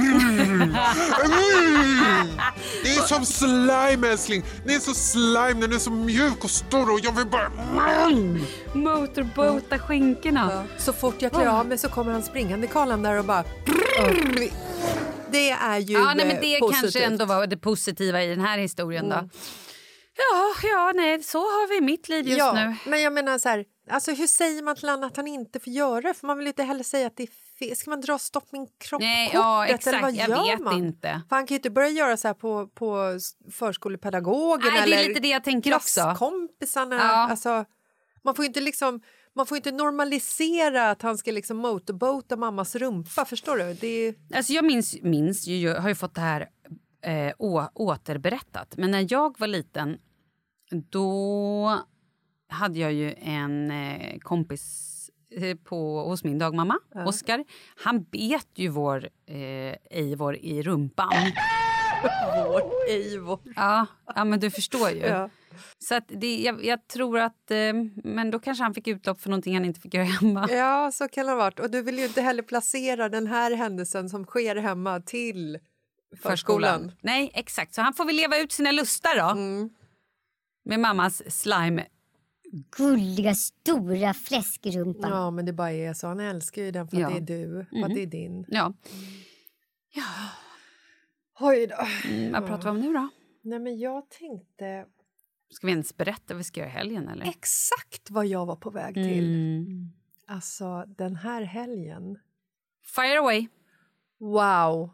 Det 2.83 2.89
är 2.89 3.01
som 3.07 3.25
slime 3.25 4.07
älskling. 4.07 4.43
Ni 4.65 4.73
är 4.73 4.79
så 4.79 4.93
slime, 4.93 5.61
den 5.61 5.73
är 5.73 5.79
så 5.79 5.91
mjuk 5.91 6.43
och 6.43 6.49
stor 6.49 6.93
och 6.93 6.99
jag 7.03 7.11
vill 7.11 7.25
bara... 7.27 7.49
Motorbota 8.73 9.79
skinkorna. 9.79 10.63
Så 10.77 10.93
fort 10.93 11.15
jag 11.19 11.31
klär 11.31 11.45
av 11.47 11.67
mig 11.67 11.77
så 11.77 11.89
kommer 11.89 12.11
han 12.11 12.23
springande 12.23 12.67
Karlan 12.67 13.01
där 13.03 13.19
och 13.19 13.25
bara... 13.25 13.43
Det 15.31 15.49
är 15.51 15.77
ju 15.77 15.93
Ja, 15.93 16.13
nej, 16.15 16.27
men 16.27 16.41
det 16.41 16.59
positivt. 16.59 16.81
kanske 16.81 17.03
ändå 17.03 17.25
var 17.25 17.47
det 17.47 17.57
positiva 17.57 18.23
i 18.23 18.27
den 18.27 18.41
här 18.41 18.57
historien 18.57 19.05
Mm. 19.05 19.17
då. 19.17 19.29
Ja, 20.17 20.67
ja, 20.69 20.91
nej, 20.95 21.23
så 21.23 21.37
har 21.37 21.69
vi 21.69 21.81
mitt 21.81 22.09
liv 22.09 22.27
just 22.27 22.39
ja, 22.39 22.53
nu. 22.53 22.75
Men 22.85 23.01
jag 23.01 23.13
menar 23.13 23.37
så 23.37 23.49
här, 23.49 23.65
alltså 23.89 24.11
hur 24.11 24.27
säger 24.27 24.63
man 24.63 24.75
till 24.75 24.85
någon 24.85 25.03
att 25.03 25.17
han 25.17 25.27
inte 25.27 25.59
får 25.59 25.73
göra 25.73 26.01
det? 26.01 26.13
För 26.13 26.27
man 26.27 26.37
vill 26.37 26.47
inte 26.47 26.63
heller 26.63 26.83
säga 26.83 27.07
att 27.07 27.17
det 27.17 27.23
är 27.23 27.29
fel. 27.59 27.75
Ska 27.75 27.89
man 27.89 28.01
dra 28.01 28.19
stopp 28.19 28.51
min 28.51 28.67
kropp 28.77 29.01
Nej, 29.01 29.31
ja, 29.33 29.65
eller 29.65 29.75
exakt. 29.75 30.01
vad 30.01 30.13
Jag 30.15 30.29
gör 30.29 30.43
vet 30.43 30.59
man? 30.59 30.77
inte. 30.77 31.21
För 31.29 31.35
han 31.35 31.47
kan 31.47 31.55
ju 31.55 31.59
inte 31.59 31.69
börja 31.69 31.89
göra 31.89 32.17
så 32.17 32.27
här 32.27 32.35
på, 32.35 32.67
på 32.67 33.19
förskolepedagogen 33.51 34.59
Nej, 34.63 34.71
det 34.71 34.79
är 34.79 34.83
eller 34.99 35.07
lite 35.07 35.19
det 35.19 35.27
jag 35.27 35.43
tänker 35.43 35.75
också. 35.75 35.99
Ja. 35.99 37.27
Alltså, 37.29 37.65
man 38.23 38.35
får 38.35 38.45
ju 38.45 38.47
inte 38.47 38.61
liksom... 38.61 39.01
Man 39.37 39.45
får 39.45 39.57
inte 39.57 39.71
normalisera 39.71 40.91
att 40.91 41.01
han 41.01 41.17
ska 41.17 41.31
liksom 41.31 41.57
motorbota 41.57 42.35
mammas 42.35 42.75
rumpa. 42.75 43.25
Förstår 43.25 43.57
du? 43.57 43.73
Det 43.73 43.87
är... 43.87 44.15
Alltså 44.35 44.53
jag 44.53 44.65
minns, 44.65 44.95
minns 45.01 45.47
ju, 45.47 45.57
jag 45.57 45.81
har 45.81 45.89
ju 45.89 45.95
fått 45.95 46.15
det 46.15 46.21
här 46.21 46.47
eh, 47.05 47.33
å, 47.37 47.67
återberättat. 47.73 48.77
Men 48.77 48.91
när 48.91 49.07
jag 49.09 49.39
var 49.39 49.47
liten 49.47 49.97
då 50.71 51.79
hade 52.49 52.79
jag 52.79 52.93
ju 52.93 53.13
en 53.17 53.71
eh, 53.71 54.19
kompis 54.19 54.91
eh, 55.31 55.57
på, 55.57 56.03
hos 56.03 56.23
min 56.23 56.39
dagmamma, 56.39 56.79
Ja. 56.93 57.05
Oskar. 57.05 57.45
Han 57.75 58.03
bet 58.03 58.49
ju 58.55 58.69
vår 58.69 59.09
eh, 59.25 59.75
Eivor 59.89 60.35
i 60.35 60.61
rumpan. 60.61 61.31
Vår 62.47 62.89
Eivor. 62.89 63.39
Ja, 63.55 63.85
ja, 64.15 64.23
men 64.23 64.39
du 64.39 64.51
förstår 64.51 64.89
ju. 64.89 64.99
Ja. 64.99 65.29
Så 65.79 65.99
det, 66.07 66.41
jag, 66.41 66.65
jag 66.65 66.87
tror 66.87 67.19
att... 67.19 67.51
Eh, 67.51 67.73
men 67.95 68.31
då 68.31 68.39
kanske 68.39 68.63
han 68.63 68.73
fick 68.73 68.87
utlopp 68.87 69.21
för 69.21 69.29
någonting 69.29 69.53
han 69.53 69.65
inte 69.65 69.79
fick 69.79 69.93
göra 69.93 70.05
hemma. 70.05 70.47
Ja, 70.51 70.91
så 70.93 71.07
kan 71.07 71.25
det 71.25 71.31
ha 71.31 71.37
varit. 71.37 71.59
Och 71.59 71.71
du 71.71 71.81
vill 71.81 71.99
ju 71.99 72.05
inte 72.05 72.21
heller 72.21 72.43
placera 72.43 73.09
den 73.09 73.27
här 73.27 73.51
händelsen 73.55 74.09
som 74.09 74.25
sker 74.25 74.55
hemma 74.55 74.99
till 74.99 75.59
förskolan. 76.21 76.91
Nej, 77.01 77.31
exakt. 77.33 77.73
Så 77.73 77.81
han 77.81 77.93
får 77.93 78.05
väl 78.05 78.15
leva 78.15 78.37
ut 78.39 78.51
sina 78.51 78.71
lustar 78.71 79.17
då. 79.17 79.39
Mm. 79.39 79.69
Med 80.65 80.79
mammas 80.79 81.23
slime. 81.41 81.87
Gulliga 82.77 83.35
stora 83.35 84.13
fläskrumpan. 84.13 85.11
Ja, 85.11 85.31
men 85.31 85.45
det 85.45 85.53
bara 85.53 85.71
är 85.71 85.93
så. 85.93 86.07
Han 86.07 86.19
älskar 86.19 86.61
ju 86.61 86.71
den 86.71 86.87
för 86.87 86.97
Ja. 86.97 87.07
att 87.07 87.13
det 87.27 87.33
är 87.33 87.37
du, 87.39 87.65
för 87.69 87.75
Mm. 87.75 87.83
att 87.89 87.95
det 87.95 88.01
är 88.01 88.05
din. 88.07 88.45
Ja. 88.47 88.73
Oj 91.39 91.67
då. 91.67 91.75
Mm, 92.09 92.31
vad 92.31 92.47
pratar 92.47 92.63
vi 92.63 92.69
om 92.69 92.79
nu 92.81 92.93
då? 92.93 93.09
Nej, 93.41 93.59
men 93.59 93.79
jag 93.79 94.09
tänkte 94.09 94.85
Ska 95.49 95.67
vi 95.67 95.71
ens 95.73 95.97
berätta 95.97 96.23
vad 96.33 96.37
vi 96.37 96.43
ska 96.43 96.59
göra 96.59 96.69
i 96.69 96.73
helgen 96.73 97.07
eller? 97.07 97.25
exakt 97.29 98.11
vad 98.11 98.25
jag 98.25 98.45
var 98.45 98.55
på 98.55 98.69
väg 98.69 98.93
till. 98.93 99.25
Mm. 99.35 99.91
Alltså, 100.27 100.85
den 100.87 101.15
här 101.15 101.41
helgen. 101.41 102.19
Fire 102.95 103.19
away. 103.19 103.47
Wow. 104.19 104.89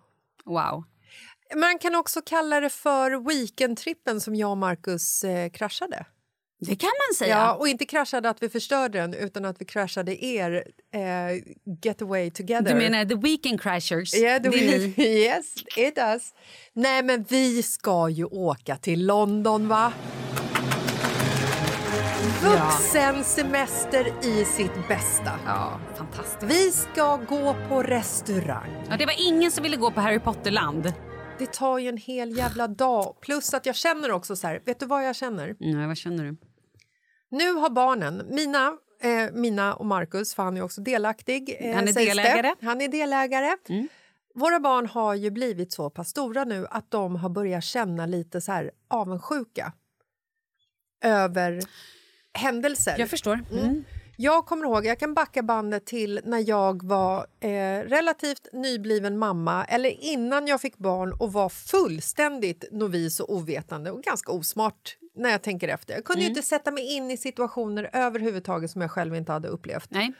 Wow. 0.45 0.83
Man 1.55 1.79
kan 1.79 1.95
också 1.95 2.21
kalla 2.21 2.59
det 2.59 2.69
för 2.69 3.27
weekendtrippen 3.29 4.21
som 4.21 4.35
jag 4.35 4.51
och 4.51 4.57
Marcus 4.57 5.23
eh, 5.23 5.49
kraschade. 5.49 6.05
Det 6.59 6.75
kan 6.75 6.89
man 7.07 7.15
säga. 7.15 7.37
Ja, 7.37 7.53
och 7.53 7.67
inte 7.67 7.85
kraschade 7.85 8.29
att 8.29 8.43
vi 8.43 8.49
förstörde 8.49 8.99
den 8.99 9.13
utan 9.13 9.45
att 9.45 9.61
vi 9.61 9.65
kraschade 9.65 10.25
er 10.25 10.63
eh, 10.93 11.01
getaway 11.83 12.31
together. 12.31 12.73
Du 12.73 12.75
menar 12.75 13.05
the 13.05 13.15
weekend 13.15 13.61
crashers? 13.61 14.11
Det 14.11 14.25
är 14.25 14.39
ni. 14.39 14.93
yes, 15.23 15.55
it 15.77 15.95
does. 15.95 16.33
Nej, 16.73 17.03
men 17.03 17.23
vi 17.29 17.63
ska 17.63 18.09
ju 18.09 18.25
åka 18.25 18.77
till 18.77 19.05
London, 19.05 19.67
va? 19.67 19.93
Vuxensemester 22.43 24.13
i 24.23 24.45
sitt 24.45 24.87
bästa. 24.87 25.31
Ja, 25.45 25.79
fantastiskt. 25.97 26.43
Vi 26.43 26.71
ska 26.71 27.15
gå 27.17 27.55
på 27.69 27.83
restaurang. 27.83 28.85
Ja, 28.89 28.97
det 28.97 29.05
var 29.05 29.15
ingen 29.27 29.51
som 29.51 29.63
ville 29.63 29.77
gå 29.77 29.91
på 29.91 30.01
Harry 30.01 30.19
Potter-land. 30.19 30.93
Det 31.41 31.53
tar 31.53 31.77
ju 31.79 31.89
en 31.89 31.97
hel 31.97 32.37
jävla 32.37 32.67
dag. 32.67 33.15
Plus 33.21 33.53
att 33.53 33.65
jag 33.65 33.75
känner 33.75 34.11
också 34.11 34.35
så 34.35 34.47
här, 34.47 34.61
vet 34.65 34.79
du 34.79 34.85
vad 34.85 35.05
jag 35.05 35.15
känner? 35.15 35.55
Nej, 35.59 35.87
vad 35.87 35.97
känner 35.97 36.23
du? 36.23 36.37
Nu 37.29 37.51
har 37.53 37.69
barnen, 37.69 38.27
mina, 38.29 38.77
eh, 39.01 39.31
mina 39.33 39.73
och 39.73 39.85
Marcus, 39.85 40.35
för 40.35 40.43
han 40.43 40.57
är 40.57 40.61
också 40.61 40.81
delaktig. 40.81 41.57
Eh, 41.59 41.75
Han 41.75 41.87
är 41.87 41.93
sägs 41.93 42.15
det. 42.15 42.23
delägare. 42.23 42.55
Han 42.61 42.81
är 42.81 42.87
delägare. 42.87 43.57
Mm. 43.69 43.87
Våra 44.35 44.59
barn 44.59 44.85
har 44.85 45.15
ju 45.15 45.31
blivit 45.31 45.73
så 45.73 45.89
pass 45.89 46.09
stora 46.09 46.43
nu 46.43 46.67
att 46.69 46.91
de 46.91 47.15
har 47.15 47.29
börjat 47.29 47.63
känna 47.63 48.05
lite 48.05 48.41
så 48.41 48.51
här 48.51 48.71
avundsjuka 48.87 49.73
över 51.03 51.61
händelser. 52.33 52.95
Jag 52.97 53.09
förstår. 53.09 53.39
Mm. 53.51 53.83
Jag 54.21 54.45
kommer 54.45 54.65
ihåg, 54.65 54.85
jag 54.85 54.99
kan 54.99 55.13
backa 55.13 55.43
bandet 55.43 55.85
till 55.85 56.19
när 56.23 56.49
jag 56.49 56.83
var 56.83 57.25
eh, 57.39 57.49
relativt 57.89 58.47
nybliven 58.53 59.17
mamma 59.17 59.65
eller 59.65 59.89
innan 60.03 60.47
jag 60.47 60.61
fick 60.61 60.77
barn 60.77 61.13
och 61.19 61.33
var 61.33 61.49
fullständigt 61.49 62.65
novis 62.71 63.19
och 63.19 63.33
ovetande 63.35 63.91
och 63.91 64.03
ganska 64.03 64.31
osmart 64.31 64.97
när 65.15 65.29
jag 65.29 65.41
tänker 65.41 65.67
efter. 65.67 65.93
Jag 65.93 66.03
kunde 66.05 66.21
ju 66.21 66.25
Mm. 66.25 66.37
inte 66.37 66.47
sätta 66.47 66.71
mig 66.71 66.95
in 66.95 67.11
i 67.11 67.17
situationer 67.17 67.89
överhuvudtaget 67.93 68.71
som 68.71 68.81
jag 68.81 68.91
själv 68.91 69.15
inte 69.15 69.31
hade 69.31 69.47
upplevt. 69.47 69.87
Nej, 69.91 70.13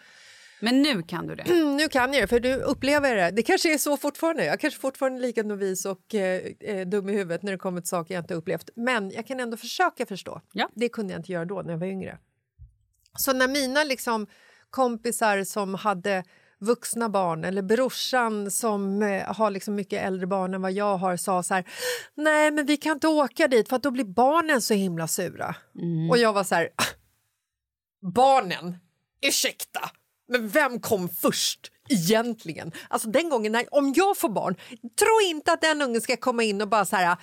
men 0.62 0.82
nu 0.82 1.04
kan 1.04 1.28
du 1.28 1.36
det. 1.36 1.44
nu 1.78 1.88
kan 1.90 2.14
jag 2.14 2.24
det, 2.24 2.28
för 2.28 2.40
du 2.40 2.56
upplever 2.56 3.16
det. 3.16 3.32
Det 3.32 3.44
kanske 3.44 3.74
är 3.74 3.78
så 3.78 3.98
fortfarande. 3.98 4.46
Jag 4.46 4.60
kanske 4.60 4.80
fortfarande 4.80 5.20
är 5.20 5.22
lika 5.22 5.44
novis 5.44 5.86
och 5.86 6.16
eh, 6.16 6.42
eh, 6.60 6.88
dum 6.88 7.10
i 7.10 7.12
huvudet 7.14 7.44
när 7.44 7.52
det 7.52 7.58
kommer 7.58 7.82
till 7.82 7.88
saker 7.90 8.14
jag 8.14 8.22
inte 8.24 8.34
upplevt. 8.34 8.70
Men 8.76 9.12
jag 9.12 9.28
kan 9.28 9.40
ändå 9.40 9.58
försöka 9.58 10.06
förstå. 10.06 10.42
Ja. 10.54 10.70
Det 10.76 10.90
kunde 10.90 11.14
jag 11.14 11.20
inte 11.20 11.32
göra 11.32 11.46
då 11.46 11.62
när 11.62 11.72
jag 11.72 11.78
var 11.80 11.88
yngre. 11.88 12.18
Så 13.18 13.34
när 13.34 13.48
mina 13.48 13.84
liksom, 13.84 14.28
kompisar 14.70 15.44
som 15.44 15.76
hade 15.76 16.24
vuxna 16.60 17.10
barn 17.10 17.44
eller 17.44 17.62
brorsan 17.62 18.52
som 18.52 19.02
eh, 19.02 19.36
har 19.36 19.52
liksom 19.52 19.76
mycket 19.76 20.04
äldre 20.04 20.28
barn 20.28 20.54
än 20.54 20.62
vad 20.62 20.72
jag 20.72 20.98
har 20.98 21.18
sa 21.18 21.44
så 21.44 21.54
här 21.54 21.66
nej 22.16 22.52
men 22.52 22.66
vi 22.66 22.78
kan 22.78 22.92
inte 22.92 23.08
åka 23.08 23.48
dit 23.48 23.70
för 23.70 23.76
att 23.76 23.84
då 23.84 23.92
blir 23.92 24.04
barnen 24.04 24.62
så 24.62 24.74
himla 24.74 25.08
sura. 25.08 25.56
Och 26.12 26.18
jag 26.18 26.34
var 26.34 26.44
så 26.44 26.56
här 26.56 26.70
barnen, 28.16 28.78
ursäkta, 29.22 29.90
men 30.28 30.50
vem 30.50 30.80
kom 30.80 31.10
först 31.10 31.72
egentligen? 31.92 32.72
Alltså 32.90 33.08
den 33.10 33.30
gången 33.30 33.52
när, 33.52 33.66
om 33.72 33.94
jag 33.96 34.18
får 34.18 34.30
barn, 34.30 34.56
tro 35.00 35.22
inte 35.30 35.52
att 35.54 35.62
den 35.62 35.82
ungen 35.82 36.02
ska 36.02 36.18
komma 36.18 36.44
in 36.44 36.62
och 36.62 36.68
bara 36.68 36.86
så 36.86 36.96
här 36.96 37.06
Eh, 37.12 37.16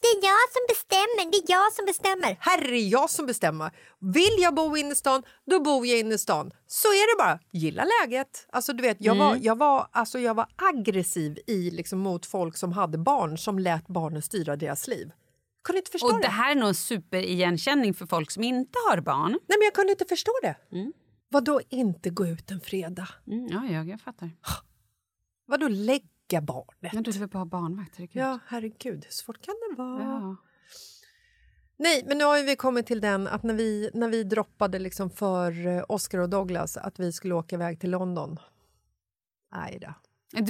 Det 0.00 0.06
är 0.08 0.22
jag 0.22 0.52
som 0.52 0.62
bestämmer. 0.68 1.30
Det 1.32 1.36
är 1.36 1.56
jag 1.56 1.72
som 1.72 1.84
bestämmer. 1.86 2.36
är 2.72 2.90
jag 2.92 3.10
som 3.10 3.26
bestämmer. 3.26 3.70
Vill 4.00 4.36
jag 4.38 4.54
bo 4.54 4.76
inne 4.76 4.92
i 4.92 4.94
stan, 4.94 5.22
då 5.50 5.60
bor 5.60 5.86
jag 5.86 5.98
inne 5.98 6.14
i 6.14 6.18
stan. 6.18 6.50
Så 6.66 6.88
är 6.88 7.16
det 7.16 7.22
bara. 7.24 7.38
Gilla 7.52 7.84
läget. 8.02 8.46
Alltså, 8.52 8.72
du 8.72 8.82
vet, 8.82 8.96
jag, 9.00 9.14
var, 9.14 9.38
jag, 9.42 9.58
var, 9.58 9.88
alltså, 9.92 10.18
jag 10.18 10.34
var 10.34 10.46
aggressiv 10.56 11.38
i, 11.46 11.70
liksom, 11.70 11.98
mot 11.98 12.26
folk 12.26 12.56
som 12.56 12.72
hade 12.72 12.98
barn 12.98 13.38
som 13.38 13.58
lät 13.58 13.86
barnen 13.88 14.22
styra 14.22 14.56
deras 14.56 14.88
liv. 14.88 15.10
kunde 15.64 15.78
inte 15.78 15.90
förstå 15.90 16.06
Och 16.06 16.14
det. 16.14 16.20
det 16.22 16.28
här 16.28 16.50
är 16.50 16.54
nog 16.54 16.76
superigenkänning 16.76 17.94
för 17.94 18.06
folk 18.06 18.30
som 18.30 18.42
inte 18.44 18.78
har 18.88 19.00
barn. 19.00 19.30
Nej, 19.30 19.58
men 19.58 19.62
jag 19.64 19.74
kunde 19.74 19.92
inte 19.92 20.04
förstå 20.04 20.32
det. 20.42 20.56
Vad 20.70 20.92
då 21.30 21.60
inte 21.68 22.10
gå 22.10 22.26
ut 22.26 22.50
en 22.50 22.60
fredag? 22.60 23.08
Mm, 23.26 23.48
ja, 23.48 23.66
jag, 23.66 23.88
jag 23.88 24.00
fattar. 24.00 24.30
Vad 25.46 25.60
då 25.60 25.68
lägga 25.68 26.40
barnet? 26.42 26.92
Men 26.92 27.02
du 27.02 27.10
vill 27.10 27.28
bara 27.28 27.38
ha 27.38 27.44
barnvakt, 27.44 27.96
herregud. 27.96 28.22
Ja, 28.22 28.38
herregud. 28.46 29.04
Hur 29.04 29.12
svårt 29.12 29.42
kan 29.42 29.54
det 29.70 29.82
vara? 29.82 30.02
Ja. 30.02 30.36
Nej, 31.76 32.04
men 32.06 32.18
nu 32.18 32.24
har 32.24 32.42
vi 32.42 32.56
kommit 32.56 32.86
till 32.86 33.00
den 33.00 33.26
att 33.26 33.42
när 33.42 33.54
vi, 33.54 33.90
när 33.94 34.08
vi 34.08 34.24
droppade 34.24 34.78
liksom 34.78 35.10
för 35.10 35.66
eh, 35.66 35.84
Oscar 35.88 36.18
och 36.18 36.28
Douglas 36.28 36.76
att 36.76 37.00
vi 37.00 37.12
skulle 37.12 37.34
åka 37.34 37.56
iväg 37.56 37.80
till 37.80 37.90
London. 37.90 38.38
Nej 39.52 39.78
då. 39.80 39.94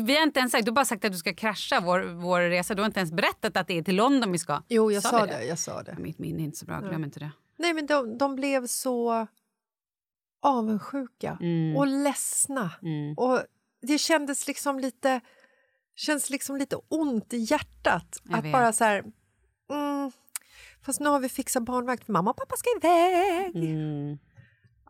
Vi 0.03 0.17
har 0.17 0.23
inte 0.23 0.41
ens 0.41 0.53
sagt, 0.53 0.65
du 0.65 0.71
har 0.71 0.75
bara 0.75 0.85
sagt 0.85 1.05
att 1.05 1.13
du 1.13 1.19
ska 1.19 1.35
krascha 1.35 1.81
vår, 1.81 2.01
vår 2.01 2.41
resa. 2.41 2.75
Du 2.75 2.83
har 2.83 2.87
inte 2.87 3.01
ens 3.01 3.13
berättat 3.13 3.57
att 3.57 3.67
det 3.67 3.79
är 3.79 3.83
till 3.83 3.97
London 3.97 4.33
vi 4.33 4.39
ska. 4.39 4.63
Jo, 4.69 4.93
jag 4.93 5.03
sa, 5.03 5.25
vi 5.25 5.31
det. 5.31 5.45
Jag 5.45 5.59
sa 5.59 5.83
det. 5.83 5.97
Mitt 5.99 6.19
minne 6.19 6.43
är 6.43 6.45
inte 6.45 6.59
så 6.59 6.67
bra, 6.67 6.81
glöm 6.81 7.05
inte 7.05 7.21
det. 7.21 7.31
Nej, 7.57 7.75
men 7.75 7.87
de, 7.87 8.19
de 8.19 8.37
blev 8.37 8.67
så 8.67 9.27
avundsjuka 10.43 11.39
Mm. 11.41 11.77
och 11.77 11.87
ledsna. 11.87 12.71
Mm. 12.83 13.15
Och 13.19 13.43
det 13.83 13.99
kändes 13.99 14.47
liksom 14.47 14.79
lite, 14.79 15.21
känns 15.97 16.31
liksom 16.31 16.57
lite 16.57 16.77
ont 16.89 17.33
i 17.33 17.37
hjärtat. 17.37 18.21
Jag 18.23 18.39
att 18.39 18.45
vet. 18.45 18.53
bara 18.53 18.73
så 18.73 18.85
här... 18.85 19.05
Mm, 19.71 20.13
fast 20.83 21.01
nu 21.01 21.09
har 21.09 21.21
vi 21.21 21.29
fixat 21.29 21.63
barnvakt 21.63 22.05
för 22.07 22.13
mamma 22.13 22.31
och 22.31 22.37
pappa 22.37 22.57
ska 22.57 22.71
iväg. 22.77 23.57
Mm. 23.57 24.19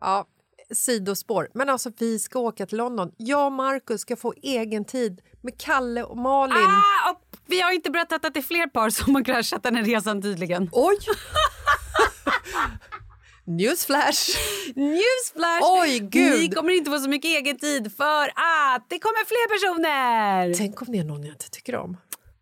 Ja, 0.01 0.27
sidospår. 0.71 1.49
Men 1.53 1.69
alltså 1.69 1.91
vi 1.97 2.19
ska 2.19 2.39
åka 2.39 2.65
till 2.65 2.77
London. 2.77 3.11
Jag 3.17 3.45
och 3.45 3.51
Markus 3.51 4.01
ska 4.01 4.15
få 4.15 4.33
egen 4.41 4.85
tid 4.85 5.21
med 5.41 5.59
Kalle 5.59 6.03
och 6.03 6.17
Malin. 6.17 6.57
Ah, 6.57 7.11
och 7.11 7.37
vi 7.45 7.61
har 7.61 7.71
inte 7.71 7.91
berättat 7.91 8.25
att 8.25 8.33
det 8.33 8.39
är 8.39 8.41
fler 8.41 8.67
par 8.67 8.89
som 8.89 9.15
har 9.15 9.23
kraschat 9.23 9.63
den 9.63 9.75
här 9.75 9.83
resan 9.83 10.21
tydligen. 10.21 10.69
Oj! 10.71 10.97
Newsflash! 13.57 14.29
Newsflash! 14.75 15.61
Oj, 15.81 15.99
gud! 15.99 16.39
Ni 16.39 16.49
kommer 16.49 16.71
inte 16.73 16.91
få 16.91 16.99
så 16.99 17.09
mycket 17.09 17.29
egen 17.37 17.57
tid 17.59 17.95
för 17.97 18.23
att 18.73 18.85
det 18.89 18.99
kommer 18.99 19.25
fler 19.25 19.47
personer! 19.49 20.53
Tänk 20.57 20.81
om 20.81 20.87
det 20.91 20.97
är 20.97 21.03
någon 21.03 21.23
jag 21.23 21.33
inte 21.33 21.49
tycker 21.49 21.75
om. 21.75 21.97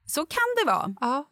Så 0.06 0.26
kan 0.26 0.56
det 0.58 0.72
vara. 0.72 0.96
Ja. 1.00 1.26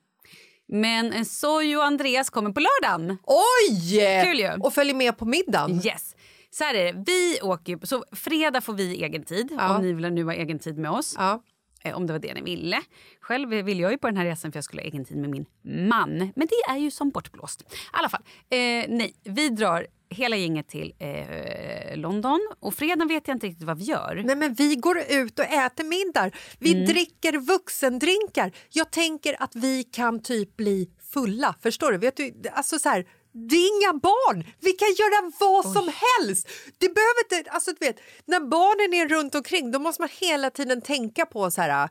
Men 0.67 1.25
Soy 1.25 1.75
och 1.77 1.83
Andreas 1.85 2.29
kommer 2.29 2.51
på 2.51 2.59
lördagen. 2.59 3.17
Oj! 3.23 4.23
Kul 4.23 4.39
ju. 4.39 4.51
Och 4.59 4.73
följer 4.73 4.95
med 4.95 5.17
på 5.17 5.25
middagen. 5.25 5.81
Yes. 5.85 6.15
Så 6.51 6.63
här 6.63 6.73
är 6.75 6.93
det. 6.93 7.03
Vi 7.07 7.39
åker 7.41 7.79
så 7.85 8.03
fredag 8.11 8.61
får 8.61 8.73
vi 8.73 9.03
egen 9.03 9.23
tid 9.23 9.51
Ja. 9.57 9.75
om 9.75 9.81
ni 9.81 9.93
vill 9.93 10.09
nu 10.13 10.23
ha 10.23 10.33
egen 10.33 10.59
tid 10.59 10.77
med 10.77 10.91
oss. 10.91 11.15
Ja. 11.17 11.43
Eh, 11.83 11.95
Om 11.95 12.07
det 12.07 12.13
var 12.13 12.19
det 12.19 12.33
ni 12.33 12.41
ville. 12.41 12.81
Själv 13.21 13.49
vill 13.49 13.79
jag 13.79 13.91
ju 13.91 13.97
på 13.97 14.07
den 14.07 14.17
här 14.17 14.25
resan 14.25 14.51
för 14.51 14.57
jag 14.57 14.63
skulle 14.63 14.81
ha 14.81 14.87
egen 14.87 15.05
tid 15.05 15.17
med 15.17 15.29
min 15.29 15.45
man. 15.89 16.17
Men 16.17 16.47
det 16.47 16.71
är 16.71 16.77
ju 16.77 16.91
som 16.91 17.09
bortblåst. 17.09 17.61
I 17.61 17.65
alla 17.91 18.09
fall, 18.09 18.21
eh, 18.49 18.57
nej, 18.87 19.13
vi 19.23 19.49
drar 19.49 19.87
hela 20.09 20.35
gänget 20.35 20.67
till 20.67 20.93
eh, 20.99 21.97
London. 21.97 22.39
Och 22.59 22.73
fredag 22.73 23.05
vet 23.05 23.27
jag 23.27 23.35
inte 23.35 23.47
riktigt 23.47 23.63
vad 23.67 23.77
vi 23.77 23.83
gör. 23.83 24.21
Nej, 24.25 24.35
men 24.35 24.53
vi 24.53 24.75
går 24.75 24.97
ut 25.09 25.39
och 25.39 25.45
äter 25.45 25.83
middag. 25.83 26.31
Vi 26.59 26.73
Mm. 26.73 26.85
dricker 26.85 27.37
vuxendrinkar. 27.37 28.51
Jag 28.69 28.91
tänker 28.91 29.43
att 29.43 29.55
vi 29.55 29.83
kan 29.83 30.21
typ 30.21 30.57
bli 30.57 30.89
fulla. 31.13 31.55
Förstår 31.63 31.91
du? 31.91 31.97
Vet 31.97 32.17
du 32.17 32.33
alltså 32.51 32.79
så 32.79 32.89
här, 32.89 33.05
det 33.49 33.55
är 33.55 33.77
inga 33.77 33.93
barn. 33.93 34.43
Vi 34.59 34.71
kan 34.71 34.93
göra 34.93 35.31
vad 35.39 35.73
som 35.73 35.91
helst. 35.93 36.49
Det 36.77 36.89
behöver 36.89 37.23
inte, 37.23 37.51
alltså, 37.51 37.71
du 37.71 37.85
vet, 37.85 37.99
när 38.25 38.39
barnen 38.39 38.93
är 38.93 39.07
runt 39.07 39.35
omkring 39.35 39.71
då 39.71 39.79
måste 39.79 40.01
man 40.01 40.09
hela 40.19 40.49
tiden 40.49 40.81
tänka 40.81 41.25
på 41.25 41.51
så 41.51 41.61
här... 41.61 41.89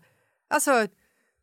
Alltså, 0.51 0.87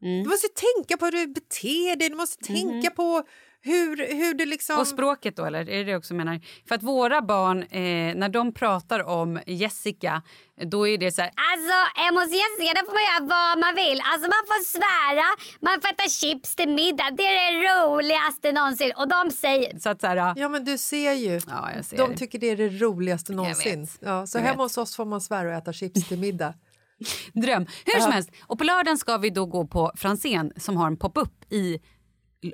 Mm. 0.03 0.23
Du 0.23 0.29
måste 0.29 0.47
tänka 0.47 0.97
på 0.97 1.05
hur 1.05 1.11
du 1.11 1.27
beter 1.27 1.95
dig. 1.95 2.09
Du 2.09 2.15
måste 2.15 2.43
tänka 2.43 2.89
på 2.91 3.23
hur, 3.63 4.13
hur 4.15 4.33
du 4.33 4.45
liksom... 4.45 4.79
Och 4.79 4.87
språket 4.87 5.35
då, 5.35 5.45
eller? 5.45 5.59
Är 5.69 5.77
det 5.77 5.83
det 5.83 5.95
också 5.95 6.13
menar? 6.13 6.41
För 6.67 6.75
att 6.75 6.83
våra 6.83 7.21
barn, 7.21 7.63
eh, 7.63 8.15
när 8.15 8.29
de 8.29 8.53
pratar 8.53 9.03
om 9.03 9.39
Jessica, 9.47 10.21
då 10.61 10.87
är 10.87 10.97
det 10.97 11.11
så 11.11 11.21
här... 11.21 11.31
Alltså 11.51 12.01
hemma 12.01 12.19
hos 12.19 12.29
Jessica 12.31 12.73
där 12.73 12.85
får 12.85 12.93
man 12.93 13.03
göra 13.03 13.19
vad 13.37 13.59
man 13.59 13.75
vill. 13.75 14.01
Alltså 14.11 14.21
man 14.35 14.43
får 14.49 14.63
svära, 14.63 15.25
man 15.61 15.81
får 15.81 15.89
äta 15.89 16.09
chips 16.09 16.55
till 16.55 16.69
middag. 16.69 17.09
Det 17.17 17.23
är 17.23 17.33
det 17.53 17.67
roligaste 17.69 18.51
någonsin. 18.51 18.91
Och 18.97 19.07
de 19.07 19.31
säger... 19.31 19.79
Så 19.79 19.89
att 19.89 20.01
så 20.01 20.07
här, 20.07 20.33
Ja, 20.35 20.49
men 20.49 20.65
du 20.65 20.77
ser 20.77 21.13
ju. 21.13 21.41
Ja, 21.47 21.69
jag 21.75 21.85
ser 21.85 21.97
De 21.97 22.11
det. 22.11 22.17
tycker 22.17 22.39
det 22.39 22.49
är 22.49 22.57
det 22.57 22.69
roligaste 22.69 23.33
någonsin. 23.33 23.87
Ja, 24.01 24.27
så 24.27 24.37
Jag 24.37 24.43
hemma 24.43 24.53
vet. 24.53 24.63
hos 24.63 24.77
oss 24.77 24.95
får 24.95 25.05
man 25.05 25.21
svära 25.21 25.47
och 25.47 25.53
äta 25.53 25.73
chips 25.73 26.07
till 26.07 26.19
middag. 26.19 26.53
Dröm. 27.33 27.65
Hur 27.85 27.99
som 27.99 28.09
Ja. 28.09 28.13
helst. 28.15 28.29
Och 28.47 28.57
på 28.57 28.63
lördagen 28.63 28.97
ska 28.97 29.17
vi 29.17 29.29
då 29.29 29.45
gå 29.45 29.67
på 29.67 29.91
Franzén 29.95 30.53
som 30.57 30.77
har 30.77 30.87
en 30.87 30.97
pop-up 30.97 31.53
i... 31.53 31.79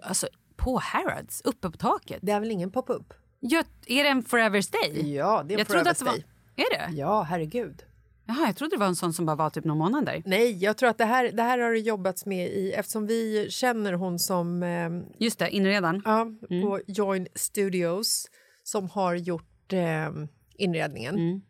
Alltså, 0.04 0.28
på 0.60 0.78
Harrods, 0.84 1.42
uppe 1.42 1.70
på 1.70 1.78
taket. 1.78 2.20
Det 2.22 2.32
är 2.32 2.40
väl 2.40 2.52
ingen 2.52 2.72
pop-up? 2.72 3.14
Ja, 3.40 3.64
är 3.88 4.04
det 4.04 4.10
en 4.10 4.24
Forever 4.24 4.62
Stay? 4.62 5.14
Ja, 5.16 5.44
det 5.44 5.54
är 5.54 5.56
en 5.56 5.60
jag 5.60 5.68
Forever 5.68 5.84
det 5.84 6.02
var, 6.06 6.12
Stay. 6.12 6.24
Är 6.56 6.78
det? 6.78 6.96
Ja, 6.98 7.22
herregud. 7.22 7.84
Jaha, 8.26 8.46
jag 8.46 8.56
trodde 8.56 8.76
det 8.76 8.80
var 8.80 8.88
en 8.88 8.96
sån 8.96 9.14
som 9.14 9.26
bara 9.26 9.36
var 9.36 9.50
typ 9.50 9.64
någon 9.66 9.78
månad 9.78 10.06
där. 10.06 10.22
Nej, 10.26 10.64
jag 10.64 10.78
tror 10.78 10.90
att 10.90 10.98
det 10.98 11.06
här, 11.06 11.32
det 11.32 11.44
här 11.44 11.60
har 11.60 11.72
det 11.72 11.80
jobbats 11.80 12.26
med 12.26 12.48
i, 12.48 12.72
eftersom 12.72 13.08
vi 13.08 13.48
känner 13.50 13.94
hon 13.94 14.20
som 14.20 14.64
eh, 14.64 14.90
Just 15.18 15.40
det, 15.40 15.50
inredaren. 15.50 16.02
ja, 16.06 16.22
Mm. 16.50 16.62
på 16.62 16.80
Join 16.88 17.28
Studios 17.36 18.28
som 18.64 18.90
har 18.90 19.16
gjort 19.16 19.74
eh, 19.74 20.10
inredningen. 20.56 21.16
Mm. 21.16 21.42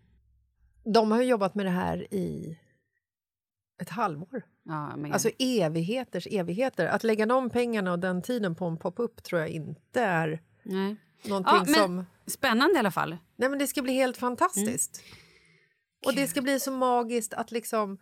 De 0.94 1.12
har 1.12 1.22
jobbat 1.22 1.56
med 1.56 1.66
det 1.66 1.70
här 1.70 2.14
i 2.14 2.58
ett 3.80 3.90
halvår. 3.90 4.42
Ja, 4.64 4.96
men, 4.96 5.14
Alltså 5.14 5.30
evigheters 5.40 6.28
evigheter. 6.32 6.86
Att 6.88 7.04
lägga 7.04 7.26
de 7.26 7.50
pengarna 7.50 7.92
och 7.92 8.00
den 8.00 8.22
tiden 8.22 8.56
på 8.56 8.66
en 8.66 8.78
pop-up 8.78 9.24
tror 9.24 9.42
jag 9.42 9.50
inte 9.50 10.02
är 10.02 10.42
nej. 10.64 10.96
någonting 11.26 11.54
Ja, 11.56 11.64
men 11.66 11.76
som... 11.76 12.06
Spännande 12.28 12.76
i 12.76 12.80
alla 12.80 12.92
fall. 12.92 13.18
Nej, 13.36 13.50
men 13.50 13.60
det 13.60 13.68
ska 13.68 13.82
bli 13.82 13.94
helt 13.94 14.18
fantastiskt. 14.18 15.02
Mm. 15.04 15.16
Och 16.06 16.16
det 16.16 16.28
ska 16.28 16.42
bli 16.42 16.60
så 16.60 16.72
magiskt 16.72 17.34
att 17.34 17.52
liksom 17.52 17.98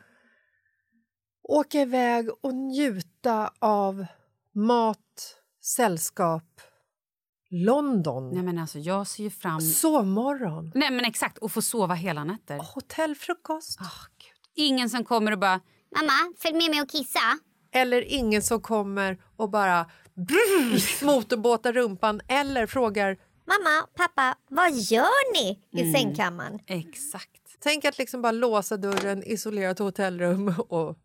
åka 1.43 1.81
iväg 1.81 2.29
och 2.41 2.53
njuta 2.53 3.51
av 3.59 4.05
mat, 4.53 5.35
sällskap, 5.63 6.61
London, 7.49 8.29
Nej, 8.33 8.43
men 8.43 8.57
alltså, 8.57 8.79
jag 8.79 9.07
ser 9.07 9.23
ju 9.23 9.29
fram... 9.29 9.61
sovmorgon, 9.61 10.71
Nej, 10.75 10.91
men 10.91 11.05
exakt. 11.05 11.37
Och 11.37 11.51
få 11.51 11.61
sova 11.61 11.93
hela 11.93 12.23
nätter. 12.23 12.59
hotellfrukost. 12.73 13.79
Ingen 14.57 14.89
som 14.89 15.03
kommer 15.03 15.31
och 15.31 15.39
bara... 15.39 15.59
Mamma, 15.95 16.33
följ 16.39 16.53
med 16.57 16.69
mig 16.69 16.81
och 16.81 16.89
kissa. 16.89 17.19
Eller 17.73 18.01
ingen 18.13 18.41
som 18.41 18.61
kommer 18.61 19.17
och 19.35 19.49
bara 19.49 19.85
brrr, 20.13 21.05
motorbåtar 21.05 21.73
rumpan 21.73 22.21
eller 22.27 22.67
frågar 22.67 23.17
Mamma, 23.47 23.87
pappa, 23.97 24.35
vad 24.49 24.71
gör 24.71 25.33
ni 25.33 25.59
i 25.71 25.81
Mm. 25.81 25.93
sängkammaren? 25.93 26.59
Exakt. 26.67 27.41
Tänk 27.59 27.85
att 27.85 27.97
liksom 27.97 28.21
bara 28.21 28.31
låsa 28.31 28.77
dörren, 28.77 29.23
isolerat 29.23 29.79
hotellrum 29.79 30.53
och... 30.69 30.97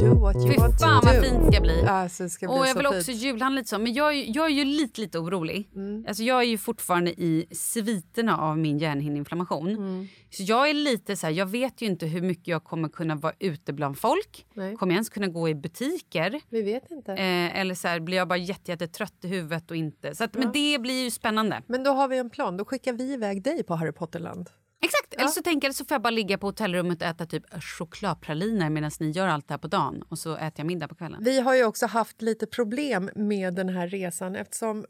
Do 0.00 0.14
what 0.14 0.36
you 0.36 0.50
Fy 0.52 0.58
want 0.58 0.78
to 0.78 0.84
fan 0.84 1.02
vad 1.04 1.16
do. 1.16 1.22
fint 1.22 1.40
det 1.46 1.52
ska 1.52 1.60
bli. 1.60 1.82
Alltså, 1.86 2.22
det 2.22 2.30
ska 2.30 2.46
bli 2.46 2.56
Och 2.56 2.66
jag 2.66 2.74
vill 2.74 2.86
fint. 2.86 2.96
också 2.96 3.12
julhandla 3.12 3.58
lite 3.60 3.68
så. 3.70 3.78
Men 3.78 3.92
jag, 3.94 4.14
är- 4.14 4.36
jag 4.36 4.46
är 4.46 4.50
ju 4.50 4.64
lite, 4.64 5.00
lite 5.00 5.18
orolig. 5.18 5.70
Mm. 5.74 6.04
Alltså 6.08 6.22
jag 6.22 6.38
är 6.42 6.46
ju 6.46 6.58
fortfarande 6.58 7.10
i 7.10 7.46
sviterna 7.50 8.38
av 8.38 8.58
min 8.58 8.78
hjärnhinneinflammation. 8.78 9.68
Mm. 9.68 10.08
Så 10.30 10.42
jag 10.42 10.70
är 10.70 10.74
lite 10.74 11.16
så 11.16 11.26
här, 11.26 11.34
jag 11.34 11.46
vet 11.46 11.82
ju 11.82 11.86
inte 11.86 12.06
hur 12.06 12.20
mycket 12.22 12.48
jag 12.48 12.64
kommer 12.64 12.88
kunna 12.88 13.14
vara 13.14 13.32
ute 13.38 13.72
bland 13.72 13.98
folk. 13.98 14.46
Nej. 14.54 14.76
Kommer 14.76 14.92
jag 14.92 14.96
ens 14.96 15.08
kunna 15.08 15.26
gå 15.28 15.48
i 15.48 15.54
butiker? 15.54 16.40
Vi 16.48 16.62
vet 16.62 16.90
inte. 16.90 17.12
Eh, 17.12 17.60
eller 17.60 17.74
så 17.74 17.88
här, 17.88 18.00
blir 18.00 18.16
jag 18.16 18.28
bara 18.28 18.36
jätte, 18.38 18.70
jätte 18.70 18.86
trött 18.88 19.14
i 19.24 19.28
huvudet 19.28 19.70
och 19.70 19.76
inte. 19.76 20.14
Så 20.14 20.24
att, 20.24 20.34
Men 20.34 20.52
det 20.52 20.78
blir 20.80 21.04
ju 21.04 21.10
spännande. 21.10 21.62
Men 21.66 21.84
då 21.84 21.90
har 21.90 22.08
vi 22.08 22.18
en 22.18 22.30
plan. 22.30 22.56
Då 22.56 22.64
skickar 22.64 22.92
vi 22.92 23.12
iväg 23.12 23.42
dig 23.42 23.62
på 23.62 23.74
Harry 23.74 23.92
Potter-land. 23.92 24.50
Exakt. 24.82 25.14
Eller 25.14 25.28
så 25.28 25.42
tänker 25.42 25.68
jag 25.68 25.74
så 25.74 25.84
får 25.84 25.94
jag 25.94 26.02
bara 26.02 26.10
ligga 26.10 26.38
på 26.38 26.46
hotellrummet 26.46 27.02
och 27.02 27.08
äta 27.08 27.26
typ 27.26 27.62
chokladpraliner 27.62 28.70
medan 28.70 28.90
ni 29.00 29.10
gör 29.10 29.26
allt 29.26 29.48
det 29.48 29.54
här 29.54 29.58
på 29.58 29.68
dagen. 29.68 30.02
Och 30.08 30.18
så 30.18 30.36
äter 30.36 30.52
jag 30.56 30.66
middag 30.66 30.88
på 30.88 30.94
kvällen. 30.94 31.24
Vi 31.24 31.40
har 31.40 31.54
ju 31.54 31.64
också 31.64 31.86
haft 31.86 32.22
lite 32.22 32.46
problem 32.46 33.10
med 33.14 33.54
den 33.54 33.68
här 33.68 33.88
resan 33.88 34.36
eftersom 34.36 34.86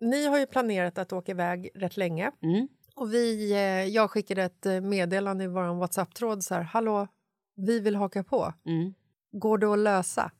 ni 0.00 0.26
har 0.26 0.38
ju 0.38 0.46
planerat 0.46 0.98
att 0.98 1.12
åka 1.12 1.32
iväg 1.32 1.70
rätt 1.74 1.96
länge. 1.96 2.30
Mm. 2.42 2.68
Och 2.94 3.14
vi, 3.14 3.52
eh, 3.52 3.84
jag 3.84 4.10
skickade 4.10 4.42
ett 4.42 4.66
eh, 4.66 4.80
meddelande 4.80 5.44
i 5.44 5.46
vår 5.46 5.74
Whatsapp-tråd 5.74 6.44
så 6.44 6.54
här, 6.54 6.62
hallå, 6.62 7.08
vi 7.56 7.80
vill 7.80 7.96
haka 7.96 8.24
på. 8.24 8.52
Mm. 8.66 8.94
Går 9.32 9.58
det 9.58 9.72
att 9.72 9.78
lösa? 9.78 10.30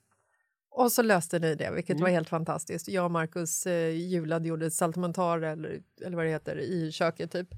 Och 0.77 0.93
så 0.93 1.03
löste 1.03 1.39
ni 1.39 1.55
det, 1.55 1.71
vilket 1.71 1.91
Mm. 1.91 2.03
var 2.03 2.11
helt 2.11 2.29
fantastiskt. 2.29 2.89
Jag 2.89 3.05
och 3.05 3.11
Markus 3.11 3.67
eh, 3.67 3.89
julade, 3.91 4.49
gjorde 4.49 4.71
saltamentar 4.71 5.39
eller, 5.43 5.81
eller 6.07 6.17
vad 6.17 6.27
det 6.27 6.31
heter, 6.31 6.57
i 6.59 6.93
köket 6.93 7.33
typ. 7.33 7.49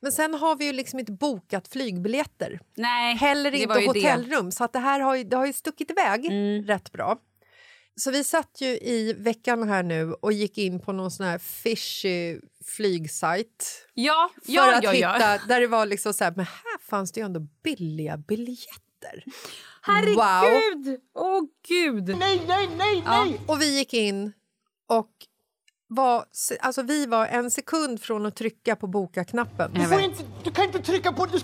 Men 0.00 0.12
sen 0.12 0.34
har 0.34 0.56
vi 0.56 0.64
ju 0.66 0.72
liksom 0.72 0.98
inte 0.98 1.12
bokat 1.12 1.68
flygbiljetter. 1.68 2.60
Nej, 2.74 3.16
Heller 3.16 3.54
inte 3.54 3.80
ju 3.80 3.80
det. 3.80 3.86
hotellrum. 3.86 4.50
Så 4.52 4.64
att 4.64 4.72
det 4.72 4.78
här 4.78 5.00
har 5.00 5.16
ju, 5.16 5.24
det 5.24 5.36
har 5.36 5.46
ju 5.46 5.52
stuckit 5.52 5.90
iväg 5.90 6.24
Mm. 6.26 6.62
rätt 6.66 6.92
bra. 6.92 7.18
Så 7.96 8.10
vi 8.10 8.24
satt 8.24 8.60
ju 8.60 8.66
i 8.68 9.12
veckan 9.18 9.68
här 9.68 9.82
nu 9.82 10.12
och 10.12 10.32
gick 10.32 10.58
in 10.58 10.80
på 10.80 10.92
någon 10.92 11.10
sån 11.10 11.26
här 11.26 11.38
fishy 11.38 12.40
flygsajt. 12.64 13.86
Ja, 13.94 14.30
För 14.46 14.52
ja, 14.52 14.76
att 14.76 14.84
ja, 14.84 14.94
ja. 14.94 15.12
hitta, 15.14 15.46
där 15.48 15.60
det 15.60 15.66
var 15.66 15.86
liksom 15.86 16.14
så 16.14 16.24
här, 16.24 16.32
men 16.36 16.44
här 16.44 16.78
fanns 16.88 17.12
det 17.12 17.20
ju 17.20 17.26
ändå 17.26 17.40
billiga 17.64 18.16
biljetter. 18.16 18.81
Herregud! 19.82 21.00
Åh, 21.14 21.42
gud! 21.68 22.08
Nej, 22.18 22.42
nej, 22.48 22.68
nej, 22.78 23.02
nej! 23.06 23.40
Och 23.46 23.60
vi 23.62 23.78
gick 23.78 23.94
in 23.94 24.32
och 24.88 25.10
var, 25.88 26.24
alltså 26.60 26.82
vi 26.82 27.06
var 27.06 27.26
en 27.26 27.50
sekund 27.50 28.02
från 28.02 28.26
att 28.26 28.36
trycka 28.36 28.76
på 28.76 28.86
boka-knappen. 28.86 29.70
Du, 29.74 29.84
får 29.84 30.00
inte, 30.00 30.24
du 30.44 30.50
kan 30.50 30.64
inte 30.64 30.78
trycka 30.78 31.12
på... 31.12 31.26
Du, 31.26 31.38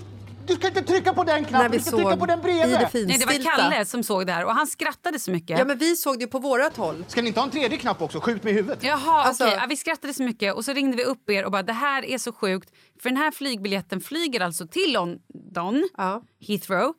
du 0.47 0.55
ska 0.55 0.69
inte 0.69 0.83
trycka 0.83 1.15
på 1.15 1.25
den 1.25 1.43
När 1.43 1.49
knappen, 1.49 1.71
vi 1.71 1.79
du 1.79 1.85
ska 1.85 1.97
trycka 1.97 2.17
på 2.17 2.27
den 2.27 2.41
bredvid. 2.41 2.79
det 2.79 3.07
Nej, 3.07 3.19
det 3.19 3.27
var 3.27 3.57
Kalle 3.57 3.85
som 3.85 4.03
såg 4.03 4.27
det 4.27 4.33
här 4.33 4.45
och 4.45 4.55
han 4.55 4.67
skrattade 4.67 5.19
så 5.19 5.31
mycket. 5.31 5.59
Ja, 5.59 5.65
men 5.65 5.79
vi 5.79 5.97
såg 5.97 6.19
det 6.19 6.27
på 6.27 6.39
vårat 6.39 6.77
håll. 6.77 7.05
Ska 7.09 7.23
ni 7.23 7.29
inte 7.29 7.41
ha 7.41 7.45
en 7.45 7.51
tredje 7.51 7.79
knapp 7.79 8.03
också? 8.03 8.21
Skjut 8.21 8.45
med 8.45 8.55
huvudet. 8.55 8.83
Jaha, 8.83 9.23
Alltså- 9.25 9.45
okej. 9.45 9.57
Ja, 9.61 9.67
vi 9.69 9.77
skrattade 9.77 10.15
så 10.15 10.23
mycket 10.23 10.55
och 10.55 10.65
så 10.65 10.73
ringde 10.73 10.97
vi 10.97 11.05
upp 11.05 11.31
er 11.31 11.45
och 11.45 11.53
bara 11.53 11.63
det 11.63 11.73
här 11.73 12.05
är 12.05 12.19
så 12.19 12.33
sjukt. 12.33 12.71
För 13.03 13.09
den 13.09 13.17
här 13.17 13.31
flygbiljetten 13.31 14.01
flyger 14.01 14.41
alltså 14.41 14.67
till 14.67 14.93
London, 14.93 15.89
Ja. 15.97 16.23
Heathrow. 16.49 16.95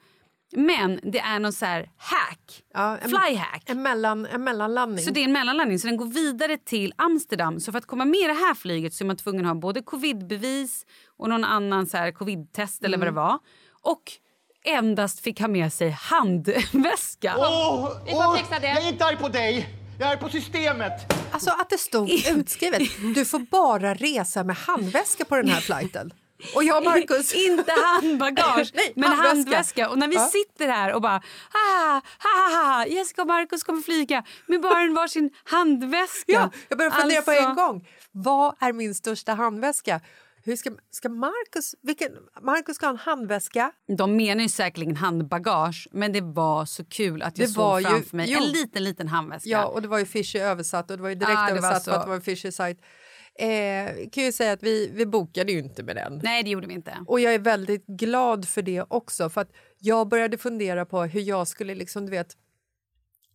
Men 0.52 1.00
det 1.04 1.20
är 1.20 1.40
någon 1.40 1.54
så 1.54 1.66
här 1.66 1.90
hack, 1.98 2.62
Ja, 2.74 2.98
en- 2.98 3.10
flyhack. 3.10 3.64
En, 3.66 3.82
mellan, 3.82 4.26
en 4.26 4.44
mellanlandning. 4.44 5.06
Så 5.06 5.12
det 5.12 5.20
är 5.20 5.24
en 5.26 5.32
mellanlandning 5.32 5.80
så 5.80 5.88
den 5.88 5.98
går 5.98 6.06
vidare 6.06 6.58
till 6.58 6.94
Amsterdam. 6.98 7.60
Så 7.60 7.72
för 7.72 7.80
att 7.80 7.86
komma 7.86 8.06
med 8.06 8.20
i 8.20 8.24
det 8.28 8.34
här 8.34 8.54
flyget 8.56 8.94
så 8.94 9.04
är 9.04 9.06
man 9.06 9.18
tvungen 9.18 9.46
att 9.46 9.50
ha 9.54 9.56
både 9.56 9.82
covidbevis 9.82 10.86
och 11.18 11.30
någon 11.30 11.44
annan 11.44 11.88
så 11.88 11.98
här 11.98 12.12
covid-test 12.12 12.84
eller 12.84 12.98
vad 12.98 13.08
det 13.08 13.12
var. 13.12 13.40
Och 13.82 14.04
endast 14.66 15.20
fick 15.20 15.40
ha 15.40 15.48
med 15.48 15.74
sig 15.74 15.90
handväska. 15.90 17.36
Åh, 17.38 17.90
Vi 18.06 18.12
får 18.12 18.18
åh, 18.18 18.38
fixa 18.38 18.60
det. 18.60 18.68
Jag 18.68 18.84
är 18.84 18.88
inte 18.92 19.06
arg 19.06 19.18
på 19.18 19.28
dig. 19.30 19.70
Jag 20.00 20.12
är 20.12 20.18
på 20.18 20.30
systemet. 20.30 21.14
Alltså 21.32 21.50
att 21.50 21.70
det 21.70 21.78
stod 21.78 22.10
utskrivet. 22.38 22.82
Du 23.16 23.26
får 23.26 23.40
bara 23.40 23.94
resa 23.94 24.44
med 24.44 24.56
handväska 24.56 25.26
på 25.26 25.36
den 25.36 25.48
här 25.50 25.62
flighten. 25.62 26.14
Och 26.56 26.64
jag 26.64 26.78
och 26.78 26.84
Marcus... 26.84 27.34
Inte 27.48 27.72
handbagage, 27.72 28.72
Nej, 28.74 28.94
men 28.96 29.10
handväska. 29.10 29.28
handväska. 29.30 29.90
Och 29.90 29.98
när 29.98 30.08
vi 30.08 30.16
Ja. 30.16 30.28
sitter 30.28 30.68
här 30.68 30.94
och 30.94 31.02
bara 31.02 31.16
ah, 31.52 31.92
ha, 31.94 32.02
ha, 32.20 32.74
ha, 32.74 32.86
Jessica 32.86 33.22
och 33.22 33.28
Marcus 33.28 33.64
kommer 33.64 33.82
flyga 33.82 34.24
med 34.48 34.62
bara 34.62 34.82
en 34.82 34.94
varsin 34.94 35.30
handväska. 35.44 36.24
Ja, 36.32 36.50
jag 36.70 36.78
började 36.78 36.96
fundera 36.96 37.22
på 37.22 37.32
Alltså- 37.32 37.50
en 37.50 37.56
gång. 37.56 37.88
Vad 38.12 38.56
är 38.60 38.74
min 38.74 38.96
största 38.96 39.34
handväska? 39.34 40.02
hur 40.44 40.56
ska, 40.56 40.70
ska 40.92 41.10
Marcus... 41.10 41.76
Vilken, 41.82 42.12
Marcus 42.42 42.76
ska 42.76 42.86
ha 42.86 42.92
en 42.92 42.98
handväska. 43.00 43.72
De 43.98 44.16
menar 44.18 44.42
ju 44.44 44.50
säkerligen 44.50 44.96
handbagage, 44.96 45.88
men 45.92 46.12
det 46.14 46.22
var 46.22 46.66
så 46.66 46.86
kul 46.86 47.22
att 47.22 47.38
jag 47.38 47.48
Det 47.48 47.52
såg 47.52 47.64
var 47.64 47.80
ju- 47.80 47.86
framför 47.86 48.18
mig 48.18 48.32
jo. 48.32 48.38
en 48.40 48.48
liten, 48.52 48.84
liten 48.84 49.08
handväska. 49.08 49.50
Ja, 49.50 49.66
och 49.66 49.82
det 49.82 49.88
var 49.88 50.00
ju 50.00 50.06
Fishy 50.06 50.40
översatt 50.40 50.92
och 50.92 50.98
det 50.98 51.04
var 51.04 51.10
ju 51.10 51.16
direkt 51.16 51.38
Ah, 51.38 51.46
det 51.48 51.52
var 51.54 51.58
översatt 51.58 51.84
så- 51.84 51.92
för 51.92 51.98
att 51.98 52.04
det 52.04 52.10
var 52.10 52.16
en 52.16 52.22
Fishy 52.22 52.52
sajt. 52.52 52.78
Eh, 53.40 54.10
kan 54.12 54.24
ju 54.24 54.32
säga 54.32 54.52
att 54.52 54.64
vi, 54.64 54.90
vi 54.94 55.06
bokade 55.06 55.52
ju 55.52 55.60
inte 55.60 55.84
med 55.84 55.96
den. 55.96 56.20
Nej, 56.24 56.44
det 56.44 56.50
gjorde 56.50 56.68
vi 56.68 56.74
inte. 56.74 56.98
Och 57.08 57.20
jag 57.20 57.34
är 57.34 57.40
väldigt 57.40 57.86
glad 57.88 58.48
för 58.48 58.62
det 58.62 58.84
också. 58.88 59.30
För 59.30 59.42
att 59.42 59.52
jag 59.80 60.08
började 60.10 60.38
fundera 60.38 60.86
på 60.86 61.02
hur 61.04 61.22
jag 61.22 61.48
skulle 61.48 61.76
liksom, 61.76 62.06
du 62.06 62.12
vet, 62.12 62.34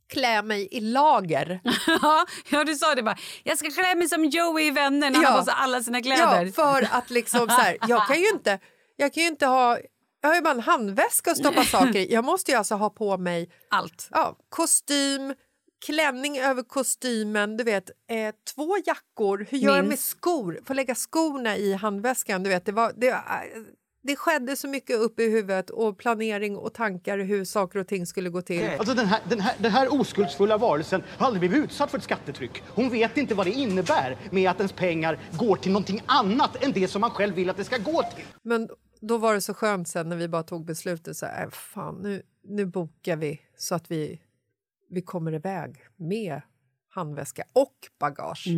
klä 0.08 0.42
mig 0.42 0.68
i 0.70 0.80
lager. 0.80 1.60
ja, 2.50 2.64
du 2.64 2.74
sa 2.74 2.94
det 2.94 3.02
bara. 3.02 3.16
Jag 3.42 3.58
ska 3.58 3.70
klä 3.70 3.94
mig 3.94 4.08
som 4.08 4.24
Joey 4.24 4.66
i 4.66 4.70
Vänner 4.70 5.10
när 5.10 5.22
Ja. 5.22 5.26
han 5.28 5.32
har 5.32 5.38
på 5.40 5.44
sig 5.44 5.54
alla 5.56 5.82
sina 5.82 6.02
kläder. 6.02 6.44
Ja, 6.46 6.52
för 6.52 6.88
att 6.90 7.10
liksom 7.10 7.40
så 7.48 7.54
här, 7.54 7.76
jag 7.88 8.06
kan 8.06 8.20
ju 8.20 8.28
inte, 8.28 8.58
jag 8.96 9.14
kan 9.14 9.22
ju 9.22 9.28
inte 9.28 9.46
ha, 9.46 9.78
jag 10.20 10.28
har 10.28 10.36
ju 10.36 10.42
bara 10.42 10.54
en 10.54 10.60
handväska 10.60 11.30
att 11.30 11.38
stoppa 11.38 11.64
saker 11.64 11.96
i. 11.96 12.12
Jag 12.12 12.24
måste 12.24 12.50
ju 12.50 12.56
alltså 12.58 12.74
ha 12.74 12.90
på 12.90 13.16
mig 13.18 13.50
allt. 13.70 14.08
Ja, 14.10 14.36
kostym, 14.48 15.34
klänning 15.86 16.38
över 16.38 16.62
kostymen, 16.62 17.56
du 17.56 17.64
vet, 17.64 17.90
eh, 18.10 18.34
två 18.54 18.76
jackor. 18.86 19.46
Hur 19.50 19.58
gör 19.58 19.76
jag 19.76 19.84
med 19.84 19.98
skor? 19.98 20.60
Få 20.64 20.74
lägga 20.74 20.94
skorna 20.94 21.56
i 21.56 21.74
handväskan, 21.74 22.42
du 22.42 22.50
vet, 22.50 22.66
det 22.66 22.72
var 22.72 22.92
det, 22.96 23.08
eh, 23.08 23.18
det 24.02 24.16
skedde 24.16 24.56
så 24.56 24.68
mycket 24.68 24.96
upp 24.96 25.20
i 25.20 25.30
huvudet 25.30 25.70
och 25.70 25.98
planering 25.98 26.56
och 26.56 26.74
tankar 26.74 27.18
hur 27.18 27.44
saker 27.44 27.78
och 27.78 27.88
ting 27.88 28.06
skulle 28.06 28.30
gå 28.30 28.42
till. 28.42 28.70
Alltså 28.78 28.94
den, 28.94 29.06
här, 29.06 29.20
den, 29.28 29.40
här, 29.40 29.54
den 29.58 29.72
här 29.72 30.00
oskuldsfulla 30.00 30.58
varelsen 30.58 31.02
har 31.18 31.26
aldrig 31.26 31.50
blivit 31.50 31.64
utsatt 31.64 31.90
för 31.90 31.98
ett 31.98 32.04
skattetryck. 32.04 32.62
Hon 32.68 32.90
vet 32.90 33.16
inte 33.16 33.34
vad 33.34 33.46
det 33.46 33.52
innebär 33.52 34.16
med 34.30 34.50
att 34.50 34.56
ens 34.56 34.72
pengar 34.72 35.18
går 35.32 35.56
till 35.56 35.72
någonting 35.72 36.02
annat 36.06 36.64
än 36.64 36.72
det 36.72 36.88
som 36.88 37.00
man 37.00 37.10
själv 37.10 37.34
vill 37.34 37.50
att 37.50 37.56
det 37.56 37.64
ska 37.64 37.78
gå 37.78 38.02
till. 38.02 38.24
Men 38.42 38.68
då 39.00 39.18
var 39.18 39.34
det 39.34 39.40
så 39.40 39.54
skönt 39.54 39.88
sen 39.88 40.08
när 40.08 40.16
vi 40.16 40.28
bara 40.28 40.42
tog 40.42 40.64
beslutet 40.64 41.16
så 41.16 41.26
här, 41.26 41.44
äh, 41.44 41.50
fan 41.50 41.94
nu, 42.02 42.22
nu 42.44 42.66
bokar 42.66 43.16
vi 43.16 43.40
så 43.56 43.74
att 43.74 43.90
vi, 43.90 44.20
vi 44.94 45.02
kommer 45.02 45.34
iväg 45.34 45.76
med 45.96 46.42
handväska 46.88 47.44
och 47.52 47.74
bagage. 48.00 48.48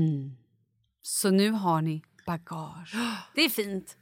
Så 1.02 1.30
nu 1.30 1.50
har 1.50 1.82
ni 1.82 2.02
bagage. 2.26 2.94
Det 3.34 3.40
är 3.40 3.48
fint. 3.48 3.96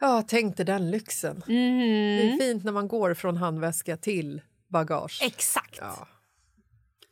Ja, 0.00 0.24
tänk 0.28 0.56
dig 0.56 0.66
den 0.66 0.90
lyxen. 0.90 1.42
Det 1.46 2.32
är 2.32 2.38
fint 2.38 2.64
när 2.64 2.72
man 2.72 2.88
går 2.88 3.14
från 3.14 3.36
handväska 3.36 3.96
till 3.96 4.42
bagage. 4.68 5.20
Exakt. 5.22 5.78
Ja. 5.80 6.08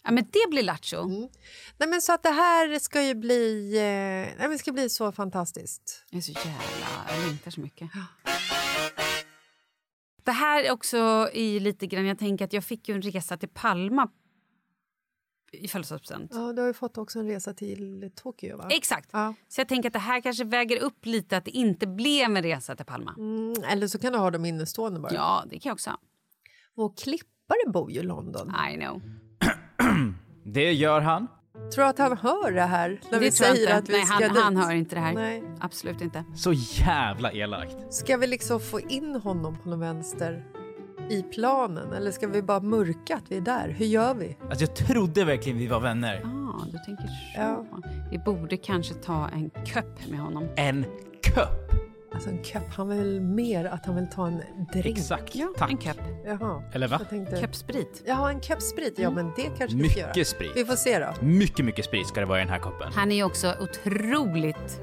Ja, 0.04 0.10
men 0.10 0.24
det 0.24 0.50
blir 0.50 0.62
lattjo. 0.62 1.08
Nej, 1.78 1.88
men 1.88 2.00
så 2.00 2.12
att 2.12 2.22
det 2.22 2.30
här 2.30 2.78
ska 2.78 3.02
ju 3.02 3.14
bli, 3.14 3.76
eh, 3.76 4.38
nej, 4.38 4.48
men 4.48 4.58
ska 4.58 4.72
bli 4.72 4.88
så 4.88 5.12
fantastiskt. 5.12 6.04
Jag 6.10 6.18
är 6.18 6.22
så 6.22 6.32
jävla... 6.32 6.86
Jag 7.08 7.26
längtar 7.26 7.50
så 7.50 7.60
mycket. 7.60 7.90
Det 10.24 10.32
här 10.32 10.64
är 10.64 10.70
också 10.70 11.30
i 11.32 11.60
lite 11.60 11.86
grann... 11.86 12.06
Jag 12.06 12.18
tänker 12.18 12.44
att 12.44 12.52
jag 12.52 12.64
fick 12.64 12.88
ju 12.88 12.94
en 12.94 13.02
resa 13.02 13.36
till 13.36 13.48
Palma 13.48 14.08
i 15.60 15.68
födelsedagspresent. 15.68 16.30
Ja, 16.34 16.52
du 16.52 16.60
har 16.60 16.68
ju 16.68 16.74
fått 16.74 16.98
också 16.98 17.18
en 17.18 17.26
resa 17.26 17.54
till 17.54 18.10
Tokyo, 18.14 18.56
va? 18.56 18.66
Exakt. 18.70 19.08
Ja. 19.12 19.34
Så 19.48 19.60
jag 19.60 19.68
tänker 19.68 19.88
att 19.88 19.92
det 19.92 19.98
här 19.98 20.20
kanske 20.20 20.44
väger 20.44 20.82
upp 20.82 21.06
lite 21.06 21.36
att 21.36 21.44
det 21.44 21.50
inte 21.50 21.86
blev 21.86 22.36
en 22.36 22.42
resa 22.42 22.76
till 22.76 22.86
Palma. 22.86 23.14
Mm, 23.18 23.54
eller 23.68 23.86
så 23.86 23.98
kan 23.98 24.12
du 24.12 24.18
ha 24.18 24.30
dem 24.30 24.44
innestående 24.44 25.00
bara. 25.00 25.14
Ja, 25.14 25.44
det 25.50 25.58
kan 25.58 25.70
jag 25.70 25.74
också 25.74 25.90
ha. 25.90 25.98
Vår 26.74 26.92
klippare 26.96 27.72
bor 27.72 27.90
ju 27.90 28.00
i 28.00 28.02
London. 28.02 28.52
I 28.72 28.76
know. 28.76 29.02
Det 30.44 30.72
gör 30.72 31.00
han. 31.00 31.28
Tror 31.74 31.84
du 31.84 31.90
att 31.90 31.98
han 31.98 32.18
hör 32.18 32.52
det 32.52 32.62
här? 32.62 33.00
När 33.04 33.10
det 33.10 33.18
vi 33.18 33.32
säger 33.32 33.60
inte. 33.60 33.74
att 33.74 33.88
vi 33.88 33.92
Nej, 33.92 34.06
ska 34.06 34.14
han, 34.14 34.22
dit? 34.22 34.42
han 34.42 34.56
hör 34.56 34.74
inte 34.74 34.94
det 34.94 35.00
här. 35.00 35.14
Nej. 35.14 35.42
Absolut 35.60 36.00
inte. 36.00 36.24
Så 36.36 36.52
jävla 36.52 37.32
elakt. 37.32 37.76
Ska 37.94 38.16
vi 38.16 38.26
liksom 38.26 38.60
få 38.60 38.80
in 38.80 39.14
honom 39.14 39.56
på 39.62 39.68
någon 39.68 39.80
vänster 39.80 40.44
i 41.10 41.22
planen 41.22 41.92
eller 41.92 42.10
ska 42.10 42.26
vi 42.28 42.42
bara 42.42 42.60
mörka 42.60 43.16
att 43.16 43.22
vi 43.28 43.36
är 43.36 43.40
där? 43.40 43.68
Hur 43.68 43.86
gör 43.86 44.14
vi? 44.14 44.36
Alltså 44.50 44.64
jag 44.64 44.76
trodde 44.76 45.24
verkligen 45.24 45.58
vi 45.58 45.66
var 45.66 45.80
vänner. 45.80 46.22
Ah, 46.24 46.64
du 46.72 46.78
tänker 46.78 47.06
så. 47.06 47.14
Ja. 47.36 47.64
Vi 48.10 48.18
borde 48.18 48.56
kanske 48.56 48.94
ta 48.94 49.28
en 49.28 49.50
köpp 49.64 50.10
med 50.10 50.20
honom. 50.20 50.48
En 50.56 50.84
köpp? 51.22 51.72
Alltså 52.14 52.30
en 52.30 52.44
köpp, 52.44 52.74
han 52.76 52.88
vill 52.88 53.20
mer 53.20 53.64
att 53.64 53.86
han 53.86 53.94
vill 53.94 54.06
ta 54.10 54.26
en 54.26 54.42
drink. 54.72 54.98
Exakt. 54.98 55.34
Ja, 55.34 55.48
Tack. 55.58 55.70
en 55.70 55.78
köpp. 55.78 55.96
Jaha. 56.26 56.62
Eller 56.72 56.88
va? 56.88 56.96
Jag 57.00 57.08
tänkte... 57.08 57.36
Köppsprit. 57.40 58.02
Jaha, 58.06 58.30
en 58.30 58.40
köpp 58.40 58.62
sprit. 58.62 58.94
Ja, 58.98 59.10
men 59.10 59.32
det 59.36 59.42
kanske 59.58 59.76
vi 59.76 59.88
ska 59.88 60.00
göra. 60.00 60.08
Mycket 60.08 60.28
sprit. 60.28 60.52
Vi 60.54 60.64
får 60.64 60.76
se 60.76 60.98
då. 60.98 61.26
Mycket, 61.26 61.64
mycket 61.64 61.84
sprit 61.84 62.06
ska 62.08 62.20
det 62.20 62.26
vara 62.26 62.38
i 62.38 62.42
den 62.42 62.52
här 62.52 62.58
koppen. 62.58 62.92
Han 62.94 63.12
är 63.12 63.16
ju 63.16 63.24
också 63.24 63.54
otroligt 63.60 64.80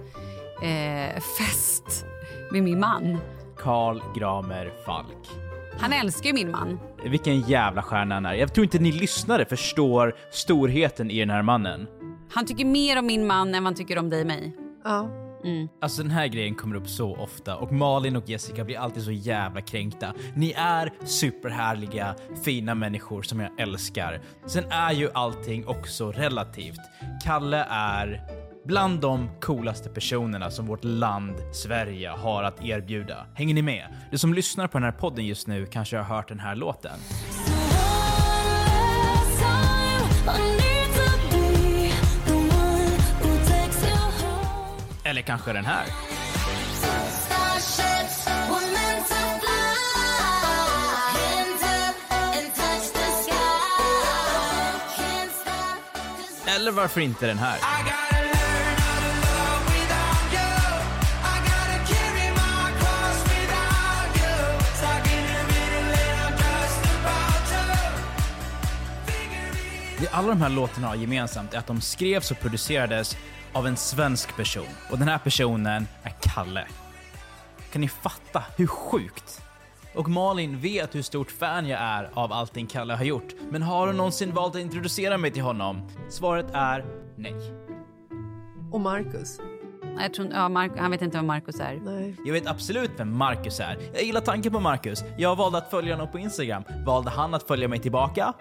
eh, 0.63 1.21
fest 1.21 2.05
med 2.51 2.63
min 2.63 2.79
man. 2.79 3.17
Karl 3.57 4.01
Gramer 4.15 4.73
Falk. 4.85 5.50
Han 5.77 5.93
älskar 5.93 6.27
ju 6.27 6.33
min 6.33 6.51
man. 6.51 6.79
Vilken 7.05 7.41
jävla 7.41 7.81
stjärna 7.81 8.15
han 8.15 8.25
är. 8.25 8.33
Jag 8.33 8.53
tror 8.53 8.63
inte 8.63 8.79
ni 8.79 8.91
lyssnare 8.91 9.45
förstår 9.45 10.15
storheten 10.31 11.11
i 11.11 11.19
den 11.19 11.29
här 11.29 11.41
mannen. 11.41 11.87
Han 12.31 12.45
tycker 12.45 12.65
mer 12.65 12.99
om 12.99 13.05
min 13.05 13.27
man 13.27 13.47
än 13.47 13.63
vad 13.63 13.63
han 13.63 13.75
tycker 13.75 13.97
om 13.97 14.09
dig 14.09 14.21
och 14.21 14.27
mig. 14.27 14.57
Ja. 14.83 15.09
Mm. 15.43 15.67
Alltså 15.81 16.01
den 16.01 16.11
här 16.11 16.27
grejen 16.27 16.55
kommer 16.55 16.75
upp 16.75 16.89
så 16.89 17.15
ofta 17.15 17.57
och 17.57 17.71
Malin 17.71 18.15
och 18.15 18.29
Jessica 18.29 18.63
blir 18.63 18.79
alltid 18.79 19.03
så 19.03 19.11
jävla 19.11 19.61
kränkta. 19.61 20.13
Ni 20.35 20.53
är 20.57 20.93
superhärliga, 21.05 22.15
fina 22.43 22.75
människor 22.75 23.21
som 23.21 23.39
jag 23.39 23.59
älskar. 23.59 24.21
Sen 24.45 24.63
är 24.69 24.91
ju 24.91 25.09
allting 25.13 25.67
också 25.67 26.11
relativt. 26.11 26.79
Kalle 27.23 27.65
är 27.69 28.21
bland 28.65 29.01
de 29.01 29.29
coolaste 29.39 29.89
personerna 29.89 30.51
som 30.51 30.65
vårt 30.65 30.83
land, 30.83 31.35
Sverige, 31.53 32.09
har 32.09 32.43
att 32.43 32.65
erbjuda. 32.65 33.25
Hänger 33.33 33.53
ni 33.53 33.61
med? 33.61 33.87
Du 34.11 34.17
som 34.17 34.33
lyssnar 34.33 34.67
på 34.67 34.77
den 34.77 34.85
här 34.85 34.91
podden 34.91 35.25
just 35.25 35.47
nu 35.47 35.65
kanske 35.65 35.97
har 35.97 36.03
hört 36.03 36.27
den 36.27 36.39
här 36.39 36.55
låten. 36.55 36.99
Eller 45.03 45.21
kanske 45.21 45.53
den 45.53 45.65
här. 45.65 45.85
Eller 56.55 56.71
varför 56.71 57.01
inte 57.01 57.27
den 57.27 57.37
här? 57.37 57.57
Alla 70.11 70.27
de 70.27 70.41
här 70.41 70.49
låtarna 70.49 70.87
har 70.87 70.95
gemensamt 70.95 71.53
är 71.53 71.57
att 71.57 71.67
de 71.67 71.81
skrevs 71.81 72.31
och 72.31 72.39
producerades 72.39 73.17
av 73.53 73.67
en 73.67 73.77
svensk 73.77 74.35
person. 74.35 74.67
Och 74.91 74.99
den 74.99 75.07
här 75.07 75.17
personen 75.17 75.87
är 76.03 76.13
Kalle. 76.21 76.67
Kan 77.71 77.81
ni 77.81 77.87
fatta 77.87 78.43
hur 78.57 78.67
sjukt? 78.67 79.41
Och 79.95 80.09
Malin 80.09 80.59
vet 80.59 80.95
hur 80.95 81.01
stort 81.01 81.31
fan 81.31 81.67
jag 81.67 81.79
är 81.81 82.09
av 82.13 82.33
allting 82.33 82.67
Kalle 82.67 82.93
har 82.93 83.03
gjort. 83.03 83.33
Men 83.49 83.61
har 83.61 83.87
hon 83.87 83.97
någonsin 83.97 84.33
valt 84.33 84.55
att 84.55 84.61
introducera 84.61 85.17
mig 85.17 85.31
till 85.31 85.43
honom? 85.43 85.89
Svaret 86.09 86.45
är 86.53 86.85
nej. 87.15 87.35
Och 88.71 88.81
Marcus? 88.81 89.39
Jag 89.99 90.13
tror, 90.13 90.29
ja, 90.33 90.49
Mark, 90.49 90.71
han 90.77 90.91
vet 90.91 91.01
inte 91.01 91.17
vem 91.17 91.27
Marcus 91.27 91.59
är. 91.59 91.79
Nej. 91.83 92.15
Jag 92.25 92.33
vet 92.33 92.47
absolut 92.47 92.91
vem 92.97 93.17
Marcus 93.17 93.59
är. 93.59 93.77
Jag 93.93 94.03
gillar 94.03 94.21
tanken 94.21 94.51
på 94.51 94.59
Marcus. 94.59 95.03
Jag 95.17 95.35
valde 95.35 95.57
att 95.57 95.69
följa 95.69 95.93
honom 95.93 96.11
på 96.11 96.19
Instagram. 96.19 96.63
Valde 96.85 97.09
han 97.09 97.33
att 97.33 97.43
följa 97.43 97.67
mig 97.67 97.79
tillbaka? 97.79 98.33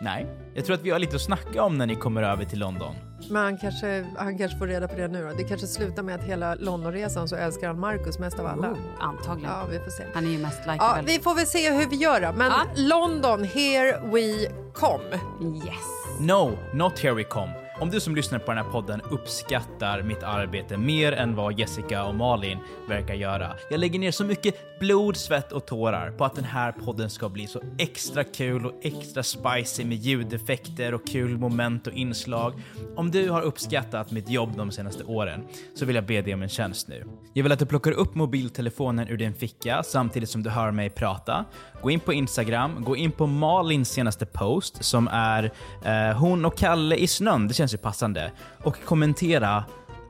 Nej. 0.00 0.43
Jag 0.56 0.64
tror 0.64 0.74
att 0.74 0.82
vi 0.82 0.90
har 0.90 0.98
lite 0.98 1.16
att 1.16 1.22
snacka 1.22 1.62
om 1.62 1.78
när 1.78 1.86
ni 1.86 1.94
kommer 1.94 2.22
över 2.22 2.44
till 2.44 2.58
London. 2.58 2.94
Men 3.30 3.42
han 3.42 3.58
kanske, 3.58 4.06
han 4.16 4.38
kanske 4.38 4.58
får 4.58 4.66
reda 4.66 4.88
på 4.88 4.94
det 4.96 5.08
nu 5.08 5.22
då. 5.22 5.32
Det 5.36 5.44
kanske 5.44 5.66
slutar 5.66 6.02
med 6.02 6.14
att 6.14 6.24
hela 6.24 6.54
Londonresan 6.54 7.28
så 7.28 7.36
älskar 7.36 7.66
han 7.66 7.80
Marcus 7.80 8.18
mest 8.18 8.38
av 8.38 8.46
alla. 8.46 8.70
Oh, 8.72 8.78
antagligen. 9.00 9.50
Ja, 9.52 9.66
vi 9.70 9.78
får 9.78 9.90
se. 9.90 10.04
Han 10.14 10.26
är 10.26 10.30
ju 10.30 10.38
mest 10.38 10.60
Ja, 10.66 10.72
likeable. 10.72 11.12
vi 11.12 11.18
får 11.22 11.34
väl 11.34 11.46
se 11.46 11.70
hur 11.70 11.86
vi 11.86 11.96
gör 11.96 12.20
då. 12.20 12.32
Men 12.36 12.52
Ja. 12.52 12.62
London, 12.76 13.44
here 13.44 14.00
we 14.12 14.48
come. 14.74 15.20
Yes. 15.56 16.20
No, 16.20 16.58
not 16.74 16.98
here 16.98 17.14
we 17.14 17.24
come. 17.24 17.52
Om 17.80 17.90
du 17.90 18.00
som 18.00 18.16
lyssnar 18.16 18.38
på 18.38 18.52
den 18.52 18.64
här 18.64 18.72
podden 18.72 19.00
uppskattar 19.10 20.02
mitt 20.02 20.22
arbete 20.22 20.76
mer 20.76 21.12
än 21.12 21.34
vad 21.34 21.58
Jessica 21.58 22.04
och 22.04 22.14
Malin 22.14 22.58
verkar 22.88 23.14
göra. 23.14 23.56
Jag 23.70 23.80
lägger 23.80 23.98
ner 23.98 24.10
så 24.10 24.24
mycket 24.24 24.78
blod, 24.80 25.16
svett 25.16 25.52
och 25.52 25.66
tårar 25.66 26.10
på 26.10 26.24
att 26.24 26.34
den 26.34 26.44
här 26.44 26.72
podden 26.72 27.10
ska 27.10 27.28
bli 27.28 27.46
så 27.46 27.60
extra 27.78 28.24
kul 28.24 28.66
och 28.66 28.72
extra 28.82 29.22
spicy 29.22 29.84
med 29.84 29.98
ljudeffekter 29.98 30.94
och 30.94 31.06
kul 31.06 31.38
moment 31.38 31.86
och 31.86 31.92
inslag. 31.92 32.52
Om 32.96 33.10
du 33.10 33.30
har 33.30 33.42
uppskattat 33.42 34.10
mitt 34.10 34.28
jobb 34.28 34.56
de 34.56 34.70
senaste 34.70 35.04
åren 35.04 35.44
så 35.74 35.84
vill 35.84 35.96
jag 35.96 36.06
be 36.06 36.22
dig 36.22 36.34
om 36.34 36.42
en 36.42 36.48
tjänst 36.48 36.88
nu. 36.88 37.04
Jag 37.32 37.42
vill 37.42 37.52
att 37.52 37.58
du 37.58 37.66
plockar 37.66 37.92
upp 37.92 38.14
mobiltelefonen 38.14 39.08
ur 39.08 39.16
din 39.16 39.34
ficka 39.34 39.82
samtidigt 39.82 40.30
som 40.30 40.42
du 40.42 40.50
hör 40.50 40.70
mig 40.70 40.90
prata. 40.90 41.44
Gå 41.82 41.90
in 41.90 42.00
på 42.00 42.12
Instagram, 42.12 42.84
gå 42.84 42.96
in 42.96 43.12
på 43.12 43.26
Malins 43.26 43.88
senaste 43.88 44.26
post 44.26 44.84
som 44.84 45.08
är 45.12 45.52
eh, 45.84 46.16
hon 46.16 46.44
och 46.44 46.58
Kalle 46.58 46.96
i 46.96 47.06
snön, 47.06 47.48
det 47.48 47.54
känns 47.64 47.74
ju 47.74 47.78
passande. 47.78 48.32
Och 48.62 48.84
kommentera 48.84 49.64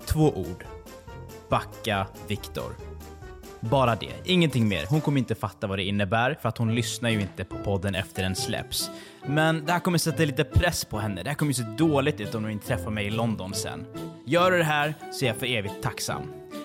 två 0.06 0.30
ord. 0.30 0.64
backa 1.48 2.06
Viktor. 2.28 2.76
Bara 3.60 3.96
det, 3.96 4.12
ingenting 4.24 4.68
mer. 4.68 4.86
Hon 4.88 5.00
kommer 5.00 5.18
inte 5.18 5.34
fatta 5.34 5.66
vad 5.66 5.78
det 5.78 5.84
innebär 5.84 6.38
för 6.42 6.48
att 6.48 6.58
hon 6.58 6.74
lyssnar 6.74 7.10
ju 7.10 7.20
inte 7.20 7.44
på 7.44 7.56
podden 7.58 7.94
efter 7.94 8.22
den 8.22 8.34
släpps. 8.34 8.90
Men 9.26 9.64
det 9.66 9.72
här 9.72 9.80
kommer 9.80 9.98
sätta 9.98 10.24
lite 10.24 10.44
press 10.44 10.84
på 10.84 10.98
henne. 10.98 11.22
Det 11.22 11.30
här 11.30 11.36
kommer 11.36 11.50
ju 11.50 11.54
se 11.54 11.62
dåligt 11.78 12.20
ut 12.20 12.34
om 12.34 12.42
hon 12.42 12.52
inte 12.52 12.66
träffar 12.66 12.90
mig 12.90 13.06
i 13.06 13.10
London 13.10 13.54
sen. 13.54 13.86
Gör 14.26 14.50
du 14.50 14.58
det 14.58 14.64
här 14.64 14.94
så 15.12 15.24
är 15.24 15.28
jag 15.28 15.36
för 15.36 15.46
evigt 15.46 15.82
tacksam. 15.82 16.22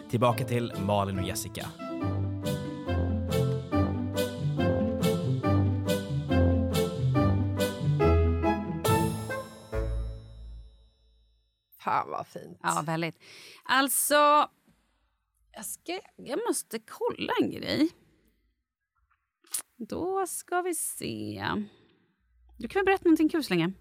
Tillbaka 0.10 0.44
till 0.46 0.74
Malin 0.86 1.20
och 1.20 1.28
Jessica. 1.28 1.66
Fan 11.90 12.10
vad 12.10 12.28
fint. 12.28 12.60
Ja, 12.64 12.84
väldigt. 12.86 13.20
Alltså, 13.64 14.50
jag, 15.52 15.66
ska, 15.66 16.00
jag 16.16 16.40
måste 16.48 16.80
kolla 16.80 17.34
en 17.42 17.52
grej. 17.52 17.90
Då 19.78 20.28
ska 20.28 20.62
vi 20.62 20.76
se. 20.76 21.46
Du 22.58 22.68
kan 22.68 22.80
väl 22.80 22.86
berätta 22.86 23.04
någonting 23.06 23.30
kul 23.30 23.44
så 23.44 23.54
länge? 23.54 23.72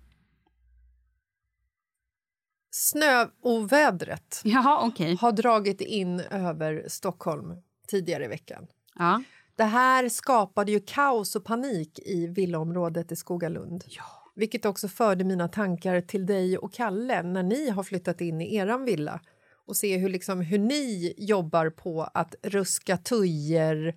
Snöovädret 2.71 4.41
Jaha, 4.45 4.87
okay. 4.87 5.17
har 5.17 5.33
dragit 5.33 5.81
in 5.81 6.21
över 6.21 6.85
Stockholm 6.89 7.63
tidigare 7.89 8.25
i 8.25 8.29
veckan. 8.29 8.67
Ja. 8.95 9.23
Det 9.57 9.65
här 9.65 10.09
skapade 10.09 10.73
ju 10.73 10.81
kaos 10.81 11.37
och 11.37 11.45
panik 11.45 11.99
i 11.99 12.27
villaområdet 12.27 13.13
i 13.13 13.17
Skogalund. 13.17 13.85
Ja. 13.87 14.18
Vilket 14.39 14.65
också 14.65 14.89
förde 14.89 15.25
mina 15.25 15.49
tankar 15.49 16.01
till 16.01 16.27
dig 16.27 16.59
och 16.59 16.73
Kalle 16.73 17.23
när 17.23 17.43
ni 17.43 17.71
har 17.71 17.83
flyttat 17.83 18.21
in 18.21 18.41
i 18.41 18.57
eran 18.57 18.85
villa 18.85 19.21
och 19.67 19.77
se 19.77 19.97
hur, 19.97 20.09
liksom, 20.09 20.41
hur 20.41 20.59
ni 20.59 21.15
jobbar 21.17 21.71
på 21.71 22.03
att 22.15 22.35
ruska 22.43 22.97
tujor 22.97 23.95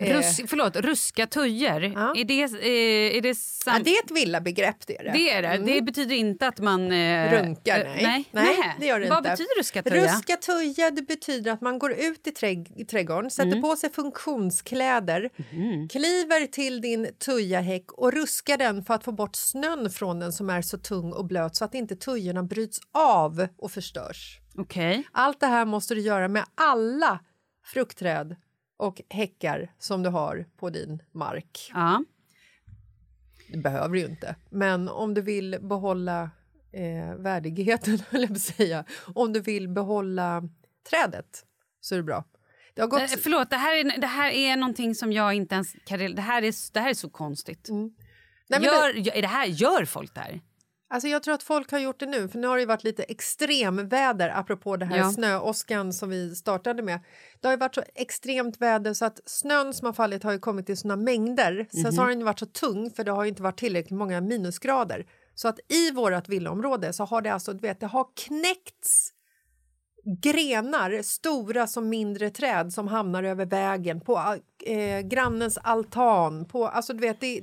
eh, 0.00 0.16
Rus, 0.16 0.40
förlåt, 0.46 0.76
ruska 0.76 1.26
tujor. 1.26 1.82
Är 1.84 2.24
det, 2.24 2.42
eh, 2.42 3.16
är 3.16 3.20
det 3.20 3.34
sant? 3.34 3.78
Ja, 3.78 3.84
det 3.84 3.90
är 3.96 4.04
ett 4.04 4.10
villabegrepp. 4.10 4.86
Det 4.86 4.96
är 4.98 5.04
det. 5.04 5.10
Det 5.12 5.30
är 5.30 5.42
det. 5.42 5.48
Mm. 5.48 5.66
Det 5.66 5.82
betyder 5.82 6.14
inte 6.14 6.46
att 6.48 6.58
man... 6.58 6.92
Eh, 6.92 7.32
Runkar, 7.32 7.80
eh, 7.80 8.02
nej. 8.02 8.24
nej. 8.30 8.76
det 8.80 8.86
gör 8.86 9.00
det 9.00 9.08
Vad 9.08 9.18
inte. 9.18 9.30
betyder 9.30 9.58
ruska 9.58 9.82
tuja? 9.82 10.04
Ruska 10.16 10.36
tuja 10.36 10.90
det 10.90 11.02
betyder 11.02 11.50
att 11.52 11.60
man 11.60 11.78
går 11.78 11.92
ut 11.92 12.26
i, 12.26 12.30
trädg- 12.30 12.72
i 12.76 12.84
trädgården, 12.84 13.30
sätter 13.30 13.48
Mm. 13.48 13.62
på 13.62 13.76
sig 13.76 13.92
funktionskläder, 13.92 15.30
kliver 15.88 16.46
till 16.46 16.80
din 16.80 17.08
tujahäck 17.18 17.92
och 17.92 18.12
ruskar 18.12 18.56
den 18.58 18.84
för 18.84 18.94
att 18.94 19.04
få 19.04 19.12
bort 19.12 19.36
snön 19.36 19.90
från 19.90 20.20
den 20.20 20.32
som 20.32 20.50
är 20.50 20.62
så 20.62 20.78
tung 20.78 21.12
och 21.12 21.24
blöt 21.26 21.56
så 21.56 21.64
att 21.64 21.74
inte 21.74 21.96
tujorna 21.96 22.42
bryts 22.42 22.80
av 22.94 23.46
och 23.58 23.70
förstörs. 23.72 24.38
Okej. 24.58 25.02
Allt 25.12 25.40
det 25.40 25.46
här 25.46 25.64
måste 25.64 25.94
du 25.94 26.00
göra 26.00 26.28
med 26.28 26.44
alla 26.54 27.20
fruktträd 27.64 28.36
och 28.82 29.02
häckar 29.08 29.72
som 29.78 30.02
du 30.02 30.08
har 30.08 30.46
på 30.56 30.70
din 30.70 31.02
mark. 31.12 31.70
Ja. 31.74 32.04
Det 33.48 33.58
behöver 33.58 33.88
du 33.88 34.00
ju 34.00 34.06
inte, 34.06 34.36
men 34.50 34.88
om 34.88 35.14
du 35.14 35.22
vill 35.22 35.58
behålla 35.60 36.30
eh, 36.72 37.14
värdigheten, 37.16 37.98
höll 38.10 38.20
jag 38.20 38.28
på 38.28 38.34
att 38.34 38.40
säga, 38.40 38.84
om 39.14 39.32
du 39.32 39.40
vill 39.40 39.68
behålla 39.68 40.42
trädet 40.90 41.44
så 41.80 41.94
är 41.94 41.96
det 41.96 42.02
bra. 42.02 42.24
Det 42.74 42.80
har 42.80 42.88
gått... 42.88 43.00
Eh, 43.00 43.06
Förlåt, 43.06 43.50
det 43.50 43.56
här, 43.56 43.76
är, 43.76 44.00
det 44.00 44.06
här 44.06 44.30
är 44.30 44.56
någonting 44.56 44.94
som 44.94 45.12
jag 45.12 45.34
inte 45.34 45.54
ens 45.54 45.76
kan... 45.84 45.98
Det 45.98 46.22
här 46.22 46.42
är, 46.42 46.72
det 46.72 46.80
här 46.80 46.90
är 46.90 46.94
så 46.94 47.10
konstigt. 47.10 47.68
Mm. 47.68 47.94
Nej, 48.48 48.64
gör, 48.64 48.94
gör, 48.94 49.16
är 49.16 49.22
det 49.22 49.28
här, 49.28 49.46
gör 49.46 49.84
folk 49.84 50.14
det 50.14 50.20
här? 50.20 50.40
Alltså 50.92 51.08
jag 51.08 51.22
tror 51.22 51.34
att 51.34 51.42
folk 51.42 51.70
har 51.72 51.78
gjort 51.78 52.00
det 52.00 52.06
nu, 52.06 52.28
för 52.28 52.38
nu 52.38 52.46
har 52.46 52.56
det 52.56 52.60
ju 52.60 52.66
varit 52.66 52.84
lite 52.84 53.02
extremväder 53.02 54.28
apropå 54.34 54.76
det 54.76 54.84
här 54.84 54.96
Ja. 54.98 55.10
snöåskan 55.12 55.92
som 55.92 56.10
vi 56.10 56.34
startade 56.34 56.82
med. 56.82 57.00
Det 57.40 57.48
har 57.48 57.52
ju 57.52 57.58
varit 57.58 57.74
så 57.74 57.82
extremt 57.94 58.60
väder 58.60 58.94
så 58.94 59.04
att 59.04 59.20
snön 59.24 59.74
som 59.74 59.86
har 59.86 59.92
fallit 59.92 60.22
har 60.22 60.32
ju 60.32 60.38
kommit 60.38 60.70
i 60.70 60.76
såna 60.76 60.96
mängder. 60.96 61.66
Sen 61.70 61.80
Mhm. 61.90 61.98
har 61.98 62.08
den 62.08 62.24
varit 62.24 62.38
så 62.38 62.46
tung 62.46 62.90
för 62.90 63.04
det 63.04 63.10
har 63.12 63.24
ju 63.24 63.28
inte 63.28 63.42
varit 63.42 63.58
tillräckligt 63.58 63.98
många 63.98 64.20
minusgrader. 64.20 65.06
Så 65.34 65.48
att 65.48 65.58
i 65.68 65.90
vårt 65.90 66.28
villaområde 66.28 66.92
så 66.92 67.04
har 67.04 67.22
det 67.22 67.32
alltså, 67.32 67.52
du 67.52 67.58
vet, 67.58 67.80
det 67.80 67.86
har 67.86 68.06
knäckts 68.16 69.12
grenar, 70.22 71.02
stora 71.02 71.66
som 71.66 71.88
mindre 71.88 72.30
träd 72.30 72.72
som 72.72 72.88
hamnar 72.88 73.22
över 73.22 73.46
vägen, 73.46 74.00
på 74.00 74.36
eh, 74.66 75.00
grannens 75.00 75.58
altan. 75.58 76.44
På, 76.44 76.66
alltså 76.68 76.92
du 76.92 77.00
vet, 77.00 77.20
det, 77.20 77.40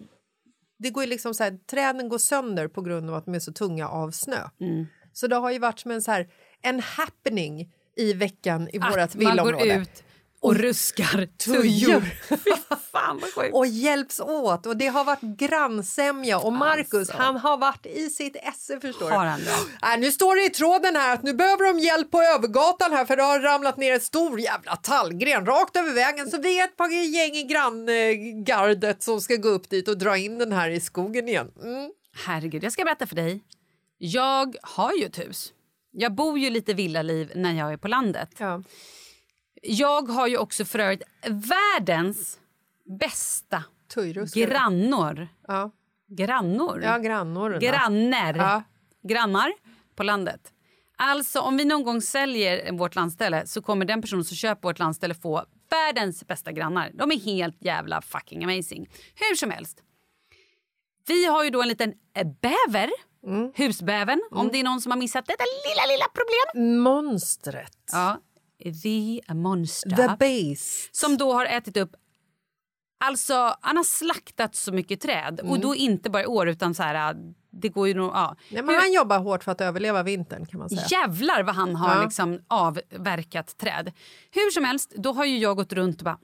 det 0.80 0.90
går 0.90 1.04
ju 1.04 1.10
liksom 1.10 1.34
så 1.34 1.44
här, 1.44 1.60
träden 1.72 2.10
går 2.10 2.18
sönder 2.18 2.68
på 2.68 2.82
grund 2.82 3.10
av 3.10 3.16
att 3.16 3.26
de 3.26 3.36
är 3.36 3.40
så 3.40 3.54
tunga 3.54 3.88
av 3.88 4.12
snö. 4.12 4.50
Mm. 4.62 4.86
Så 5.14 5.28
det 5.28 5.36
har 5.36 5.52
ju 5.52 5.60
varit 5.60 5.80
som 5.80 5.92
en, 5.92 6.02
så 6.02 6.12
här, 6.12 6.28
en 6.62 6.80
happening 6.80 7.72
i 7.96 8.14
veckan 8.14 8.70
i 8.74 8.80
Att 8.80 8.98
vårt 8.98 9.16
villaområde. 9.16 9.76
ut 9.76 10.04
och 10.42 10.56
ruskar 10.56 11.30
tujor. 11.38 12.02
Fan 12.92 13.20
vad 13.22 13.34
sjukt. 13.34 13.56
och 13.56 13.68
hjälps 13.68 14.20
åt. 14.20 14.66
Och 14.66 14.78
det 14.78 14.88
har 14.88 15.04
varit 15.04 15.22
grannsämja. 15.22 16.40
Och 16.40 16.54
Marcus, 16.54 17.10
han 17.10 17.38
har 17.38 17.58
varit 17.58 17.86
i 17.86 18.10
sitt 18.10 18.36
esse 18.36 18.80
förstår 18.80 19.10
Har 19.10 19.26
han 19.26 19.40
det? 19.40 19.88
Äh, 19.94 20.00
nu 20.00 20.12
står 20.12 20.36
det 20.36 20.46
i 20.46 20.50
tråden 20.50 20.96
här 20.96 21.14
att 21.14 21.24
nu 21.24 21.34
behöver 21.34 21.74
de 21.74 21.80
hjälp 21.80 22.12
på 22.12 22.22
övergatan 22.22 22.92
här 22.92 23.06
för 23.06 23.16
det 23.16 23.24
har 23.24 23.40
ramlat 23.40 23.78
ner 23.78 23.94
ett 23.94 24.04
stor 24.04 24.40
jävla 24.40 24.76
tallgren 24.76 25.46
rakt 25.46 25.78
över 25.78 25.94
vägen. 25.94 26.32
Så 26.32 26.42
vi 26.42 26.60
är 26.60 26.64
ett 26.64 26.78
par 26.78 26.90
gäng 26.90 27.36
i 27.36 27.44
granngardet 27.44 29.04
som 29.04 29.22
ska 29.22 29.36
gå 29.36 29.50
upp 29.50 29.70
dit 29.70 29.88
och 29.88 29.98
dra 29.98 30.18
in 30.18 30.38
den 30.38 30.52
här 30.52 30.70
i 30.70 30.80
skogen 30.80 31.30
igen. 31.30 31.52
Mm. 31.64 31.92
Herregud, 32.26 32.64
jag 32.64 32.72
ska 32.72 32.84
berätta 32.84 33.08
för 33.08 33.16
dig. 33.16 33.44
Jag 33.98 34.56
har 34.62 34.94
ju 34.94 35.06
ett 35.06 35.20
hus. 35.20 35.54
Jag 35.92 36.16
bor 36.16 36.40
ju 36.40 36.50
lite 36.50 36.74
villaliv 36.74 37.32
när 37.36 37.54
jag 37.54 37.74
är 37.74 37.78
på 37.78 37.88
landet. 37.88 38.30
Ja. 38.38 38.64
Jag 39.62 40.02
har 40.10 40.28
ju 40.28 40.38
också 40.38 40.66
för 40.66 40.80
övrigt 40.80 41.04
världens 41.28 42.40
bästa 43.00 43.64
Tujruskare. 43.94 44.46
grannor. 44.46 45.28
Ja. 45.48 45.72
Grannor? 46.08 46.82
Ja, 46.84 46.98
grannor. 46.98 47.60
Grannar. 47.60 48.34
Ja. 48.36 48.64
Grannar 49.04 49.54
på 49.96 50.04
landet. 50.04 50.54
Alltså 50.98 51.40
om 51.40 51.58
vi 51.58 51.66
någon 51.66 51.84
gång 51.84 52.02
säljer 52.02 52.72
vårt 52.72 52.96
landställe 52.96 53.48
så 53.48 53.62
kommer 53.62 53.86
den 53.86 54.02
personen 54.02 54.24
som 54.24 54.38
köper 54.38 54.62
vårt 54.70 54.80
landställe 54.80 55.14
få 55.14 55.46
världens 55.70 56.28
bästa 56.28 56.52
grannar. 56.52 56.92
De 56.94 57.12
är 57.12 57.20
helt 57.20 57.58
jävla 57.66 58.02
fucking 58.02 58.44
amazing. 58.44 58.90
Hur 59.16 59.36
som 59.36 59.52
helst. 59.52 59.84
Vi 61.08 61.26
har 61.26 61.44
ju 61.44 61.50
då 61.50 61.62
en 61.62 61.68
liten 61.68 61.94
bäver, 62.42 62.90
Mm. 63.26 63.52
husbävern, 63.56 64.22
om 64.32 64.48
det 64.52 64.60
är 64.60 64.64
någon 64.64 64.82
som 64.82 64.92
har 64.92 64.98
missat 65.00 65.26
detta 65.26 65.44
lilla, 65.44 65.94
lilla 65.94 66.06
problem. 66.08 66.82
Monstret. 66.82 67.78
Ja, 67.92 68.18
the 68.64 69.34
monster. 69.34 69.90
The 69.96 70.16
Beast. 70.20 70.96
Som 70.96 71.18
då 71.18 71.34
har 71.34 71.46
ätit 71.46 71.78
upp 71.78 71.96
Alltså, 73.02 73.56
han 73.62 73.78
har 73.78 73.84
slaktat 73.84 74.56
så 74.56 74.72
mycket 74.72 75.02
träd. 75.02 75.40
Och 75.44 75.60
då 75.60 75.76
inte 75.76 76.10
bara 76.10 76.24
i 76.24 76.26
år, 76.26 76.50
utan 76.50 76.74
så 76.74 76.84
här... 76.84 77.16
Det 77.52 77.70
går 77.70 77.88
ju 77.88 77.94
nog... 77.94 78.12
Ja. 78.14 78.36
Nej, 78.52 78.64
men 78.64 78.76
han 78.76 78.94
jobbar 78.94 79.20
hårt 79.20 79.44
för 79.44 79.52
att 79.52 79.62
överleva 79.62 80.04
vintern 80.04 80.46
kan 80.46 80.60
man 80.60 80.70
säga. 80.70 80.86
Jävlar 80.92 81.44
vad 81.44 81.56
han 81.56 81.76
har 81.76 81.96
Ja. 81.96 82.04
liksom 82.04 82.40
avverkat 82.48 83.58
träd. 83.58 83.92
Hur 84.32 84.52
som 84.52 84.64
helst, 84.64 84.94
då 84.96 85.12
har 85.14 85.26
ju 85.26 85.38
jag 85.38 85.56
gått 85.58 85.74
runt 85.74 85.98
och 86.02 86.06
bara 86.06 86.20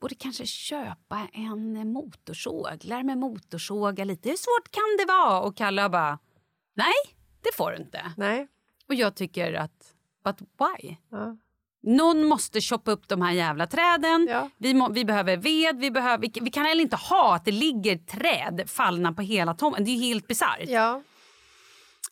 borde 0.00 0.14
kanske 0.14 0.46
köpa 0.46 1.28
en 1.32 1.92
motorsåg, 1.92 2.78
lära 2.84 3.02
mig 3.02 3.16
motorsåga 3.16 4.04
lite. 4.04 4.28
Hur 4.28 4.36
svårt 4.36 4.70
kan 4.70 4.96
det 4.98 5.04
vara? 5.12 5.40
Och 5.40 5.56
Kalle 5.56 5.88
bara, 5.88 6.18
nej, 6.74 6.94
det 7.42 7.54
får 7.54 7.70
du 7.70 7.76
inte. 7.76 8.12
Nej. 8.16 8.48
Och 8.88 8.94
jag 8.94 9.14
tycker 9.14 9.52
att, 9.52 9.94
but 10.24 10.40
why? 10.40 10.96
Ja. 11.10 11.36
Någon 11.86 12.24
måste 12.24 12.60
choppa 12.60 12.90
upp 12.90 13.08
de 13.08 13.22
här 13.22 13.32
jävla 13.32 13.66
träden. 13.66 14.26
Ja. 14.30 14.50
Vi, 14.58 14.74
må, 14.74 14.88
vi 14.88 15.04
behöver 15.04 15.36
ved. 15.36 15.78
Vi, 15.78 15.90
behöver, 15.90 16.18
vi, 16.18 16.32
vi 16.40 16.50
kan 16.50 16.64
heller 16.64 16.82
inte 16.82 16.96
ha 16.96 17.34
att 17.34 17.44
det 17.44 17.52
ligger 17.52 17.96
träd 17.96 18.62
fallna 18.66 19.12
på 19.12 19.22
hela 19.22 19.54
tomten. 19.54 19.84
Det 19.84 19.90
är 19.90 19.96
ju 19.96 20.02
helt 20.02 20.26
bisarrt. 20.26 20.68
Ja. 20.68 21.02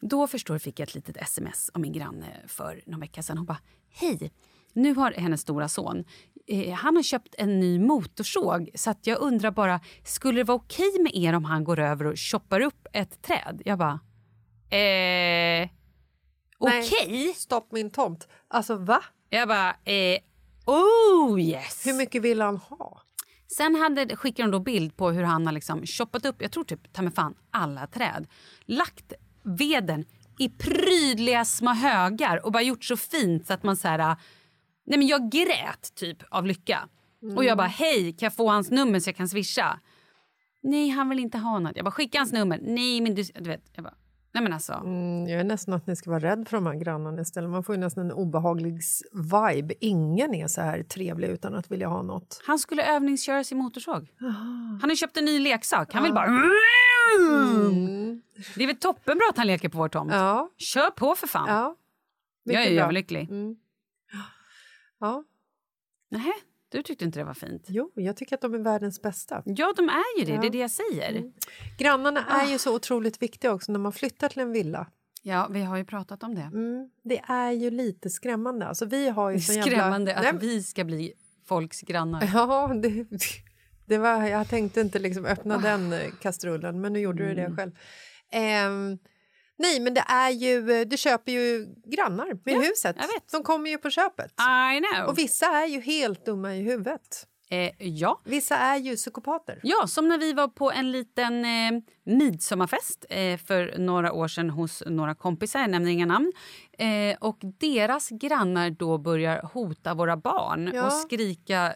Då 0.00 0.26
förstår 0.26 0.58
fick 0.58 0.80
jag 0.80 0.88
ett 0.88 0.94
litet 0.94 1.16
sms 1.16 1.70
av 1.74 1.80
min 1.80 1.92
granne 1.92 2.26
för 2.46 2.82
någon 2.86 3.00
vecka 3.00 3.22
sedan. 3.22 3.38
Hon 3.38 3.46
bara, 3.46 3.58
hej, 3.90 4.32
nu 4.72 4.94
har 4.94 5.12
hennes 5.12 5.40
stora 5.40 5.68
son, 5.68 6.04
eh, 6.46 6.74
han 6.74 6.96
har 6.96 7.02
köpt 7.02 7.34
en 7.38 7.60
ny 7.60 7.78
motorsåg 7.78 8.70
så 8.74 8.90
att 8.90 9.06
jag 9.06 9.18
undrar 9.20 9.50
bara, 9.50 9.80
skulle 10.04 10.40
det 10.40 10.44
vara 10.44 10.56
okej 10.56 11.02
med 11.02 11.14
er 11.14 11.32
om 11.32 11.44
han 11.44 11.64
går 11.64 11.78
över 11.78 12.06
och 12.06 12.18
choppar 12.18 12.60
upp 12.60 12.86
ett 12.92 13.22
träd? 13.22 13.62
Jag 13.64 13.78
bara, 13.78 14.00
eh, 14.78 15.68
okej? 16.58 17.06
Nej, 17.08 17.34
Stopp 17.34 17.72
min 17.72 17.90
tomt. 17.90 18.28
Alltså 18.48 18.76
va? 18.76 19.02
Jag 19.34 19.48
bara, 19.48 19.76
eh, 19.84 20.18
oh 20.66 21.40
yes. 21.40 21.86
Hur 21.86 21.94
mycket 21.94 22.22
vill 22.22 22.40
han 22.40 22.56
ha? 22.56 23.02
Sen 23.56 23.74
hade, 23.74 24.16
skickade 24.16 24.48
de 24.48 24.52
då 24.52 24.60
bild 24.60 24.96
på 24.96 25.10
hur 25.10 25.22
han 25.22 25.46
har 25.46 25.52
liksom 25.52 25.86
choppat 25.86 26.26
upp, 26.26 26.42
jag 26.42 26.52
tror 26.52 26.64
typ 26.64 26.92
ta 26.92 27.02
mig 27.02 27.12
fan 27.12 27.34
alla 27.50 27.86
träd. 27.86 28.26
Lagt 28.64 29.12
veden 29.42 30.04
i 30.38 30.48
prydliga 30.48 31.44
små 31.44 31.70
högar 31.70 32.46
och 32.46 32.52
bara 32.52 32.62
gjort 32.62 32.84
så 32.84 32.96
fint 32.96 33.46
så 33.46 33.52
att 33.52 33.62
man 33.62 33.76
så 33.76 33.88
här... 33.88 34.16
Nej 34.86 34.98
men 34.98 35.06
jag 35.06 35.30
grät 35.30 35.94
typ 35.94 36.22
av 36.30 36.46
lycka. 36.46 36.88
Och 37.36 37.44
jag 37.44 37.56
bara 37.56 37.66
hej 37.66 38.12
kan 38.12 38.26
jag 38.26 38.36
få 38.36 38.50
hans 38.50 38.70
nummer 38.70 39.00
så 39.00 39.08
jag 39.08 39.16
kan 39.16 39.28
swisha? 39.28 39.80
Nej 40.62 40.88
han 40.88 41.08
vill 41.08 41.18
inte 41.18 41.38
ha 41.38 41.58
något. 41.58 41.76
Jag 41.76 41.84
bara 41.84 41.90
skicka 41.90 42.18
hans 42.18 42.32
nummer. 42.32 42.58
Nej 42.62 43.00
men 43.00 43.14
du, 43.14 43.22
du 43.22 43.50
vet. 43.50 43.70
Jag 43.72 43.84
bara 43.84 43.94
Nej 44.34 44.42
men 44.42 44.52
alltså. 44.52 44.72
Mm, 44.72 45.28
jag 45.28 45.40
är 45.40 45.44
nästan 45.44 45.74
att 45.74 45.86
ni 45.86 45.96
ska 45.96 46.10
vara 46.10 46.20
rädd 46.20 46.48
för 46.48 46.56
de 46.56 46.66
här 46.66 46.74
grannarna 46.74 47.22
istället. 47.22 47.50
Man 47.50 47.64
får 47.64 47.76
nästan 47.76 48.04
en 48.04 48.12
obehaglig 48.12 48.80
vibe. 49.12 49.74
Ingen 49.80 50.34
är 50.34 50.46
så 50.46 50.60
här 50.60 50.82
trevlig 50.82 51.28
utan 51.28 51.54
att 51.54 51.70
vilja 51.70 51.88
ha 51.88 52.02
något. 52.02 52.42
Han 52.46 52.58
skulle 52.58 52.94
övningsköra 52.96 53.44
sin 53.44 53.58
motorsåg. 53.58 54.08
Han 54.80 54.90
har 54.90 54.94
köpt 54.94 55.16
en 55.16 55.24
ny 55.24 55.38
leksak. 55.38 55.92
Han 55.94 56.02
vill 56.02 56.12
bara... 56.12 56.26
Det 58.54 58.62
är 58.62 58.66
väl 58.66 58.76
toppenbra 58.76 59.26
att 59.30 59.36
han 59.36 59.46
leker 59.46 59.68
på 59.68 59.78
vår 59.78 59.88
tomt. 59.88 60.12
Ja. 60.12 60.50
Kör 60.56 60.90
på 60.90 61.14
för 61.14 61.26
fan. 61.26 61.48
Ja, 61.48 61.76
jag 62.42 62.64
är 62.64 62.82
överlycklig. 62.82 63.30
Mm. 63.30 63.56
Ja. 65.00 65.24
Nej, 66.10 66.32
du 66.74 66.82
tyckte 66.82 67.04
inte 67.04 67.18
det 67.18 67.24
var 67.24 67.34
fint? 67.34 67.64
Jo, 67.68 67.92
jag 67.94 68.16
tycker 68.16 68.34
att 68.34 68.40
de 68.40 68.54
är 68.54 68.58
världens 68.58 69.02
bästa. 69.02 69.42
Ja, 69.44 69.72
de 69.76 69.88
är 69.88 70.18
ju 70.18 70.24
det. 70.24 70.32
Ja. 70.32 70.40
Det 70.40 70.46
är 70.46 70.50
det 70.50 70.58
jag 70.58 70.70
säger. 70.70 71.10
Mm. 71.10 71.32
Grannarna 71.78 72.24
är 72.26 72.46
ju 72.52 72.58
så 72.58 72.74
otroligt 72.74 73.22
viktiga 73.22 73.52
också 73.52 73.72
när 73.72 73.78
man 73.78 73.92
flyttar 73.92 74.28
till 74.28 74.40
en 74.40 74.52
villa. 74.52 74.86
Ja, 75.22 75.48
vi 75.50 75.60
har 75.62 75.76
ju 75.76 75.84
pratat 75.84 76.22
om 76.22 76.34
det. 76.34 76.40
Mm, 76.40 76.90
det 77.04 77.18
är 77.18 77.50
ju 77.50 77.70
lite 77.70 78.10
skrämmande. 78.10 78.66
Alltså, 78.66 78.86
vi 78.86 79.08
har 79.08 79.30
ju 79.30 79.40
Skrämmande 79.40 80.10
jävla... 80.10 80.30
att 80.30 80.42
vi 80.42 80.62
ska 80.62 80.84
bli 80.84 81.12
folks 81.46 81.80
grannar. 81.80 82.30
Ja, 82.34 82.74
det, 82.82 83.06
det 83.86 83.98
var, 83.98 84.24
jag 84.24 84.48
tänkte 84.48 84.80
inte 84.80 84.98
liksom 84.98 85.24
öppna 85.24 85.58
den 85.58 85.92
eh, 85.92 86.00
kastrullen, 86.20 86.80
men 86.80 86.92
nu 86.92 86.98
gjorde 87.00 87.24
du 87.24 87.30
Mm. 87.30 87.50
det 87.50 87.56
själv. 87.56 87.72
Ehm, 88.30 88.98
nej, 89.58 89.80
men 89.80 89.94
det 89.94 90.04
är 90.08 90.30
ju, 90.30 90.70
eh, 90.80 90.86
du 90.86 90.96
köper 90.96 91.32
ju 91.32 91.66
grannar 91.84 92.26
med 92.26 92.54
Ja, 92.54 92.60
huset. 92.60 92.96
jag 93.00 93.06
vet. 93.06 93.32
De 93.32 93.42
kommer 93.42 93.70
ju 93.70 93.78
på 93.78 93.90
köpet. 93.90 94.32
I 94.72 94.80
know. 94.80 95.08
Och 95.08 95.18
vissa 95.18 95.46
är 95.46 95.66
ju 95.66 95.80
helt 95.80 96.24
dumma 96.26 96.54
i 96.54 96.62
huvudet. 96.62 97.26
Eh, 97.50 97.70
ja. 97.78 98.20
Vissa 98.24 98.56
är 98.56 98.76
ju 98.76 98.96
psykopater. 98.96 99.60
Ja, 99.62 99.86
som 99.86 100.08
när 100.08 100.18
vi 100.18 100.32
var 100.32 100.48
på 100.48 100.70
en 100.72 100.92
liten 100.92 101.44
eh, 101.44 101.80
midsommarfest 102.04 103.04
eh, 103.10 103.36
för 103.38 103.74
några 103.78 104.12
år 104.12 104.28
sedan 104.28 104.50
hos 104.50 104.82
några 104.86 105.14
kompisar, 105.14 105.60
jag 105.60 105.70
nämner 105.70 105.90
inga 105.90 106.06
namn. 106.06 106.32
Eh, 106.78 107.16
och 107.20 107.38
deras 107.60 108.08
grannar 108.08 108.70
då 108.70 108.98
börjar 108.98 109.42
hota 109.52 109.94
våra 109.94 110.16
barn 110.16 110.70
Ja. 110.74 110.86
och 110.86 110.92
skrika 110.92 111.72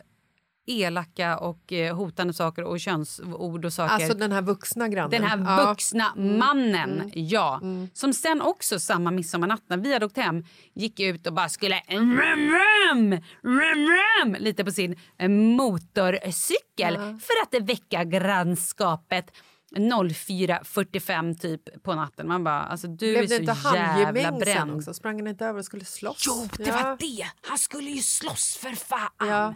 elaka 0.70 1.38
och 1.38 1.72
eh, 1.72 1.96
hotande 1.96 2.32
saker 2.32 2.62
och 2.64 2.80
könsord 2.80 3.64
och 3.64 3.72
saker. 3.72 3.94
Alltså 3.94 4.14
den 4.14 4.32
här 4.32 4.42
vuxna 4.42 4.88
grannen. 4.88 5.10
Den 5.10 5.22
här 5.24 5.38
Ja. 5.58 5.68
vuxna 5.70 6.12
Mm, 6.16 6.38
mannen, 6.38 6.90
mm. 7.00 7.10
ja. 7.14 7.60
Som 7.94 8.12
sen 8.12 8.40
också 8.42 8.80
samma 8.80 9.10
midsommarnatt 9.10 9.62
när 9.66 9.76
vi 9.76 9.92
hade 9.92 10.06
åkt 10.06 10.16
hem 10.16 10.44
gick 10.74 11.00
ut 11.00 11.26
och 11.26 11.32
bara 11.32 11.48
skulle 11.48 11.80
rum, 11.88 12.20
rum, 12.20 13.12
rum, 13.42 13.88
rum, 14.24 14.36
lite 14.38 14.64
på 14.64 14.70
sin 14.70 14.96
eh, 15.18 15.28
motorcykel 15.28 16.94
Ja. 16.94 17.18
för 17.20 17.56
att 17.58 17.62
väcka 17.68 18.04
grannskapet 18.04 19.30
04.45 19.76 21.34
typ 21.38 21.82
på 21.82 21.94
natten. 21.94 22.28
Man 22.28 22.44
bara, 22.44 22.60
alltså 22.62 22.86
du 22.88 23.12
Blev 23.12 23.22
är 23.22 23.26
så 23.26 23.34
inte 23.34 23.56
jävla 23.74 24.32
bränd. 24.32 24.74
också? 24.76 24.94
Sprang 24.94 25.18
han 25.18 25.26
inte 25.26 25.44
över 25.46 25.58
och 25.58 25.64
skulle 25.64 25.84
slåss? 25.84 26.24
Jo, 26.26 26.48
det 26.64 26.70
var 26.70 26.96
det! 27.00 27.26
Han 27.48 27.58
skulle 27.58 27.90
ju 27.90 28.02
slåss 28.02 28.58
för 28.62 28.70
fan! 28.72 29.28
Ja. 29.28 29.54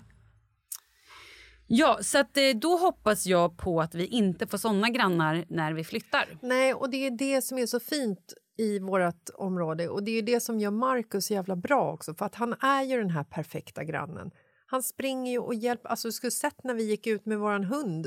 Ja, 1.67 1.99
så 2.03 2.19
att, 2.19 2.37
eh, 2.37 2.43
då 2.55 2.77
hoppas 2.77 3.27
jag 3.27 3.57
på 3.57 3.81
att 3.81 3.95
vi 3.95 4.07
inte 4.07 4.47
får 4.47 4.59
såna 4.59 4.89
grannar 4.89 5.45
när 5.49 5.73
vi 5.73 5.85
flyttar. 5.85 6.25
Nej, 6.43 6.75
och 6.75 6.91
det 6.91 7.07
är 7.07 7.11
det 7.11 7.43
som 7.43 7.59
är 7.59 7.67
så 7.67 7.81
fint 7.81 8.35
i 8.59 8.79
vårt 8.79 9.31
område 9.35 9.89
och 9.89 10.03
det 10.03 10.19
är 10.19 10.23
det 10.23 10.41
som 10.41 10.61
gör 10.61 10.71
Markus 10.71 11.27
så 11.27 11.33
jävla 11.33 11.57
bra 11.57 11.93
också 11.93 12.15
för 12.15 12.27
att 12.27 12.35
han 12.35 12.53
är 12.53 12.83
ju 12.83 12.99
den 12.99 13.11
här 13.11 13.25
perfekta 13.25 13.85
grannen. 13.85 14.31
Han 14.67 14.83
springer 14.83 15.33
ju 15.33 15.39
och 15.39 15.55
hjälper, 15.55 15.89
alltså 15.89 16.09
du 16.09 16.13
skulle 16.13 16.31
sett 16.31 16.65
när 16.65 16.75
vi 16.75 16.85
gick 16.85 17.07
ut 17.07 17.27
med 17.27 17.39
våran 17.39 17.65
hund 17.65 18.07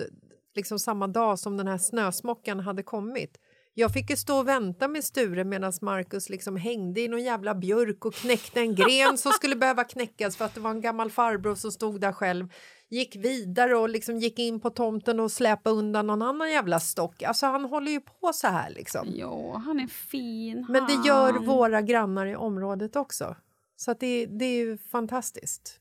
liksom 0.56 0.80
samma 0.80 1.08
dag 1.08 1.40
som 1.40 1.58
den 1.58 1.68
här 1.68 1.78
snösmockan 1.78 2.60
hade 2.60 2.84
kommit. 2.84 3.38
Jag 3.74 3.94
fick 3.94 4.10
ju 4.10 4.16
stå 4.16 4.38
och 4.38 4.48
vänta 4.48 4.88
med 4.88 5.04
Sture 5.04 5.44
medan 5.44 5.74
Markus 5.82 6.30
liksom 6.30 6.56
hängde 6.56 7.02
i 7.02 7.08
någon 7.08 7.24
jävla 7.24 7.56
björk 7.56 8.06
och 8.06 8.14
knäckte 8.14 8.60
en 8.60 8.76
gren 8.76 9.18
som 9.18 9.32
skulle 9.32 9.56
behöva 9.56 9.84
knäckas 9.84 10.38
för 10.38 10.46
att 10.46 10.54
det 10.54 10.60
var 10.60 10.72
en 10.72 10.82
gammal 10.82 11.12
farbror 11.12 11.56
som 11.56 11.72
stod 11.72 12.02
där 12.02 12.12
själv. 12.12 12.48
Gick 12.90 13.16
vidare 13.16 13.78
och 13.78 13.90
liksom 13.90 14.18
gick 14.20 14.40
in 14.40 14.60
på 14.60 14.70
tomten 14.70 15.20
och 15.20 15.32
släpade 15.32 15.76
undan 15.76 16.08
någon 16.08 16.22
annan 16.22 16.52
jävla 16.52 16.80
stock. 16.80 17.24
Alltså 17.24 17.46
han 17.46 17.66
håller 17.66 17.92
ju 17.92 18.02
på 18.02 18.32
så 18.34 18.48
här 18.48 18.70
liksom. 18.70 19.08
Ja, 19.16 19.58
han 19.66 19.80
är 19.80 19.88
fin. 19.88 20.66
Men 20.70 20.86
det 20.88 21.08
gör 21.08 21.34
han. 21.34 21.46
våra 21.46 21.82
grannar 21.82 22.26
i 22.26 22.36
området 22.36 22.96
också. 22.96 23.36
Så 23.76 23.92
att 23.92 24.00
det, 24.00 24.26
det 24.26 24.46
är 24.46 24.56
ju 24.66 24.78
fantastiskt. 24.78 25.80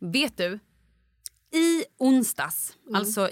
Vet 0.00 0.36
du? 0.36 0.58
I 1.52 1.84
onsdags, 1.98 2.76
Mm. 2.82 2.94
alltså 2.94 3.30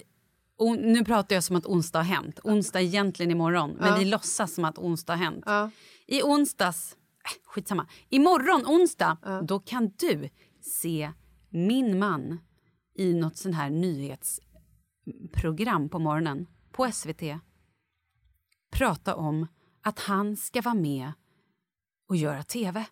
on, 0.58 0.76
nu 0.76 1.04
pratar 1.04 1.34
jag 1.36 1.44
som 1.44 1.56
att 1.56 1.66
onsdag 1.66 1.98
har 1.98 2.04
hänt. 2.04 2.40
Onsdag 2.44 2.80
är 2.80 2.84
egentligen 2.84 3.30
imorgon, 3.30 3.70
men 3.70 3.88
Ja. 3.88 3.96
vi 3.98 4.04
låtsas 4.04 4.54
som 4.54 4.64
att 4.64 4.78
onsdag 4.78 5.12
har 5.12 5.24
hänt. 5.24 5.42
Ja. 5.46 5.70
I 6.06 6.22
onsdags, 6.22 6.96
äh, 7.24 7.30
skitsamma, 7.44 7.86
imorgon 8.08 8.66
onsdag, 8.66 9.16
då 9.42 9.58
kan 9.60 9.92
du 9.98 10.28
se 10.60 11.10
min 11.50 11.98
man 11.98 12.38
i 12.94 13.14
något 13.14 13.36
sån 13.36 13.52
här 13.52 13.70
nyhetsprogram 13.70 15.88
på 15.88 15.98
morgonen 15.98 16.46
på 16.72 16.92
SVT 16.92 17.22
prata 18.72 19.14
om 19.14 19.46
att 19.82 19.98
han 19.98 20.36
ska 20.36 20.62
vara 20.62 20.74
med 20.74 21.12
och 22.08 22.16
göra 22.16 22.42
tv. 22.42 22.84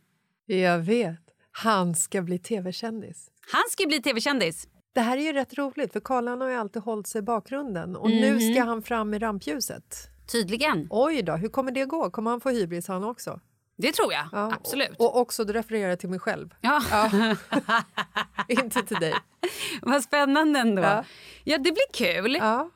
Jag 0.46 0.78
vet. 0.78 1.18
Han 1.50 1.94
ska 1.94 2.22
bli 2.22 2.38
tv-kändis. 2.38 3.30
Han 3.52 3.62
ska 3.70 3.86
bli 3.86 4.02
tv-kändis. 4.02 4.68
Det 4.92 5.00
här 5.00 5.16
är 5.16 5.22
ju 5.22 5.32
rätt 5.32 5.58
roligt 5.58 5.92
för 5.92 6.00
Karl 6.00 6.28
har 6.28 6.48
ju 6.48 6.54
alltid 6.54 6.82
hållit 6.82 7.06
sig 7.06 7.18
i 7.18 7.22
bakgrunden 7.22 7.96
och 7.96 8.10
Mhm. 8.10 8.18
nu 8.20 8.52
ska 8.52 8.62
han 8.64 8.82
fram 8.82 9.14
i 9.14 9.18
rampljuset. 9.18 10.08
Tydligen. 10.32 10.86
Oj 10.90 11.22
då, 11.22 11.32
hur 11.32 11.48
kommer 11.48 11.72
det 11.72 11.84
gå? 11.84 12.10
Kommer 12.10 12.30
han 12.30 12.40
få 12.40 12.50
hybris 12.50 12.88
han 12.88 13.04
också? 13.04 13.40
Det 13.82 13.92
tror 13.92 14.12
jag. 14.12 14.24
Ja, 14.32 14.52
Absolut. 14.52 14.90
Och 14.98 15.16
också, 15.20 15.44
du 15.44 15.52
refererar 15.52 15.96
till 15.96 16.08
mig 16.08 16.18
själv. 16.18 16.54
Ja. 16.60 16.82
Inte 18.48 18.82
till 18.82 18.96
dig. 18.96 19.14
Vad 19.82 20.02
spännande 20.02 20.60
ändå. 20.60 20.82
Ja, 20.82 21.04
Ja. 21.44 21.58
det 21.58 21.72
blir 21.72 21.92
kul. 21.92 22.36
Ja. 22.40 22.70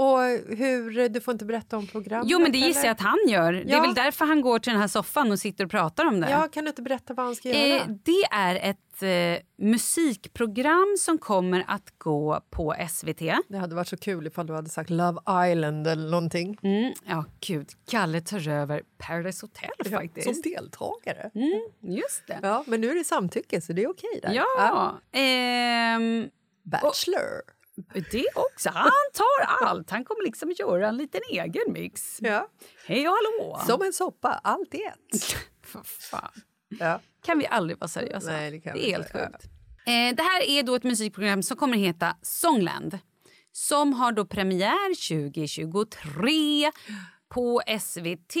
Och 0.00 0.18
hur, 0.56 1.08
du 1.08 1.20
får 1.20 1.32
inte 1.32 1.44
berätta 1.44 1.76
om 1.76 1.86
programmet? 1.86 2.26
Jo, 2.30 2.38
men 2.38 2.52
det 2.52 2.58
gissar 2.58 2.84
jag 2.84 2.90
att 2.92 3.00
han 3.00 3.18
gör. 3.28 3.52
Det 3.52 3.60
är 3.60 3.76
Ja. 3.76 3.80
väl 3.82 3.94
därför 3.94 4.24
han 4.24 4.40
går 4.40 4.58
till 4.58 4.72
den 4.72 4.80
här 4.80 4.88
soffan 4.88 5.32
och 5.32 5.38
sitter 5.38 5.64
och 5.64 5.70
pratar 5.70 6.04
om 6.04 6.20
det. 6.20 6.30
Ja, 6.30 6.48
kan 6.52 6.64
du 6.64 6.68
inte 6.68 6.82
berätta 6.82 7.14
vad 7.14 7.26
han 7.26 7.34
ska 7.36 7.48
göra? 7.48 7.80
Eh, 7.82 7.88
det 8.04 8.24
är 8.30 8.70
ett 8.70 9.02
eh, 9.02 9.42
musikprogram 9.66 10.96
som 10.98 11.18
kommer 11.18 11.64
att 11.68 11.98
gå 11.98 12.40
på 12.50 12.74
SVT. 12.90 13.18
Det 13.48 13.58
hade 13.58 13.74
varit 13.74 13.88
så 13.88 13.96
kul 13.96 14.26
ifall 14.26 14.46
du 14.46 14.54
hade 14.54 14.68
sagt 14.70 14.90
Love 14.90 15.20
Island 15.50 15.86
eller 15.86 16.10
någonting. 16.10 16.58
Mm, 16.62 16.92
ja, 17.06 17.24
gud. 17.46 17.68
Kalle 17.90 18.20
tar 18.20 18.48
över 18.48 18.82
Paradise 18.98 19.46
Hotel 19.46 19.90
faktiskt. 19.90 20.26
Som 20.34 20.42
deltagare. 20.42 21.30
Mm, 21.34 21.60
just 21.96 22.26
det. 22.26 22.38
Ja, 22.42 22.64
men 22.66 22.80
nu 22.80 22.90
är 22.90 22.94
det 22.94 23.04
samtycke 23.04 23.60
så 23.60 23.72
det 23.72 23.82
är 23.84 23.90
okej 23.90 24.20
där. 24.22 24.32
Ja. 24.32 24.98
Ehm, 25.12 26.28
Bachelor. 26.62 27.59
Det 28.10 28.26
också. 28.34 28.70
Han 28.74 28.90
tar 29.14 29.66
allt. 29.66 29.90
Han 29.90 30.04
kommer 30.04 30.24
liksom 30.24 30.50
göra 30.58 30.88
en 30.88 30.96
liten 30.96 31.20
egen 31.30 31.72
mix. 31.72 32.18
Ja. 32.20 32.48
Hej 32.86 33.08
och 33.08 33.14
hallå! 33.14 33.60
Som 33.66 33.82
en 33.82 33.92
soppa, 33.92 34.40
allt 34.44 34.74
i 34.74 34.82
ett. 34.84 35.36
Fan. 36.10 36.30
Ja. 36.78 37.00
Kan 37.24 37.38
vi 37.38 37.46
aldrig 37.46 37.78
vara 37.78 37.88
seriösa? 37.88 38.30
Nej, 38.30 38.50
det 38.50 38.60
kan 38.60 38.76
det 38.76 38.88
är 38.88 38.90
helt 38.90 39.12
sjukt. 39.12 39.44
Eh, 39.86 40.16
det 40.16 40.22
här 40.22 40.42
är 40.48 40.62
då 40.62 40.74
ett 40.74 40.84
musikprogram 40.84 41.42
som 41.42 41.56
kommer 41.56 41.76
heta 41.76 42.16
Songland. 42.22 42.98
Som 43.52 43.92
har 43.92 44.12
då 44.12 44.26
premiär 44.26 45.08
2023 45.08 46.72
på 47.28 47.62
SVT 47.80 48.36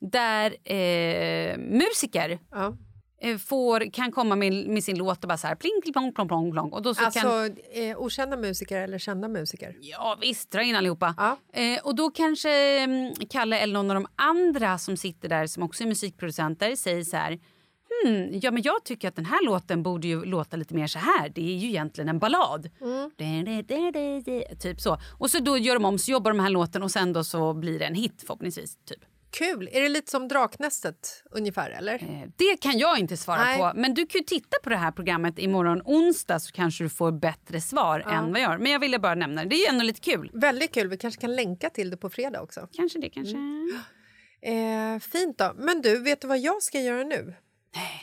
där 0.00 0.72
eh, 0.72 1.58
musiker 1.58 2.38
Ja. 2.50 2.76
Eh, 3.22 3.38
får, 3.38 3.92
kan 3.92 4.12
komma 4.12 4.36
med, 4.36 4.68
med 4.68 4.84
sin 4.84 4.98
låt 4.98 5.24
och 5.24 5.28
bara 5.28 5.38
så 5.38 5.46
här 5.46 5.54
pling, 5.54 5.92
plong, 5.92 6.12
plong, 6.12 6.28
plong, 6.28 6.52
plong. 6.52 6.72
Och 6.72 6.82
då 6.82 6.94
så 6.94 7.04
Alltså 7.04 7.20
kan, 7.20 7.56
eh, 7.72 7.98
okända 7.98 8.36
musiker 8.36 8.80
eller 8.80 8.98
kända 8.98 9.28
musiker? 9.28 9.76
Ja 9.80 10.18
visst, 10.20 10.50
dra 10.50 10.62
in 10.62 10.76
allihopa. 10.76 11.14
Ja. 11.16 11.60
Eh, 11.60 11.80
och 11.84 11.94
då 11.94 12.10
kanske 12.10 12.50
mm, 12.80 13.14
Kalle 13.30 13.58
eller 13.58 13.74
någon 13.74 13.90
av 13.90 13.94
de 13.94 14.06
andra 14.16 14.78
som 14.78 14.96
sitter 14.96 15.28
där 15.28 15.46
som 15.46 15.62
också 15.62 15.84
är 15.84 15.88
musikproducenter 15.88 16.76
säger 16.76 17.04
så 17.04 17.16
här 17.16 17.38
Hmm, 18.04 18.28
ja, 18.42 18.50
men 18.50 18.62
jag 18.62 18.84
tycker 18.84 19.08
att 19.08 19.16
den 19.16 19.24
här 19.24 19.44
låten 19.44 19.82
borde 19.82 20.08
ju 20.08 20.24
låta 20.24 20.56
lite 20.56 20.74
mer 20.74 20.86
så 20.86 20.98
här. 20.98 21.28
Det 21.28 21.40
är 21.40 21.56
ju 21.56 21.68
egentligen 21.68 22.08
en 22.08 22.18
ballad. 22.18 22.70
Typ 24.60 24.80
så. 24.80 24.98
Och 25.18 25.30
så 25.30 25.38
då 25.38 25.58
gör 25.58 25.74
de 25.74 25.84
om, 25.84 25.98
så 25.98 26.10
jobbar 26.10 26.30
de 26.30 26.40
här 26.40 26.50
låten 26.50 26.82
och 26.82 26.90
sen 26.90 27.12
då 27.12 27.24
så 27.24 27.54
blir 27.54 27.78
det 27.78 27.84
en 27.84 27.94
hit 27.94 28.22
förhoppningsvis. 28.26 28.76
Typ. 28.84 29.04
Kul! 29.32 29.68
Är 29.72 29.80
det 29.80 29.88
lite 29.88 30.10
som 30.10 30.28
Draknästet 30.28 31.22
ungefär 31.30 31.70
eller? 31.70 31.94
Eh, 31.94 32.28
Det 32.36 32.56
kan 32.60 32.78
jag 32.78 32.98
inte 32.98 33.16
svara 33.16 33.44
Nej. 33.44 33.58
på. 33.58 33.72
Men 33.74 33.94
du 33.94 34.06
kan 34.06 34.18
ju 34.18 34.24
titta 34.24 34.56
på 34.62 34.70
det 34.70 34.76
här 34.76 34.92
programmet 34.92 35.38
imorgon 35.38 35.82
onsdag 35.84 36.38
så 36.40 36.52
kanske 36.52 36.84
du 36.84 36.88
får 36.90 37.12
bättre 37.12 37.60
svar 37.60 38.00
än 38.00 38.32
vad 38.32 38.40
jag 38.40 38.50
gör. 38.50 38.58
Men 38.58 38.72
jag 38.72 38.78
ville 38.80 38.98
bara 38.98 39.14
nämna 39.14 39.42
det. 39.42 39.48
Det 39.48 39.56
är 39.56 39.70
ändå 39.72 39.84
lite 39.84 40.00
kul. 40.00 40.30
Väldigt 40.34 40.74
kul, 40.74 40.88
vi 40.88 40.96
kanske 40.96 41.20
kan 41.20 41.36
länka 41.36 41.70
till 41.70 41.90
det 41.90 41.96
på 41.96 42.10
fredag 42.10 42.42
också. 42.42 42.68
Kanske 42.72 42.98
det, 42.98 43.10
kanske. 43.10 43.36
Eh, 44.42 44.98
fint 44.98 45.38
då. 45.38 45.52
Men 45.56 45.82
du, 45.82 45.98
vet 46.02 46.20
du 46.20 46.26
vad 46.26 46.38
jag 46.38 46.62
ska 46.62 46.80
göra 46.80 47.04
nu? 47.04 47.34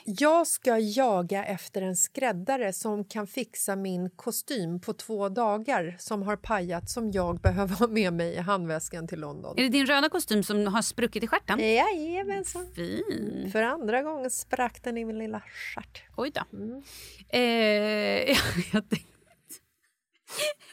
Jag 0.06 0.48
ska 0.48 0.78
jaga 0.78 1.46
efter 1.46 1.82
en 1.82 1.96
skräddare 1.96 2.74
som 2.74 3.06
kan 3.06 3.28
fixa 3.28 3.76
min 3.76 4.10
kostym 4.10 4.82
på 4.82 4.94
två 4.94 5.30
dagar 5.30 5.96
som 6.00 6.22
har 6.22 6.36
pajat 6.36 6.90
som 6.90 7.12
jag 7.12 7.40
behöver 7.42 7.76
ha 7.76 7.88
med 7.88 8.14
mig 8.14 8.34
i 8.34 8.38
handväskan 8.38 9.08
till 9.08 9.20
London. 9.20 9.58
Är 9.58 9.64
det 9.64 9.70
din 9.70 9.86
röda 9.86 10.10
kostym 10.10 10.44
som 10.44 10.68
har 10.68 10.82
spruckit 10.82 11.24
i 11.24 11.28
stjärten? 11.28 11.60
Jajamensan. 11.60 12.68
Fin. 12.76 13.50
För 13.52 13.62
andra 13.62 14.02
gången 14.02 14.30
sprack 14.30 14.84
den 14.84 14.98
i 14.98 15.06
min 15.06 15.20
lilla 15.20 15.42
stjärt. 15.42 16.04
Oj 16.18 16.32
då. 16.34 16.58
Mm. 16.58 16.82
Eh, 17.30 17.40
jag 18.74 18.90
tänkte, 18.90 19.10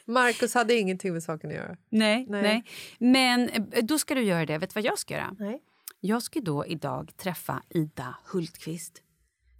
Marcus 0.04 0.54
hade 0.54 0.74
ingenting 0.74 1.12
med 1.12 1.22
saken 1.22 1.50
att 1.50 1.56
göra. 1.56 1.76
nej, 1.88 2.26
Nej. 2.28 2.42
nej, 2.42 2.64
Men 2.98 3.48
eh, 3.48 3.84
då 3.84 3.98
ska 3.98 4.14
du 4.14 4.22
göra 4.22 4.46
det. 4.46 4.58
Vet 4.58 4.70
du 4.70 4.74
vad 4.74 4.84
jag 4.84 4.98
ska 4.98 5.14
göra? 5.14 5.36
Nej. 5.38 5.60
Jag 6.00 6.22
ska 6.22 6.40
då 6.40 6.66
idag 6.66 7.10
träffa 7.16 7.62
Ida 7.68 8.16
Hultqvist 8.32 9.02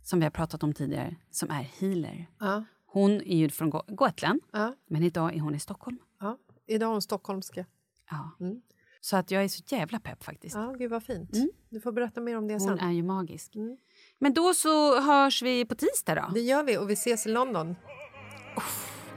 som 0.03 0.19
vi 0.19 0.25
har 0.25 0.31
pratat 0.31 0.63
om 0.63 0.73
tidigare, 0.73 1.17
som 1.31 1.51
är 1.51 1.63
healer. 1.81 2.27
Ja. 2.41 2.65
Hon 2.87 3.11
är 3.13 3.37
ju 3.37 3.49
från 3.51 3.71
Go- 3.71 3.83
Gotland, 3.89 4.41
Ja. 4.53 4.75
men 4.87 5.03
idag 5.03 5.35
är 5.37 5.41
hon 5.41 5.55
i 5.55 5.61
Stockholm. 5.61 5.99
Ja. 6.21 6.39
Idag 6.67 6.87
är 6.89 6.93
hon 6.93 7.03
stockholmska. 7.03 7.67
Ja. 8.11 8.31
Mm. 8.41 8.61
Så 9.01 9.17
att 9.17 9.31
jag 9.31 9.45
är 9.45 9.49
så 9.49 9.63
jävla 9.67 10.01
pepp 10.01 10.25
faktiskt. 10.25 10.55
Ja, 10.57 10.73
gud 10.79 10.91
vad 10.91 11.03
fint. 11.03 11.35
Mm. 11.37 11.51
Du 11.69 11.81
får 11.81 11.93
berätta 11.93 12.21
mer 12.21 12.37
om 12.37 12.49
det 12.49 12.55
Hon 12.55 12.61
sen. 12.61 12.79
är 12.79 12.93
ju 12.93 13.03
magisk. 13.03 13.57
Mm. 13.57 13.77
Men 14.19 14.35
då 14.35 14.55
så 14.55 15.01
hörs 15.01 15.43
vi 15.43 15.65
på 15.65 15.75
tisdag 15.75 16.15
då. 16.15 16.31
Det 16.35 16.41
gör 16.41 16.63
vi 16.65 16.79
och 16.79 16.91
vi 16.91 16.93
ses 16.95 17.27
i 17.27 17.29
London. 17.29 17.77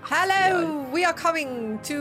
Hello! 0.02 0.86
We 0.96 1.08
are 1.08 1.14
coming 1.18 1.78
to 1.84 1.94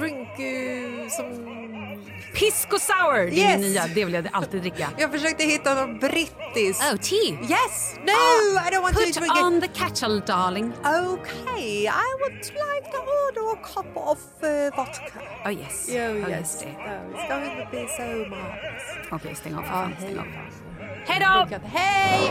drink 0.00 0.28
uh, 0.40 1.08
some... 1.08 1.85
Pisco 2.34 2.78
sour! 2.78 3.26
Det 3.30 3.42
är 3.44 3.50
Yes! 3.50 3.60
min 3.60 3.70
nya, 3.70 3.86
det 3.94 4.04
vill 4.04 4.14
jag 4.14 4.28
alltid 4.32 4.60
dricka. 4.60 4.88
Jag 4.98 5.12
försökte 5.12 5.44
hitta 5.44 5.74
något 5.86 6.00
brittiskt. 6.00 6.82
Oh, 6.92 6.96
tea! 6.96 7.38
Yes! 7.42 7.94
No! 8.04 8.12
I 8.12 8.70
don't 8.70 8.82
want 8.82 8.94
to 8.96 9.00
Put 9.04 9.14
drink 9.14 9.36
it. 9.38 9.42
on 9.44 9.60
the 9.60 9.68
catchall 9.68 10.20
darling. 10.26 10.72
Okay, 10.84 11.86
I 11.86 12.14
would 12.20 12.34
like 12.44 12.90
to 12.92 12.98
order 12.98 13.52
a 13.52 13.56
cup 13.74 13.96
of 13.96 14.18
uh, 14.42 14.76
vodka. 14.76 15.20
Oh 15.44 15.50
yes. 15.60 15.88
Oh, 15.88 15.94
oh, 15.94 16.28
yes. 16.30 16.64
Oh, 16.64 17.14
it's 17.14 17.28
going 17.28 17.64
to 17.64 17.68
be 17.70 17.86
so 17.96 18.02
marvelous. 18.30 18.82
Okej, 19.10 19.34
stäng 19.34 19.54
av 19.54 19.62
för 19.62 19.68
Ja, 19.68 19.72
fan. 19.74 19.94
Stäng 19.98 20.18
av. 20.18 20.24
Hej 21.06 21.20
då! 21.20 21.58
Hej! 21.72 22.30